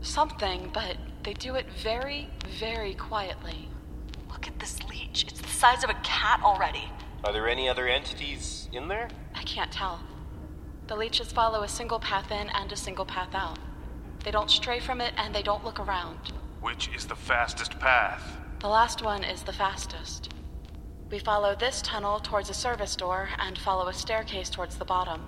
something, 0.00 0.70
but 0.72 0.96
they 1.22 1.34
do 1.34 1.54
it 1.54 1.66
very, 1.82 2.30
very 2.58 2.94
quietly. 2.94 3.68
Look 4.30 4.46
at 4.46 4.58
this 4.58 4.82
leech. 4.84 5.24
It's 5.28 5.40
the 5.40 5.48
size 5.48 5.82
of 5.84 5.90
a 5.90 6.00
cat 6.02 6.40
already. 6.42 6.90
Are 7.24 7.32
there 7.32 7.48
any 7.48 7.68
other 7.68 7.88
entities 7.88 8.68
in 8.72 8.88
there? 8.88 9.08
I 9.34 9.42
can't 9.42 9.72
tell. 9.72 10.00
The 10.86 10.96
leeches 10.96 11.32
follow 11.32 11.62
a 11.62 11.68
single 11.68 11.98
path 11.98 12.30
in 12.30 12.48
and 12.50 12.70
a 12.70 12.76
single 12.76 13.04
path 13.04 13.34
out. 13.34 13.58
They 14.24 14.30
don't 14.30 14.50
stray 14.50 14.80
from 14.80 15.00
it 15.00 15.14
and 15.16 15.34
they 15.34 15.42
don't 15.42 15.64
look 15.64 15.80
around. 15.80 16.18
Which 16.60 16.88
is 16.94 17.06
the 17.06 17.16
fastest 17.16 17.78
path? 17.78 18.22
The 18.60 18.68
last 18.68 19.02
one 19.02 19.24
is 19.24 19.42
the 19.42 19.52
fastest. 19.52 20.32
We 21.10 21.18
follow 21.18 21.54
this 21.54 21.82
tunnel 21.82 22.18
towards 22.20 22.50
a 22.50 22.54
service 22.54 22.96
door 22.96 23.28
and 23.38 23.58
follow 23.58 23.88
a 23.88 23.94
staircase 23.94 24.50
towards 24.50 24.76
the 24.76 24.84
bottom. 24.84 25.22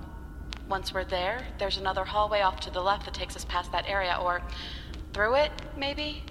Once 0.69 0.93
we're 0.93 1.05
there, 1.05 1.47
there's 1.59 1.79
another 1.79 2.05
hallway 2.05 2.41
off 2.43 2.61
to 2.61 2.71
the 2.71 2.81
left 2.81 3.07
that 3.07 3.15
takes 3.15 3.35
us 3.35 3.45
past 3.47 3.73
that 3.73 3.89
area, 3.89 4.19
or 4.21 4.43
through 5.15 5.35
it, 5.35 5.51
maybe? 5.77 6.23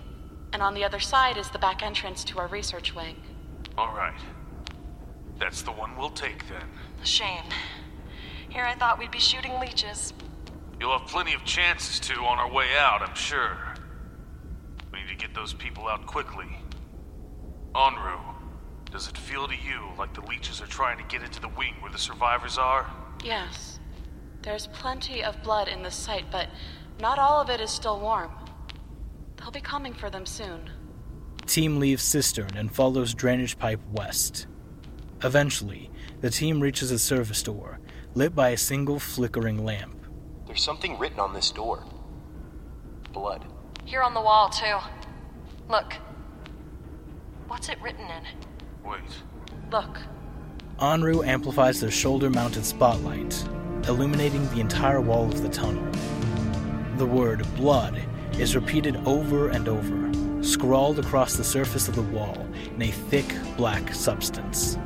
And 0.53 0.61
on 0.61 0.75
the 0.75 0.83
other 0.83 0.99
side 0.99 1.37
is 1.37 1.49
the 1.49 1.59
back 1.59 1.81
entrance 1.81 2.23
to 2.25 2.39
our 2.39 2.47
research 2.47 2.95
wing. 2.95 3.15
All 3.77 3.93
right. 3.95 4.19
That's 5.39 5.63
the 5.63 5.71
one 5.71 5.97
we'll 5.97 6.11
take 6.11 6.47
then. 6.47 6.69
Shame. 7.03 7.43
Here 8.49 8.63
I 8.63 8.75
thought 8.75 8.99
we'd 8.99 9.11
be 9.11 9.19
shooting 9.19 9.59
leeches. 9.59 10.13
You'll 10.79 10.97
have 10.97 11.07
plenty 11.07 11.33
of 11.33 11.43
chances 11.43 11.99
to 12.01 12.13
on 12.21 12.37
our 12.37 12.51
way 12.51 12.67
out, 12.77 13.01
I'm 13.01 13.15
sure. 13.15 13.57
We 14.93 14.99
need 15.01 15.09
to 15.09 15.15
get 15.15 15.33
those 15.33 15.53
people 15.53 15.87
out 15.87 16.05
quickly. 16.05 16.59
Onru, 17.73 18.19
does 18.91 19.07
it 19.07 19.17
feel 19.17 19.47
to 19.47 19.55
you 19.55 19.89
like 19.97 20.13
the 20.13 20.21
leeches 20.21 20.61
are 20.61 20.67
trying 20.67 20.97
to 20.97 21.03
get 21.05 21.23
into 21.23 21.41
the 21.41 21.49
wing 21.49 21.73
where 21.81 21.91
the 21.91 21.97
survivors 21.97 22.57
are? 22.57 22.89
Yes. 23.23 23.76
There's 24.47 24.67
plenty 24.67 25.25
of 25.25 25.43
blood 25.43 25.67
in 25.67 25.83
this 25.83 25.93
site, 25.93 26.31
but 26.31 26.47
not 27.01 27.19
all 27.19 27.41
of 27.41 27.49
it 27.49 27.59
is 27.59 27.69
still 27.69 27.99
warm. 27.99 28.31
They'll 29.35 29.51
be 29.51 29.59
coming 29.59 29.93
for 29.93 30.09
them 30.09 30.25
soon. 30.25 30.69
Team 31.45 31.79
leaves 31.79 32.01
Cistern 32.01 32.55
and 32.55 32.73
follows 32.73 33.13
drainage 33.13 33.59
pipe 33.59 33.81
west. 33.91 34.47
Eventually, 35.21 35.91
the 36.21 36.29
team 36.29 36.61
reaches 36.61 36.91
a 36.91 36.97
service 36.97 37.43
door, 37.43 37.81
lit 38.13 38.33
by 38.33 38.51
a 38.51 38.57
single 38.57 38.99
flickering 38.99 39.65
lamp. 39.65 39.97
There's 40.45 40.63
something 40.63 40.97
written 40.97 41.19
on 41.19 41.33
this 41.33 41.51
door. 41.51 41.83
Blood. 43.11 43.45
Here 43.83 44.01
on 44.01 44.13
the 44.13 44.21
wall, 44.21 44.47
too. 44.47 44.77
Look. 45.67 45.95
What's 47.49 47.67
it 47.67 47.81
written 47.81 48.05
in? 48.05 48.23
Wait. 48.89 49.01
Look. 49.73 49.97
Onru 50.79 51.27
amplifies 51.27 51.81
their 51.81 51.91
shoulder 51.91 52.29
mounted 52.29 52.63
spotlight, 52.63 53.45
illuminating 53.87 54.47
the 54.49 54.59
entire 54.59 55.01
wall 55.01 55.25
of 55.25 55.41
the 55.41 55.49
tunnel. 55.49 55.85
The 56.97 57.05
word 57.05 57.45
blood 57.55 58.01
is 58.37 58.55
repeated 58.55 58.95
over 59.05 59.49
and 59.49 59.67
over, 59.67 60.43
scrawled 60.43 60.99
across 60.99 61.35
the 61.35 61.43
surface 61.43 61.87
of 61.87 61.95
the 61.95 62.01
wall 62.01 62.37
in 62.75 62.81
a 62.81 62.91
thick 62.91 63.33
black 63.55 63.93
substance. 63.93 64.77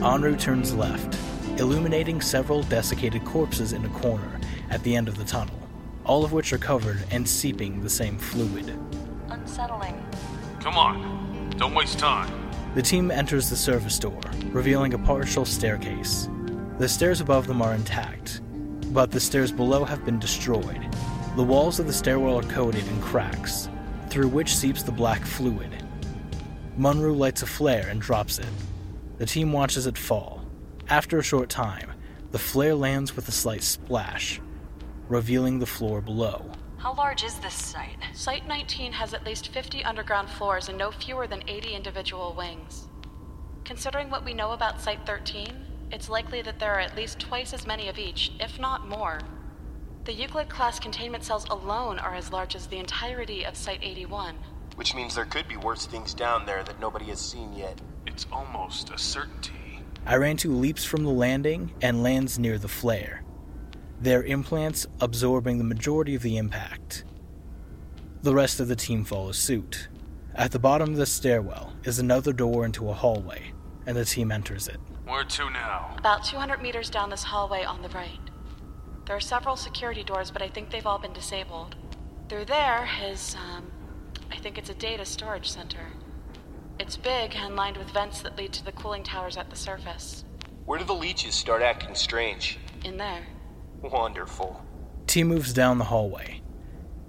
Onru 0.00 0.38
turns 0.38 0.74
left, 0.74 1.18
illuminating 1.58 2.20
several 2.20 2.62
desiccated 2.64 3.24
corpses 3.24 3.72
in 3.72 3.84
a 3.84 3.88
corner 3.90 4.40
at 4.70 4.82
the 4.82 4.94
end 4.94 5.08
of 5.08 5.16
the 5.16 5.24
tunnel, 5.24 5.58
all 6.04 6.24
of 6.24 6.32
which 6.32 6.52
are 6.52 6.58
covered 6.58 7.02
and 7.10 7.28
seeping 7.28 7.82
the 7.82 7.90
same 7.90 8.18
fluid. 8.18 8.78
Unsettling. 9.28 10.02
Come 10.60 10.76
on. 10.76 11.50
Don't 11.56 11.74
waste 11.74 11.98
time. 11.98 12.30
The 12.74 12.82
team 12.82 13.10
enters 13.10 13.48
the 13.48 13.56
service 13.56 13.98
door, 13.98 14.20
revealing 14.50 14.92
a 14.92 14.98
partial 14.98 15.46
staircase. 15.46 16.28
The 16.78 16.88
stairs 16.88 17.22
above 17.22 17.46
them 17.46 17.62
are 17.62 17.72
intact, 17.72 18.42
but 18.92 19.10
the 19.10 19.18
stairs 19.18 19.50
below 19.50 19.82
have 19.84 20.04
been 20.04 20.18
destroyed. 20.18 20.86
The 21.34 21.42
walls 21.42 21.80
of 21.80 21.86
the 21.86 21.92
stairwell 21.92 22.38
are 22.38 22.42
coated 22.42 22.86
in 22.86 23.00
cracks, 23.00 23.70
through 24.10 24.28
which 24.28 24.54
seeps 24.54 24.82
the 24.82 24.92
black 24.92 25.24
fluid. 25.24 25.70
Munru 26.78 27.16
lights 27.16 27.40
a 27.40 27.46
flare 27.46 27.88
and 27.88 27.98
drops 27.98 28.38
it. 28.38 28.48
The 29.16 29.24
team 29.24 29.52
watches 29.52 29.86
it 29.86 29.96
fall. 29.96 30.44
After 30.90 31.18
a 31.18 31.22
short 31.22 31.48
time, 31.48 31.92
the 32.30 32.38
flare 32.38 32.74
lands 32.74 33.16
with 33.16 33.26
a 33.28 33.32
slight 33.32 33.62
splash, 33.62 34.38
revealing 35.08 35.58
the 35.58 35.64
floor 35.64 36.02
below. 36.02 36.44
How 36.76 36.94
large 36.94 37.24
is 37.24 37.36
this 37.38 37.54
site? 37.54 37.96
Site 38.12 38.46
19 38.46 38.92
has 38.92 39.14
at 39.14 39.24
least 39.24 39.48
50 39.48 39.82
underground 39.82 40.28
floors 40.28 40.68
and 40.68 40.76
no 40.76 40.90
fewer 40.90 41.26
than 41.26 41.42
80 41.48 41.74
individual 41.74 42.34
wings. 42.36 42.88
Considering 43.64 44.10
what 44.10 44.26
we 44.26 44.34
know 44.34 44.52
about 44.52 44.80
Site 44.80 45.04
13, 45.06 45.65
it's 45.90 46.08
likely 46.08 46.42
that 46.42 46.58
there 46.58 46.72
are 46.74 46.80
at 46.80 46.96
least 46.96 47.20
twice 47.20 47.52
as 47.52 47.66
many 47.66 47.88
of 47.88 47.98
each, 47.98 48.32
if 48.40 48.58
not 48.58 48.88
more. 48.88 49.20
The 50.04 50.12
Euclid 50.12 50.48
class 50.48 50.78
containment 50.78 51.24
cells 51.24 51.46
alone 51.50 51.98
are 51.98 52.14
as 52.14 52.32
large 52.32 52.54
as 52.54 52.66
the 52.66 52.78
entirety 52.78 53.44
of 53.44 53.56
Site 53.56 53.80
81. 53.82 54.36
Which 54.76 54.94
means 54.94 55.14
there 55.14 55.24
could 55.24 55.48
be 55.48 55.56
worse 55.56 55.86
things 55.86 56.14
down 56.14 56.46
there 56.46 56.62
that 56.64 56.80
nobody 56.80 57.06
has 57.06 57.20
seen 57.20 57.52
yet. 57.54 57.80
It's 58.06 58.26
almost 58.30 58.90
a 58.90 58.98
certainty. 58.98 59.80
Irantu 60.06 60.60
leaps 60.60 60.84
from 60.84 61.02
the 61.02 61.10
landing 61.10 61.72
and 61.82 62.02
lands 62.02 62.38
near 62.38 62.58
the 62.58 62.68
flare, 62.68 63.24
their 64.00 64.22
implants 64.22 64.86
absorbing 65.00 65.58
the 65.58 65.64
majority 65.64 66.14
of 66.14 66.22
the 66.22 66.36
impact. 66.36 67.04
The 68.22 68.34
rest 68.34 68.60
of 68.60 68.68
the 68.68 68.76
team 68.76 69.04
follows 69.04 69.38
suit. 69.38 69.88
At 70.34 70.52
the 70.52 70.58
bottom 70.58 70.90
of 70.90 70.96
the 70.96 71.06
stairwell 71.06 71.72
is 71.84 71.98
another 71.98 72.32
door 72.32 72.64
into 72.64 72.90
a 72.90 72.94
hallway, 72.94 73.52
and 73.86 73.96
the 73.96 74.04
team 74.04 74.30
enters 74.30 74.68
it. 74.68 74.78
Where 75.06 75.22
to 75.22 75.50
now? 75.50 75.94
About 75.96 76.24
200 76.24 76.60
meters 76.60 76.90
down 76.90 77.10
this 77.10 77.22
hallway 77.22 77.62
on 77.62 77.80
the 77.80 77.88
right. 77.90 78.18
There 79.06 79.14
are 79.14 79.20
several 79.20 79.54
security 79.54 80.02
doors, 80.02 80.32
but 80.32 80.42
I 80.42 80.48
think 80.48 80.70
they've 80.70 80.86
all 80.86 80.98
been 80.98 81.12
disabled. 81.12 81.76
Through 82.28 82.46
there 82.46 82.88
is, 83.04 83.36
um, 83.36 83.70
I 84.32 84.36
think 84.36 84.58
it's 84.58 84.68
a 84.68 84.74
data 84.74 85.04
storage 85.04 85.48
center. 85.48 85.92
It's 86.80 86.96
big 86.96 87.36
and 87.36 87.54
lined 87.54 87.76
with 87.76 87.88
vents 87.90 88.20
that 88.22 88.36
lead 88.36 88.52
to 88.54 88.64
the 88.64 88.72
cooling 88.72 89.04
towers 89.04 89.36
at 89.36 89.48
the 89.48 89.54
surface. 89.54 90.24
Where 90.64 90.80
do 90.80 90.84
the 90.84 90.92
leeches 90.92 91.36
start 91.36 91.62
acting 91.62 91.94
strange? 91.94 92.58
In 92.84 92.96
there. 92.96 93.24
Wonderful. 93.82 94.60
Team 95.06 95.28
moves 95.28 95.52
down 95.52 95.78
the 95.78 95.84
hallway. 95.84 96.42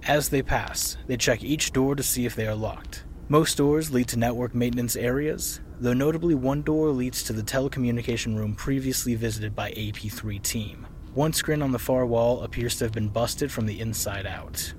As 0.06 0.28
they 0.28 0.42
pass, 0.42 0.96
they 1.08 1.16
check 1.16 1.42
each 1.42 1.72
door 1.72 1.96
to 1.96 2.04
see 2.04 2.26
if 2.26 2.36
they 2.36 2.46
are 2.46 2.54
locked. 2.54 3.02
Most 3.28 3.56
doors 3.56 3.90
lead 3.90 4.06
to 4.08 4.18
network 4.18 4.54
maintenance 4.54 4.94
areas, 4.94 5.60
though 5.80 5.92
notably 5.92 6.34
one 6.34 6.62
door 6.62 6.90
leads 6.90 7.22
to 7.24 7.32
the 7.32 7.42
telecommunication 7.42 8.36
room 8.36 8.54
previously 8.54 9.14
visited 9.14 9.54
by 9.54 9.70
AP3 9.72 10.42
team. 10.42 10.86
One 11.14 11.32
screen 11.32 11.62
on 11.62 11.72
the 11.72 11.78
far 11.78 12.06
wall 12.06 12.42
appears 12.42 12.76
to 12.76 12.84
have 12.84 12.92
been 12.92 13.08
busted 13.08 13.50
from 13.50 13.66
the 13.66 13.80
inside 13.80 14.26
out. 14.26 14.72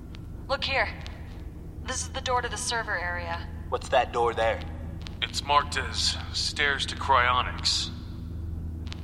Look 0.48 0.64
here. 0.64 0.88
This 1.86 2.02
is 2.02 2.08
the 2.08 2.20
door 2.20 2.42
to 2.42 2.48
the 2.48 2.56
server 2.56 2.98
area. 2.98 3.48
What's 3.68 3.88
that 3.88 4.12
door 4.12 4.34
there? 4.34 4.60
It's 5.22 5.44
marked 5.44 5.76
as 5.76 6.16
stairs 6.32 6.86
to 6.86 6.96
cryonics. 6.96 7.90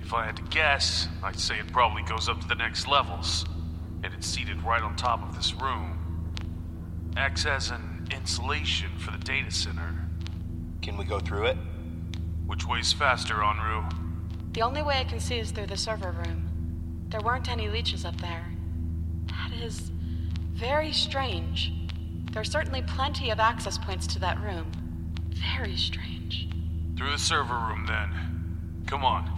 If 0.02 0.14
I 0.14 0.24
had 0.24 0.36
to 0.36 0.42
guess, 0.44 1.08
I'd 1.22 1.38
say 1.38 1.58
it 1.58 1.72
probably 1.72 2.02
goes 2.02 2.28
up 2.28 2.40
to 2.40 2.48
the 2.48 2.54
next 2.54 2.86
levels, 2.86 3.44
and 4.04 4.14
it's 4.14 4.26
seated 4.26 4.62
right 4.62 4.82
on 4.82 4.96
top 4.96 5.22
of 5.22 5.34
this 5.34 5.52
room. 5.54 6.32
Acts 7.16 7.44
as 7.44 7.70
an 7.70 8.06
insulation 8.12 8.90
for 8.98 9.10
the 9.10 9.18
data 9.18 9.50
center. 9.50 9.94
Can 10.80 10.96
we 10.96 11.04
go 11.04 11.18
through 11.18 11.46
it? 11.46 11.56
Which 12.46 12.66
way's 12.66 12.92
faster, 12.92 13.34
Onru? 13.34 13.92
The 14.52 14.62
only 14.62 14.82
way 14.82 14.98
I 14.98 15.04
can 15.04 15.20
see 15.20 15.38
is 15.38 15.50
through 15.50 15.66
the 15.66 15.76
server 15.76 16.12
room. 16.12 17.06
There 17.08 17.20
weren't 17.20 17.50
any 17.50 17.68
leeches 17.68 18.04
up 18.04 18.20
there. 18.20 18.46
That 19.26 19.52
is 19.52 19.90
very 20.52 20.92
strange. 20.92 21.72
There 22.32 22.40
are 22.40 22.44
certainly 22.44 22.82
plenty 22.82 23.30
of 23.30 23.40
access 23.40 23.78
points 23.78 24.06
to 24.08 24.18
that 24.20 24.40
room. 24.40 24.70
Very 25.56 25.76
strange. 25.76 26.48
Through 26.96 27.10
the 27.10 27.18
server 27.18 27.54
room, 27.54 27.84
then. 27.86 28.84
Come 28.86 29.04
on. 29.04 29.32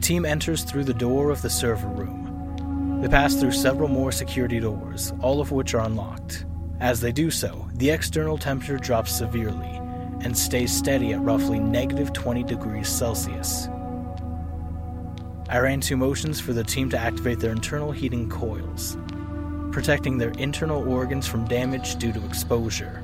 Team 0.00 0.24
enters 0.24 0.64
through 0.64 0.84
the 0.84 0.94
door 0.94 1.30
of 1.30 1.40
the 1.42 1.50
server 1.50 1.88
room. 1.88 3.00
They 3.00 3.08
pass 3.08 3.34
through 3.34 3.52
several 3.52 3.88
more 3.88 4.12
security 4.12 4.60
doors, 4.60 5.12
all 5.20 5.40
of 5.40 5.52
which 5.52 5.74
are 5.74 5.84
unlocked. 5.84 6.44
As 6.80 7.00
they 7.00 7.12
do 7.12 7.30
so, 7.30 7.68
the 7.74 7.90
external 7.90 8.36
temperature 8.36 8.78
drops 8.78 9.12
severely 9.12 9.81
and 10.24 10.36
stays 10.36 10.76
steady 10.76 11.12
at 11.12 11.20
roughly 11.20 11.58
negative 11.58 12.12
20 12.12 12.42
degrees 12.44 12.88
Celsius. 12.88 13.68
Irantu 15.48 15.98
motions 15.98 16.40
for 16.40 16.52
the 16.52 16.64
team 16.64 16.88
to 16.90 16.98
activate 16.98 17.38
their 17.38 17.52
internal 17.52 17.92
heating 17.92 18.28
coils, 18.30 18.96
protecting 19.70 20.16
their 20.16 20.30
internal 20.38 20.88
organs 20.90 21.26
from 21.26 21.46
damage 21.46 21.96
due 21.96 22.12
to 22.12 22.24
exposure. 22.24 23.02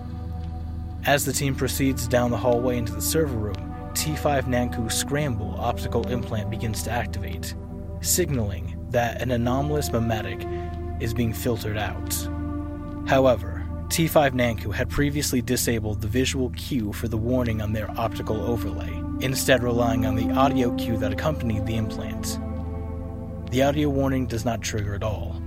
As 1.05 1.25
the 1.25 1.33
team 1.33 1.55
proceeds 1.55 2.09
down 2.09 2.31
the 2.31 2.37
hallway 2.37 2.79
into 2.79 2.93
the 2.93 3.03
server 3.03 3.37
room, 3.37 3.75
T5 3.93 4.45
Nanku 4.45 4.91
scramble 4.91 5.57
optical 5.59 6.07
implant 6.09 6.51
begins 6.51 6.83
to 6.85 6.91
activate, 6.91 7.55
signaling 8.01 8.77
that 8.91 9.21
an 9.21 9.33
anomalous 9.33 9.91
memetic 9.91 10.47
is 11.01 11.13
being 11.13 11.33
filtered 11.33 11.77
out. 11.77 12.15
However, 13.07 13.58
T5 13.89 14.33
Nanku 14.33 14.73
had 14.75 14.91
previously 14.91 15.41
disabled 15.41 16.03
the 16.03 16.09
visual 16.09 16.51
cue 16.51 16.93
for 16.93 17.09
the 17.09 17.17
warning 17.17 17.63
on 17.63 17.73
their 17.73 17.91
optical 17.99 18.41
overlay, 18.43 19.03
instead 19.21 19.63
relying 19.63 20.05
on 20.05 20.15
the 20.15 20.31
audio 20.33 20.77
cue 20.77 20.99
that 20.99 21.13
accompanied 21.13 21.65
the 21.65 21.77
implant. 21.77 22.39
The 23.51 23.63
audio 23.63 23.89
warning 23.89 24.27
does 24.27 24.45
not 24.45 24.61
trigger 24.61 24.95
at 24.95 25.03
all. 25.03 25.43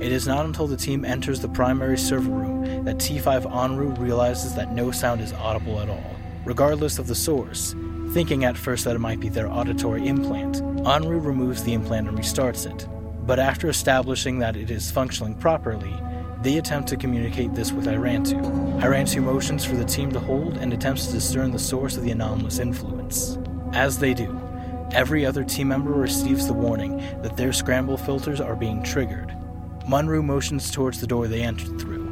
It 0.00 0.10
is 0.10 0.26
not 0.26 0.46
until 0.46 0.66
the 0.66 0.76
team 0.76 1.04
enters 1.04 1.40
the 1.40 1.50
primary 1.50 1.98
server 1.98 2.30
room 2.30 2.84
that 2.86 2.96
T5 2.96 3.42
Onru 3.42 3.96
realizes 3.98 4.54
that 4.54 4.72
no 4.72 4.90
sound 4.90 5.20
is 5.20 5.34
audible 5.34 5.78
at 5.78 5.90
all, 5.90 6.16
regardless 6.46 6.98
of 6.98 7.08
the 7.08 7.14
source. 7.14 7.74
Thinking 8.12 8.44
at 8.44 8.56
first 8.56 8.84
that 8.86 8.96
it 8.96 9.00
might 9.00 9.20
be 9.20 9.28
their 9.28 9.50
auditory 9.50 10.08
implant, 10.08 10.56
Onru 10.86 11.22
removes 11.22 11.62
the 11.62 11.74
implant 11.74 12.08
and 12.08 12.18
restarts 12.18 12.64
it. 12.66 12.88
But 13.26 13.38
after 13.38 13.68
establishing 13.68 14.38
that 14.38 14.56
it 14.56 14.70
is 14.70 14.90
functioning 14.90 15.34
properly, 15.34 15.94
they 16.42 16.58
attempt 16.58 16.88
to 16.90 16.96
communicate 16.96 17.54
this 17.54 17.72
with 17.72 17.86
Irantu. 17.86 18.40
Irantu 18.80 19.22
motions 19.22 19.64
for 19.64 19.76
the 19.76 19.84
team 19.84 20.12
to 20.12 20.20
hold 20.20 20.58
and 20.58 20.72
attempts 20.72 21.06
to 21.06 21.12
discern 21.12 21.50
the 21.50 21.58
source 21.58 21.96
of 21.96 22.04
the 22.04 22.10
anomalous 22.10 22.58
influence. 22.58 23.38
As 23.72 23.98
they 23.98 24.14
do, 24.14 24.38
every 24.92 25.24
other 25.24 25.44
team 25.44 25.68
member 25.68 25.92
receives 25.92 26.46
the 26.46 26.52
warning 26.52 26.98
that 27.22 27.36
their 27.36 27.52
scramble 27.52 27.96
filters 27.96 28.40
are 28.40 28.56
being 28.56 28.82
triggered. 28.82 29.34
Munru 29.88 30.22
motions 30.22 30.70
towards 30.70 31.00
the 31.00 31.06
door 31.06 31.26
they 31.26 31.42
entered 31.42 31.80
through, 31.80 32.06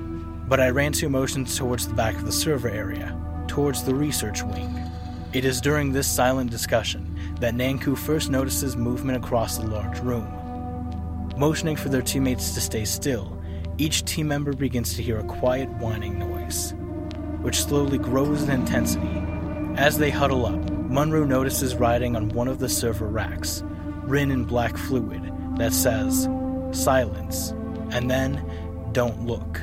but 0.48 0.60
Irantu 0.60 1.10
motions 1.10 1.56
towards 1.56 1.86
the 1.86 1.94
back 1.94 2.14
of 2.14 2.24
the 2.24 2.32
server 2.32 2.68
area, 2.68 3.16
towards 3.46 3.82
the 3.84 3.94
research 3.94 4.42
wing. 4.42 4.80
It 5.32 5.44
is 5.44 5.60
during 5.60 5.92
this 5.92 6.06
silent 6.06 6.50
discussion 6.50 7.18
that 7.40 7.54
Nanku 7.54 7.98
first 7.98 8.30
notices 8.30 8.76
movement 8.76 9.22
across 9.22 9.58
the 9.58 9.66
large 9.66 9.98
room. 10.00 10.28
Motioning 11.36 11.74
for 11.74 11.88
their 11.88 12.02
teammates 12.02 12.54
to 12.54 12.60
stay 12.60 12.84
still, 12.84 13.36
each 13.78 14.04
team 14.04 14.28
member 14.28 14.52
begins 14.52 14.94
to 14.94 15.02
hear 15.02 15.18
a 15.18 15.24
quiet 15.24 15.68
whining 15.70 16.18
noise, 16.18 16.74
which 17.40 17.62
slowly 17.62 17.98
grows 17.98 18.42
in 18.42 18.50
intensity. 18.50 19.22
As 19.76 19.98
they 19.98 20.10
huddle 20.10 20.46
up, 20.46 20.60
Munru 20.88 21.26
notices 21.26 21.74
writing 21.74 22.14
on 22.14 22.28
one 22.28 22.46
of 22.46 22.60
the 22.60 22.68
server 22.68 23.08
racks, 23.08 23.62
written 24.04 24.30
in 24.30 24.44
black 24.44 24.76
fluid, 24.76 25.22
that 25.56 25.72
says, 25.72 26.28
Silence, 26.70 27.50
and 27.90 28.10
then, 28.10 28.42
Don't 28.92 29.26
look. 29.26 29.60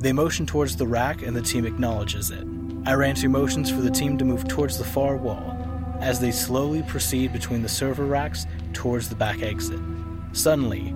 They 0.00 0.12
motion 0.12 0.44
towards 0.44 0.76
the 0.76 0.86
rack 0.86 1.22
and 1.22 1.36
the 1.36 1.42
team 1.42 1.64
acknowledges 1.64 2.30
it. 2.30 2.46
Irantu 2.84 3.30
motions 3.30 3.70
for 3.70 3.80
the 3.80 3.90
team 3.90 4.18
to 4.18 4.24
move 4.24 4.46
towards 4.48 4.78
the 4.78 4.84
far 4.84 5.16
wall 5.16 5.56
as 6.00 6.20
they 6.20 6.30
slowly 6.30 6.82
proceed 6.82 7.32
between 7.32 7.62
the 7.62 7.68
server 7.68 8.04
racks 8.04 8.46
towards 8.72 9.08
the 9.08 9.14
back 9.14 9.42
exit. 9.42 9.80
Suddenly, 10.32 10.94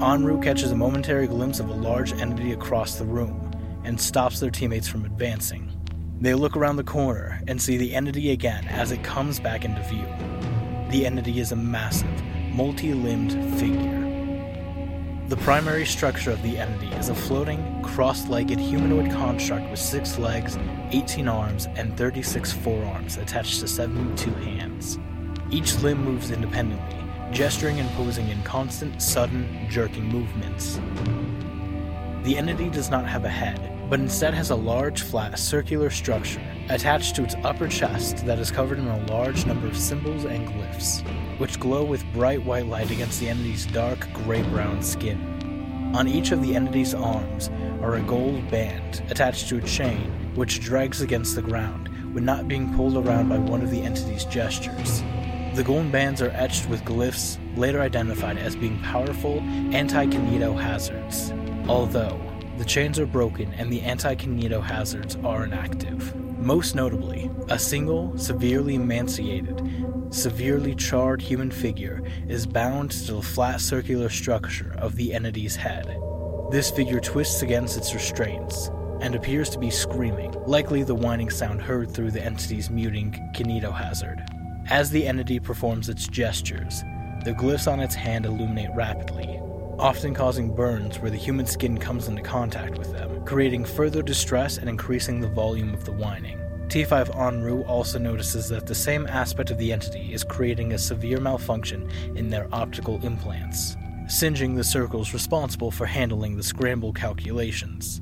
Onru 0.00 0.42
catches 0.42 0.70
a 0.70 0.76
momentary 0.76 1.26
glimpse 1.26 1.60
of 1.60 1.68
a 1.68 1.74
large 1.74 2.14
entity 2.14 2.52
across 2.52 2.94
the 2.94 3.04
room 3.04 3.50
and 3.84 4.00
stops 4.00 4.40
their 4.40 4.50
teammates 4.50 4.88
from 4.88 5.04
advancing. 5.04 5.70
They 6.22 6.32
look 6.32 6.56
around 6.56 6.76
the 6.76 6.84
corner 6.84 7.42
and 7.46 7.60
see 7.60 7.76
the 7.76 7.94
entity 7.94 8.30
again 8.30 8.66
as 8.68 8.92
it 8.92 9.04
comes 9.04 9.38
back 9.38 9.66
into 9.66 9.82
view. 9.82 10.06
The 10.90 11.04
entity 11.04 11.38
is 11.38 11.52
a 11.52 11.56
massive, 11.56 12.08
multi 12.54 12.94
limbed 12.94 13.32
figure. 13.60 13.98
The 15.28 15.36
primary 15.36 15.84
structure 15.84 16.30
of 16.30 16.42
the 16.42 16.56
entity 16.56 16.96
is 16.96 17.10
a 17.10 17.14
floating, 17.14 17.82
cross 17.82 18.26
legged 18.26 18.58
humanoid 18.58 19.10
construct 19.10 19.70
with 19.70 19.78
six 19.78 20.18
legs, 20.18 20.58
18 20.92 21.28
arms, 21.28 21.68
and 21.76 21.94
36 21.98 22.52
forearms 22.52 23.18
attached 23.18 23.60
to 23.60 23.68
72 23.68 24.30
hands. 24.30 24.98
Each 25.50 25.78
limb 25.82 26.02
moves 26.02 26.30
independently, 26.30 26.99
gesturing 27.32 27.80
and 27.80 27.88
posing 27.90 28.28
in 28.28 28.42
constant, 28.42 29.00
sudden, 29.00 29.66
jerking 29.68 30.04
movements. 30.04 30.80
The 32.24 32.36
entity 32.36 32.68
does 32.68 32.90
not 32.90 33.08
have 33.08 33.24
a 33.24 33.28
head, 33.28 33.88
but 33.88 34.00
instead 34.00 34.34
has 34.34 34.50
a 34.50 34.54
large, 34.54 35.02
flat, 35.02 35.38
circular 35.38 35.90
structure 35.90 36.42
attached 36.68 37.16
to 37.16 37.24
its 37.24 37.34
upper 37.42 37.66
chest 37.66 38.24
that 38.26 38.38
is 38.38 38.50
covered 38.50 38.78
in 38.78 38.86
a 38.86 39.06
large 39.06 39.46
number 39.46 39.66
of 39.66 39.76
symbols 39.76 40.24
and 40.24 40.46
glyphs, 40.48 41.00
which 41.38 41.58
glow 41.58 41.84
with 41.84 42.04
bright 42.12 42.44
white 42.44 42.66
light 42.66 42.90
against 42.90 43.20
the 43.20 43.28
entity's 43.28 43.66
dark, 43.66 44.06
gray 44.12 44.42
brown 44.42 44.82
skin. 44.82 45.18
On 45.94 46.06
each 46.06 46.30
of 46.30 46.42
the 46.42 46.54
entity's 46.54 46.94
arms 46.94 47.50
are 47.82 47.96
a 47.96 48.02
gold 48.02 48.48
band 48.50 49.02
attached 49.10 49.48
to 49.48 49.58
a 49.58 49.62
chain 49.62 50.12
which 50.36 50.60
drags 50.60 51.00
against 51.00 51.34
the 51.34 51.42
ground 51.42 51.88
when 52.14 52.24
not 52.24 52.46
being 52.46 52.72
pulled 52.74 52.96
around 52.96 53.28
by 53.28 53.38
one 53.38 53.62
of 53.62 53.70
the 53.70 53.82
entity's 53.82 54.24
gestures. 54.24 55.02
The 55.54 55.64
gold 55.64 55.90
bands 55.90 56.22
are 56.22 56.30
etched 56.30 56.68
with 56.68 56.84
glyphs 56.84 57.36
later 57.56 57.80
identified 57.80 58.38
as 58.38 58.54
being 58.54 58.78
powerful 58.82 59.40
anti 59.72 60.06
kineto 60.06 60.56
hazards, 60.56 61.32
although 61.68 62.20
the 62.56 62.64
chains 62.64 63.00
are 63.00 63.06
broken 63.06 63.52
and 63.54 63.72
the 63.72 63.80
anti 63.80 64.14
kineto 64.14 64.62
hazards 64.62 65.16
are 65.24 65.44
inactive. 65.44 66.14
Most 66.38 66.76
notably, 66.76 67.28
a 67.48 67.58
single, 67.58 68.16
severely 68.16 68.76
emaciated, 68.76 69.60
severely 70.10 70.76
charred 70.76 71.20
human 71.20 71.50
figure 71.50 72.00
is 72.28 72.46
bound 72.46 72.92
to 72.92 73.14
the 73.14 73.22
flat 73.22 73.60
circular 73.60 74.08
structure 74.08 74.76
of 74.78 74.94
the 74.94 75.12
entity's 75.12 75.56
head. 75.56 75.86
This 76.52 76.70
figure 76.70 77.00
twists 77.00 77.42
against 77.42 77.76
its 77.76 77.92
restraints 77.92 78.70
and 79.00 79.16
appears 79.16 79.50
to 79.50 79.58
be 79.58 79.70
screaming, 79.70 80.32
likely 80.46 80.84
the 80.84 80.94
whining 80.94 81.28
sound 81.28 81.60
heard 81.60 81.90
through 81.90 82.12
the 82.12 82.24
entity's 82.24 82.70
muting 82.70 83.12
kinetohazard. 83.34 84.29
As 84.70 84.88
the 84.88 85.04
entity 85.04 85.40
performs 85.40 85.88
its 85.88 86.06
gestures, 86.06 86.84
the 87.24 87.34
glyphs 87.34 87.70
on 87.70 87.80
its 87.80 87.96
hand 87.96 88.24
illuminate 88.24 88.70
rapidly, 88.72 89.40
often 89.80 90.14
causing 90.14 90.54
burns 90.54 91.00
where 91.00 91.10
the 91.10 91.16
human 91.16 91.44
skin 91.44 91.76
comes 91.76 92.06
into 92.06 92.22
contact 92.22 92.78
with 92.78 92.92
them, 92.92 93.24
creating 93.24 93.64
further 93.64 94.00
distress 94.00 94.58
and 94.58 94.68
increasing 94.68 95.18
the 95.18 95.26
volume 95.26 95.74
of 95.74 95.84
the 95.84 95.90
whining. 95.90 96.38
T5 96.68 97.12
Onru 97.16 97.68
also 97.68 97.98
notices 97.98 98.48
that 98.50 98.68
the 98.68 98.74
same 98.76 99.08
aspect 99.08 99.50
of 99.50 99.58
the 99.58 99.72
entity 99.72 100.14
is 100.14 100.22
creating 100.22 100.72
a 100.72 100.78
severe 100.78 101.18
malfunction 101.18 101.90
in 102.14 102.30
their 102.30 102.46
optical 102.54 103.04
implants, 103.04 103.76
singeing 104.06 104.54
the 104.54 104.62
circles 104.62 105.12
responsible 105.12 105.72
for 105.72 105.86
handling 105.86 106.36
the 106.36 106.44
scramble 106.44 106.92
calculations. 106.92 108.00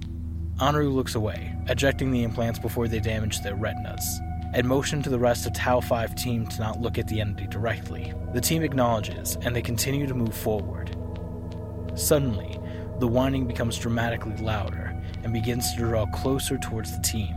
Onru 0.58 0.92
looks 0.92 1.14
away, 1.14 1.56
ejecting 1.68 2.10
the 2.10 2.24
implants 2.24 2.58
before 2.58 2.88
they 2.88 3.00
damage 3.00 3.40
their 3.40 3.56
retinas, 3.56 4.20
and 4.55 4.66
motion 4.66 5.03
to 5.03 5.11
the 5.11 5.18
rest 5.18 5.46
of 5.46 5.53
Tau 5.53 5.80
5 5.80 6.14
team 6.14 6.46
to 6.46 6.61
not 6.61 6.80
look 6.80 6.99
at 6.99 7.07
the 7.07 7.20
entity 7.20 7.46
directly. 7.46 8.12
The 8.32 8.40
team 8.40 8.62
acknowledges, 8.62 9.36
and 9.42 9.55
they 9.55 9.62
continue 9.62 10.07
to 10.07 10.14
move 10.14 10.34
forward. 10.34 10.96
Suddenly, 11.94 12.59
the 12.99 13.09
whining 13.09 13.46
becomes 13.46 13.78
dramatically 13.78 14.36
louder 14.36 14.94
and 15.22 15.32
begins 15.32 15.72
to 15.72 15.78
draw 15.78 16.07
closer 16.07 16.59
towards 16.59 16.96
the 16.96 17.03
team. 17.03 17.34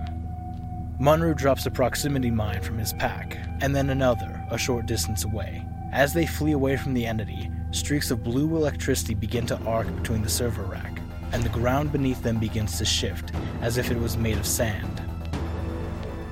Munru 0.99 1.35
drops 1.35 1.65
a 1.65 1.71
proximity 1.71 2.29
mine 2.29 2.61
from 2.61 2.77
his 2.77 2.93
pack, 2.93 3.37
and 3.61 3.75
then 3.75 3.89
another, 3.89 4.45
a 4.51 4.57
short 4.57 4.85
distance 4.85 5.25
away. 5.25 5.65
As 5.91 6.13
they 6.13 6.25
flee 6.25 6.51
away 6.51 6.77
from 6.77 6.93
the 6.93 7.05
entity, 7.05 7.49
streaks 7.71 8.11
of 8.11 8.23
blue 8.23 8.55
electricity 8.55 9.15
begin 9.15 9.45
to 9.47 9.59
arc 9.65 9.93
between 9.95 10.21
the 10.21 10.29
server 10.29 10.63
rack, 10.63 10.99
and 11.31 11.43
the 11.43 11.49
ground 11.49 11.91
beneath 11.91 12.21
them 12.21 12.37
begins 12.37 12.77
to 12.77 12.85
shift, 12.85 13.31
as 13.61 13.77
if 13.77 13.89
it 13.89 13.99
was 13.99 14.17
made 14.17 14.37
of 14.37 14.45
sand. 14.45 14.90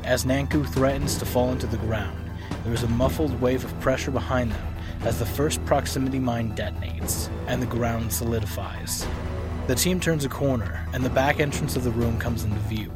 As 0.10 0.26
Nanku 0.26 0.68
threatens 0.68 1.20
to 1.20 1.26
fall 1.26 1.52
into 1.52 1.68
the 1.68 1.78
ground, 1.78 2.32
there 2.64 2.74
is 2.74 2.82
a 2.82 2.88
muffled 2.88 3.40
wave 3.40 3.64
of 3.64 3.80
pressure 3.80 4.10
behind 4.10 4.52
them 4.52 4.76
as 5.02 5.20
the 5.20 5.26
first 5.26 5.64
proximity 5.66 6.18
mine 6.18 6.56
detonates, 6.56 7.30
and 7.46 7.62
the 7.62 7.68
ground 7.68 8.12
solidifies. 8.12 9.06
The 9.68 9.76
team 9.76 10.00
turns 10.00 10.26
a 10.26 10.30
corner, 10.30 10.84
and 10.94 11.06
the 11.06 11.12
back 11.12 11.40
entrance 11.40 11.76
of 11.76 11.84
the 11.84 11.92
room 11.92 12.18
comes 12.18 12.44
into 12.44 12.58
view. 12.62 12.92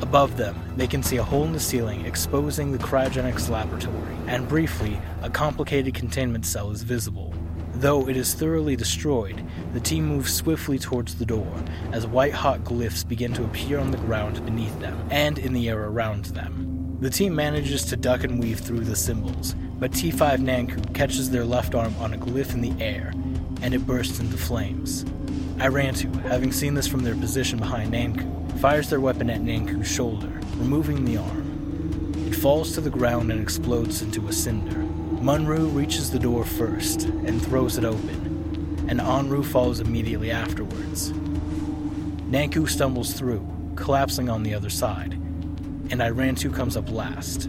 Above 0.00 0.36
them, 0.36 0.56
they 0.76 0.86
can 0.86 1.02
see 1.02 1.16
a 1.16 1.24
hole 1.24 1.42
in 1.42 1.50
the 1.50 1.58
ceiling 1.58 2.06
exposing 2.06 2.70
the 2.70 2.78
cryogenics 2.78 3.50
laboratory, 3.50 4.16
and 4.28 4.46
briefly, 4.46 5.00
a 5.22 5.30
complicated 5.30 5.92
containment 5.92 6.46
cell 6.46 6.70
is 6.70 6.84
visible. 6.84 7.34
Though 7.78 8.08
it 8.08 8.16
is 8.16 8.34
thoroughly 8.34 8.74
destroyed, 8.74 9.40
the 9.72 9.78
team 9.78 10.04
moves 10.04 10.34
swiftly 10.34 10.80
towards 10.80 11.14
the 11.14 11.24
door 11.24 11.46
as 11.92 12.08
white 12.08 12.32
hot 12.32 12.64
glyphs 12.64 13.06
begin 13.06 13.32
to 13.34 13.44
appear 13.44 13.78
on 13.78 13.92
the 13.92 13.98
ground 13.98 14.44
beneath 14.44 14.76
them 14.80 15.06
and 15.12 15.38
in 15.38 15.52
the 15.52 15.68
air 15.68 15.84
around 15.84 16.24
them. 16.24 16.96
The 16.98 17.08
team 17.08 17.36
manages 17.36 17.84
to 17.84 17.96
duck 17.96 18.24
and 18.24 18.42
weave 18.42 18.58
through 18.58 18.80
the 18.80 18.96
symbols, 18.96 19.54
but 19.78 19.92
T5 19.92 20.38
Nanku 20.38 20.92
catches 20.92 21.30
their 21.30 21.44
left 21.44 21.76
arm 21.76 21.94
on 22.00 22.14
a 22.14 22.18
glyph 22.18 22.52
in 22.52 22.62
the 22.62 22.84
air, 22.84 23.12
and 23.62 23.72
it 23.72 23.86
bursts 23.86 24.18
into 24.18 24.36
flames. 24.36 25.04
Irantu, 25.58 26.20
having 26.22 26.50
seen 26.50 26.74
this 26.74 26.88
from 26.88 27.04
their 27.04 27.14
position 27.14 27.60
behind 27.60 27.92
Nanku, 27.92 28.58
fires 28.58 28.90
their 28.90 29.00
weapon 29.00 29.30
at 29.30 29.42
Nanku's 29.42 29.86
shoulder, 29.86 30.40
removing 30.56 31.04
the 31.04 31.18
arm. 31.18 32.24
It 32.26 32.34
falls 32.34 32.72
to 32.72 32.80
the 32.80 32.90
ground 32.90 33.30
and 33.30 33.40
explodes 33.40 34.02
into 34.02 34.26
a 34.26 34.32
cinder. 34.32 34.87
Munru 35.20 35.74
reaches 35.74 36.12
the 36.12 36.18
door 36.18 36.44
first 36.44 37.02
and 37.02 37.42
throws 37.42 37.76
it 37.76 37.84
open, 37.84 38.86
and 38.88 39.00
Onru 39.00 39.44
follows 39.44 39.80
immediately 39.80 40.30
afterwards. 40.30 41.10
Nanku 42.30 42.68
stumbles 42.68 43.14
through, 43.14 43.44
collapsing 43.74 44.28
on 44.28 44.44
the 44.44 44.54
other 44.54 44.70
side, 44.70 45.14
and 45.90 46.00
Irantu 46.00 46.54
comes 46.54 46.76
up 46.76 46.88
last. 46.92 47.48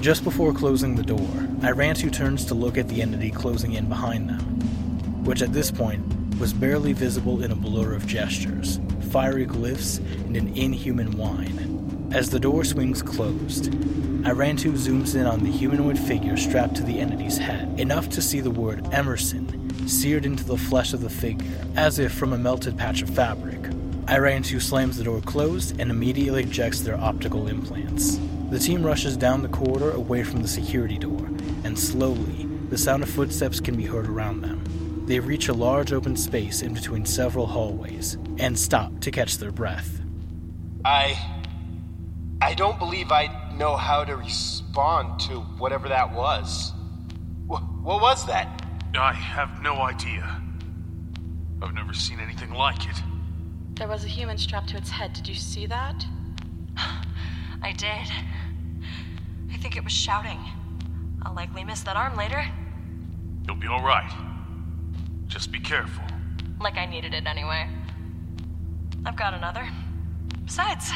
Just 0.00 0.22
before 0.22 0.52
closing 0.52 0.96
the 0.96 1.02
door, 1.02 1.26
Irantu 1.62 2.12
turns 2.12 2.44
to 2.44 2.54
look 2.54 2.76
at 2.76 2.88
the 2.88 3.00
entity 3.00 3.30
closing 3.30 3.72
in 3.72 3.88
behind 3.88 4.28
them, 4.28 5.24
which 5.24 5.40
at 5.40 5.54
this 5.54 5.70
point 5.70 6.04
was 6.38 6.52
barely 6.52 6.92
visible 6.92 7.42
in 7.42 7.52
a 7.52 7.56
blur 7.56 7.94
of 7.94 8.06
gestures, 8.06 8.80
fiery 9.10 9.46
glyphs, 9.46 9.98
and 10.26 10.36
an 10.36 10.54
inhuman 10.54 11.16
whine. 11.16 11.77
As 12.10 12.30
the 12.30 12.40
door 12.40 12.64
swings 12.64 13.02
closed, 13.02 13.70
Irantu 14.24 14.72
zooms 14.72 15.14
in 15.14 15.26
on 15.26 15.44
the 15.44 15.50
humanoid 15.50 15.98
figure 15.98 16.38
strapped 16.38 16.74
to 16.76 16.82
the 16.82 16.98
entity's 16.98 17.36
head, 17.36 17.78
enough 17.78 18.08
to 18.10 18.22
see 18.22 18.40
the 18.40 18.50
word 18.50 18.86
Emerson 18.92 19.86
seared 19.86 20.24
into 20.24 20.42
the 20.42 20.56
flesh 20.56 20.94
of 20.94 21.02
the 21.02 21.10
figure, 21.10 21.60
as 21.76 21.98
if 21.98 22.12
from 22.12 22.32
a 22.32 22.38
melted 22.38 22.78
patch 22.78 23.02
of 23.02 23.10
fabric. 23.10 23.60
Irantu 24.06 24.60
slams 24.60 24.96
the 24.96 25.04
door 25.04 25.20
closed 25.20 25.78
and 25.78 25.90
immediately 25.90 26.44
ejects 26.44 26.80
their 26.80 26.98
optical 26.98 27.46
implants. 27.46 28.18
The 28.48 28.58
team 28.58 28.82
rushes 28.82 29.18
down 29.18 29.42
the 29.42 29.48
corridor 29.48 29.90
away 29.90 30.24
from 30.24 30.40
the 30.40 30.48
security 30.48 30.96
door, 30.96 31.26
and 31.64 31.78
slowly, 31.78 32.48
the 32.70 32.78
sound 32.78 33.02
of 33.02 33.10
footsteps 33.10 33.60
can 33.60 33.76
be 33.76 33.84
heard 33.84 34.08
around 34.08 34.40
them. 34.40 35.04
They 35.06 35.20
reach 35.20 35.48
a 35.48 35.54
large 35.54 35.92
open 35.92 36.16
space 36.16 36.62
in 36.62 36.72
between 36.72 37.04
several 37.04 37.46
hallways, 37.46 38.16
and 38.38 38.58
stop 38.58 38.98
to 39.00 39.10
catch 39.10 39.36
their 39.36 39.52
breath. 39.52 40.00
I. 40.86 41.37
I 42.40 42.54
don't 42.54 42.78
believe 42.78 43.10
I 43.10 43.50
know 43.54 43.76
how 43.76 44.04
to 44.04 44.16
respond 44.16 45.18
to 45.20 45.40
whatever 45.58 45.88
that 45.88 46.12
was. 46.14 46.72
Wh- 47.46 47.84
what 47.84 48.00
was 48.00 48.26
that? 48.26 48.64
I 48.96 49.12
have 49.12 49.60
no 49.62 49.76
idea. 49.76 50.40
I've 51.60 51.74
never 51.74 51.92
seen 51.92 52.20
anything 52.20 52.52
like 52.52 52.86
it. 52.88 52.96
There 53.74 53.88
was 53.88 54.04
a 54.04 54.08
human 54.08 54.38
strapped 54.38 54.68
to 54.70 54.76
its 54.76 54.90
head. 54.90 55.12
Did 55.12 55.28
you 55.28 55.34
see 55.34 55.66
that? 55.66 56.04
I 57.62 57.72
did. 57.72 58.08
I 59.52 59.56
think 59.56 59.76
it 59.76 59.82
was 59.82 59.92
shouting. 59.92 60.38
I'll 61.22 61.34
likely 61.34 61.64
miss 61.64 61.82
that 61.82 61.96
arm 61.96 62.16
later. 62.16 62.44
You'll 63.46 63.56
be 63.56 63.66
alright. 63.66 64.12
Just 65.26 65.50
be 65.50 65.58
careful. 65.58 66.04
Like 66.60 66.76
I 66.76 66.86
needed 66.86 67.14
it 67.14 67.26
anyway. 67.26 67.68
I've 69.04 69.16
got 69.16 69.34
another. 69.34 69.68
Besides, 70.44 70.90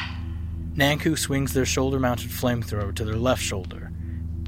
Nanku 0.75 1.17
swings 1.17 1.53
their 1.53 1.65
shoulder 1.65 1.99
mounted 1.99 2.31
flamethrower 2.31 2.95
to 2.95 3.05
their 3.05 3.15
left 3.15 3.41
shoulder 3.41 3.91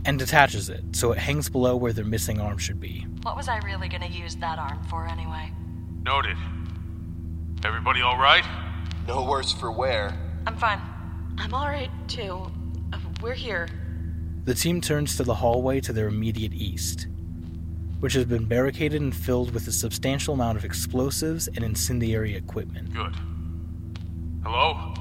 and 0.05 0.17
detaches 0.19 0.69
it 0.69 0.83
so 0.91 1.11
it 1.11 1.17
hangs 1.17 1.49
below 1.49 1.75
where 1.75 1.93
their 1.93 2.05
missing 2.05 2.39
arm 2.39 2.57
should 2.57 2.79
be. 2.79 3.05
what 3.23 3.35
was 3.35 3.47
I 3.47 3.57
really 3.59 3.87
gonna 3.87 4.07
use 4.07 4.35
that 4.37 4.59
arm 4.59 4.81
for 4.89 5.07
anyway? 5.07 5.51
Noted. 6.03 6.37
Everybody 7.63 8.01
alright? 8.01 8.45
No 9.07 9.23
worse 9.23 9.51
for 9.51 9.71
wear. 9.71 10.17
I'm 10.47 10.57
fine. 10.57 10.79
I'm 11.37 11.53
alright, 11.53 11.89
too. 12.07 12.51
Uh, 12.93 12.99
we're 13.21 13.33
here. 13.33 13.67
The 14.45 14.53
team 14.53 14.81
turns 14.81 15.17
to 15.17 15.23
the 15.23 15.33
hallway 15.33 15.79
to 15.81 15.93
their 15.93 16.07
immediate 16.07 16.53
east, 16.53 17.07
which 17.99 18.13
has 18.13 18.25
been 18.25 18.45
barricaded 18.45 19.01
and 19.01 19.15
filled 19.15 19.53
with 19.53 19.67
a 19.67 19.71
substantial 19.71 20.35
amount 20.35 20.57
of 20.57 20.65
explosives 20.65 21.47
and 21.47 21.63
incendiary 21.63 22.35
equipment. 22.35 22.93
Good. 22.93 23.15
Hello? 24.43 24.93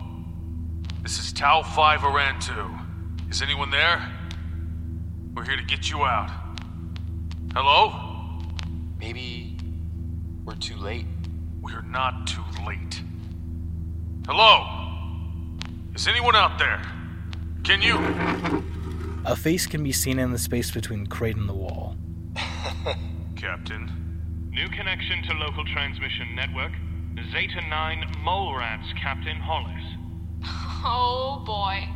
This 1.05 1.19
is 1.19 1.35
Tau 1.35 1.61
5 1.61 2.01
Irantu. 2.01 2.81
Is 3.29 3.43
anyone 3.43 3.71
there? 3.71 4.11
We're 5.35 5.45
here 5.45 5.59
to 5.59 5.63
get 5.63 5.91
you 5.91 6.03
out. 6.03 6.31
Hello? 7.53 8.41
Maybe 8.99 9.59
we're 10.47 10.55
too 10.55 10.77
late. 10.77 11.05
We're 11.61 11.83
not 11.83 12.27
too 12.27 12.43
late. 12.67 13.03
Hello? 14.27 14.65
Is 15.95 16.09
anyone 16.09 16.37
out 16.37 16.59
there? 16.59 16.81
Can 17.65 17.83
you? 17.83 17.99
A 19.27 19.37
face 19.37 19.67
can 19.67 19.85
be 19.85 19.93
seen 19.93 20.19
in 20.19 20.33
the 20.33 20.39
space 20.39 20.71
between 20.71 21.07
crate 21.07 21.37
and 21.37 21.47
the 21.47 21.53
wall. 21.53 21.99
Captain. 23.37 24.49
New 24.53 24.71
connection 24.71 25.23
to 25.25 25.35
local 25.35 25.67
transmission 25.67 26.35
network. 26.35 26.73
Zeta 27.31 27.61
9 27.69 28.05
Mole 28.25 28.57
Rats, 28.57 28.89
Captain 28.99 29.37
Hollis. 29.37 30.04
Oh 30.85 31.43
boy. 31.47 31.89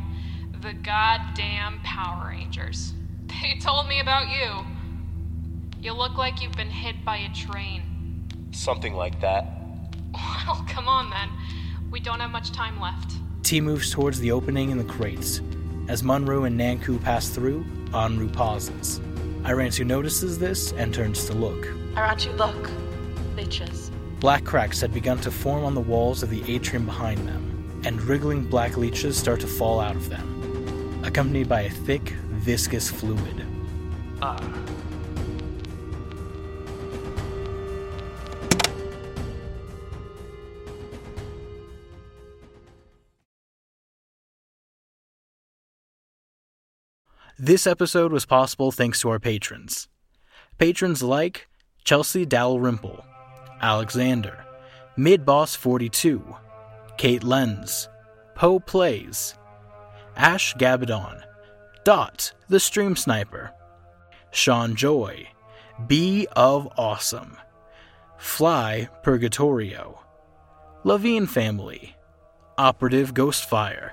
The 0.61 0.73
goddamn 0.73 1.79
Power 1.83 2.29
Rangers. 2.29 2.93
They 3.41 3.57
told 3.59 3.87
me 3.87 3.99
about 4.01 4.27
you. 4.29 4.65
You 5.81 5.93
look 5.93 6.17
like 6.17 6.41
you've 6.41 6.57
been 6.57 6.69
hit 6.69 7.05
by 7.05 7.17
a 7.17 7.33
train. 7.33 7.83
Something 8.51 8.95
like 8.95 9.21
that. 9.21 9.45
Well, 10.47 10.65
come 10.67 10.87
on 10.87 11.11
then. 11.11 11.29
We 11.91 11.99
don't 11.99 12.19
have 12.19 12.31
much 12.31 12.51
time 12.51 12.81
left. 12.81 13.13
T 13.43 13.61
moves 13.61 13.91
towards 13.91 14.19
the 14.19 14.31
opening 14.31 14.71
in 14.71 14.77
the 14.79 14.83
crates. 14.83 15.41
As 15.87 16.01
Munru 16.01 16.47
and 16.47 16.59
Nanku 16.59 17.01
pass 17.03 17.29
through, 17.29 17.63
Onru 17.91 18.31
pauses. 18.33 18.99
Irantu 19.43 19.85
notices 19.85 20.37
this 20.39 20.71
and 20.73 20.93
turns 20.93 21.25
to 21.25 21.33
look. 21.33 21.67
Aren't 21.95 22.25
you 22.25 22.31
look? 22.33 22.69
Leeches. 23.35 23.91
Black 24.19 24.43
cracks 24.43 24.81
had 24.81 24.93
begun 24.93 25.19
to 25.19 25.31
form 25.31 25.63
on 25.63 25.75
the 25.75 25.81
walls 25.81 26.23
of 26.23 26.29
the 26.29 26.43
atrium 26.53 26.85
behind 26.85 27.25
them, 27.27 27.48
and 27.83 28.01
wriggling 28.01 28.45
black 28.45 28.77
leeches 28.77 29.17
start 29.17 29.39
to 29.41 29.47
fall 29.47 29.79
out 29.79 29.95
of 29.95 30.09
them, 30.09 31.01
accompanied 31.03 31.47
by 31.47 31.61
a 31.61 31.69
thick, 31.69 32.09
viscous 32.39 32.89
fluid. 32.89 33.45
Ah. 34.21 34.59
This 47.41 47.65
episode 47.65 48.11
was 48.11 48.25
possible 48.25 48.69
thanks 48.73 48.99
to 48.99 49.09
our 49.09 49.19
patrons. 49.19 49.87
Patrons 50.57 51.01
like 51.01 51.47
Chelsea 51.85 52.25
Dalrymple, 52.25 53.05
Alexander, 53.61 54.45
Midboss42, 54.97 56.37
Kate 56.99 57.23
Lenz, 57.23 57.87
Poe 58.35 58.59
Plays, 58.59 59.33
Ash 60.17 60.53
Gabadon, 60.55 61.23
Dot, 61.85 62.33
the 62.49 62.59
Stream 62.59 62.97
Sniper, 62.97 63.53
Sean 64.31 64.75
Joy, 64.75 65.29
B 65.87 66.27
of 66.35 66.67
Awesome, 66.77 67.37
Fly 68.17 68.89
Purgatorio, 69.01 69.97
Levine 70.83 71.25
Family, 71.25 71.95
Operative 72.57 73.13
Ghostfire, 73.13 73.91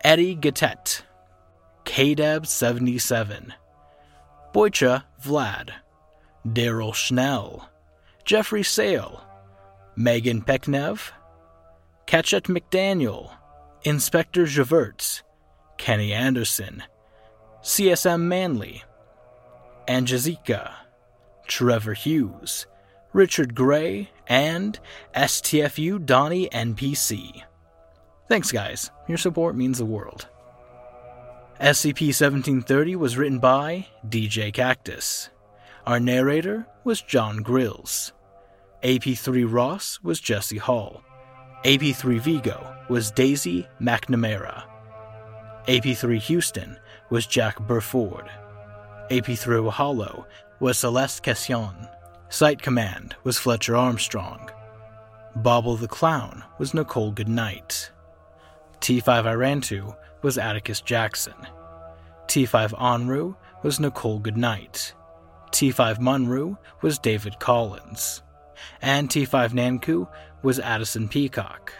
Eddie 0.00 0.34
Gatet, 0.34 1.02
KDAB77, 1.84 3.52
Boycha 4.52 5.04
Vlad, 5.24 5.70
Daryl 6.44 6.92
Schnell, 6.92 7.68
Jeffrey 8.24 8.64
Sale, 8.64 9.22
Megan 9.94 10.42
Pecknev, 10.42 11.12
Katchet 12.06 12.44
McDaniel, 12.44 13.32
Inspector 13.82 14.44
Javerts, 14.46 15.22
Kenny 15.76 16.12
Anderson, 16.12 16.84
CSM 17.62 18.20
Manley, 18.20 18.84
Angezika, 19.88 20.72
Trevor 21.48 21.94
Hughes, 21.94 22.66
Richard 23.12 23.56
Gray, 23.56 24.10
and 24.28 24.78
STFU 25.16 26.06
Donnie 26.06 26.48
NPC. 26.50 27.42
Thanks, 28.28 28.52
guys. 28.52 28.92
Your 29.08 29.18
support 29.18 29.56
means 29.56 29.78
the 29.78 29.84
world. 29.84 30.28
SCP 31.60 32.14
1730 32.14 32.94
was 32.94 33.16
written 33.16 33.40
by 33.40 33.86
djkaktus. 34.06 35.30
Our 35.86 35.98
narrator 35.98 36.66
was 36.84 37.02
Jon 37.02 37.42
Grilz. 37.42 38.12
AP3 38.84 39.50
Ross 39.50 39.98
was 40.04 40.20
Jesse 40.20 40.58
Hall. 40.58 41.02
AP3 41.64 42.20
Vigo 42.20 42.76
was 42.88 43.10
Daisy 43.10 43.66
McNamara. 43.80 44.64
AP3 45.66 46.20
Houston 46.20 46.78
was 47.10 47.26
Jak 47.26 47.58
Burford. 47.66 48.30
AP3 49.10 49.70
Ohalo 49.70 50.26
was 50.60 50.78
Celeste 50.78 51.24
Casian. 51.24 51.90
Site 52.28 52.62
Command 52.62 53.16
was 53.24 53.38
Fletcher 53.38 53.76
Armstrong. 53.76 54.50
Bobble 55.36 55.76
the 55.76 55.88
Clown 55.88 56.44
was 56.58 56.72
Nichole 56.72 57.14
Goodnight. 57.14 57.90
T5 58.80 59.24
Irantu 59.24 59.96
was 60.22 60.38
Atticus 60.38 60.80
Jackson. 60.80 61.34
T5 62.26 62.70
Onru 62.78 63.36
was 63.62 63.78
Nichole 63.78 64.22
Goodnight. 64.22 64.94
T5 65.50 65.98
Munru 65.98 66.58
was 66.82 66.98
David 66.98 67.38
Collins. 67.38 68.22
And 68.82 69.08
T5 69.08 69.50
Nanku 69.50 70.08
was 70.42 70.58
Addison 70.58 71.08
Peacock. 71.08 71.72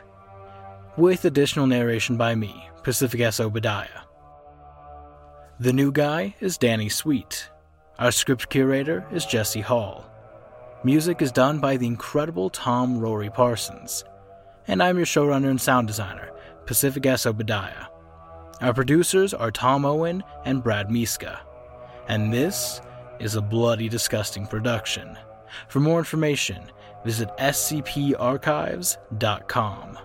With 0.96 1.24
additional 1.24 1.66
narration 1.66 2.16
by 2.16 2.34
me, 2.34 2.68
Pacific 2.82 3.20
S. 3.20 3.40
Obadiah. 3.40 4.02
The 5.58 5.72
new 5.72 5.92
guy 5.92 6.34
is 6.40 6.58
Danny 6.58 6.88
Sweet. 6.88 7.50
Our 7.98 8.10
script 8.10 8.48
curator 8.50 9.06
is 9.12 9.24
Jesse 9.24 9.60
Hall. 9.60 10.04
Music 10.84 11.22
is 11.22 11.32
done 11.32 11.58
by 11.58 11.76
the 11.76 11.86
incredible 11.86 12.50
Tom 12.50 12.98
Rory 12.98 13.30
Parsons. 13.30 14.04
And 14.68 14.82
I'm 14.82 14.96
your 14.96 15.06
showrunner 15.06 15.48
and 15.50 15.60
sound 15.60 15.86
designer, 15.86 16.30
Pacific 16.66 17.06
S. 17.06 17.26
Obadiah. 17.26 17.86
Our 18.60 18.74
producers 18.74 19.34
are 19.34 19.50
Tom 19.50 19.84
Owen 19.84 20.22
and 20.44 20.62
Brad 20.62 20.90
Miska. 20.90 21.40
And 22.08 22.32
this 22.32 22.80
is 23.18 23.34
a 23.34 23.42
bloody 23.42 23.88
disgusting 23.88 24.46
production. 24.46 25.16
For 25.68 25.80
more 25.80 25.98
information, 25.98 26.62
visit 27.06 27.30
scparchives.com. 27.38 29.98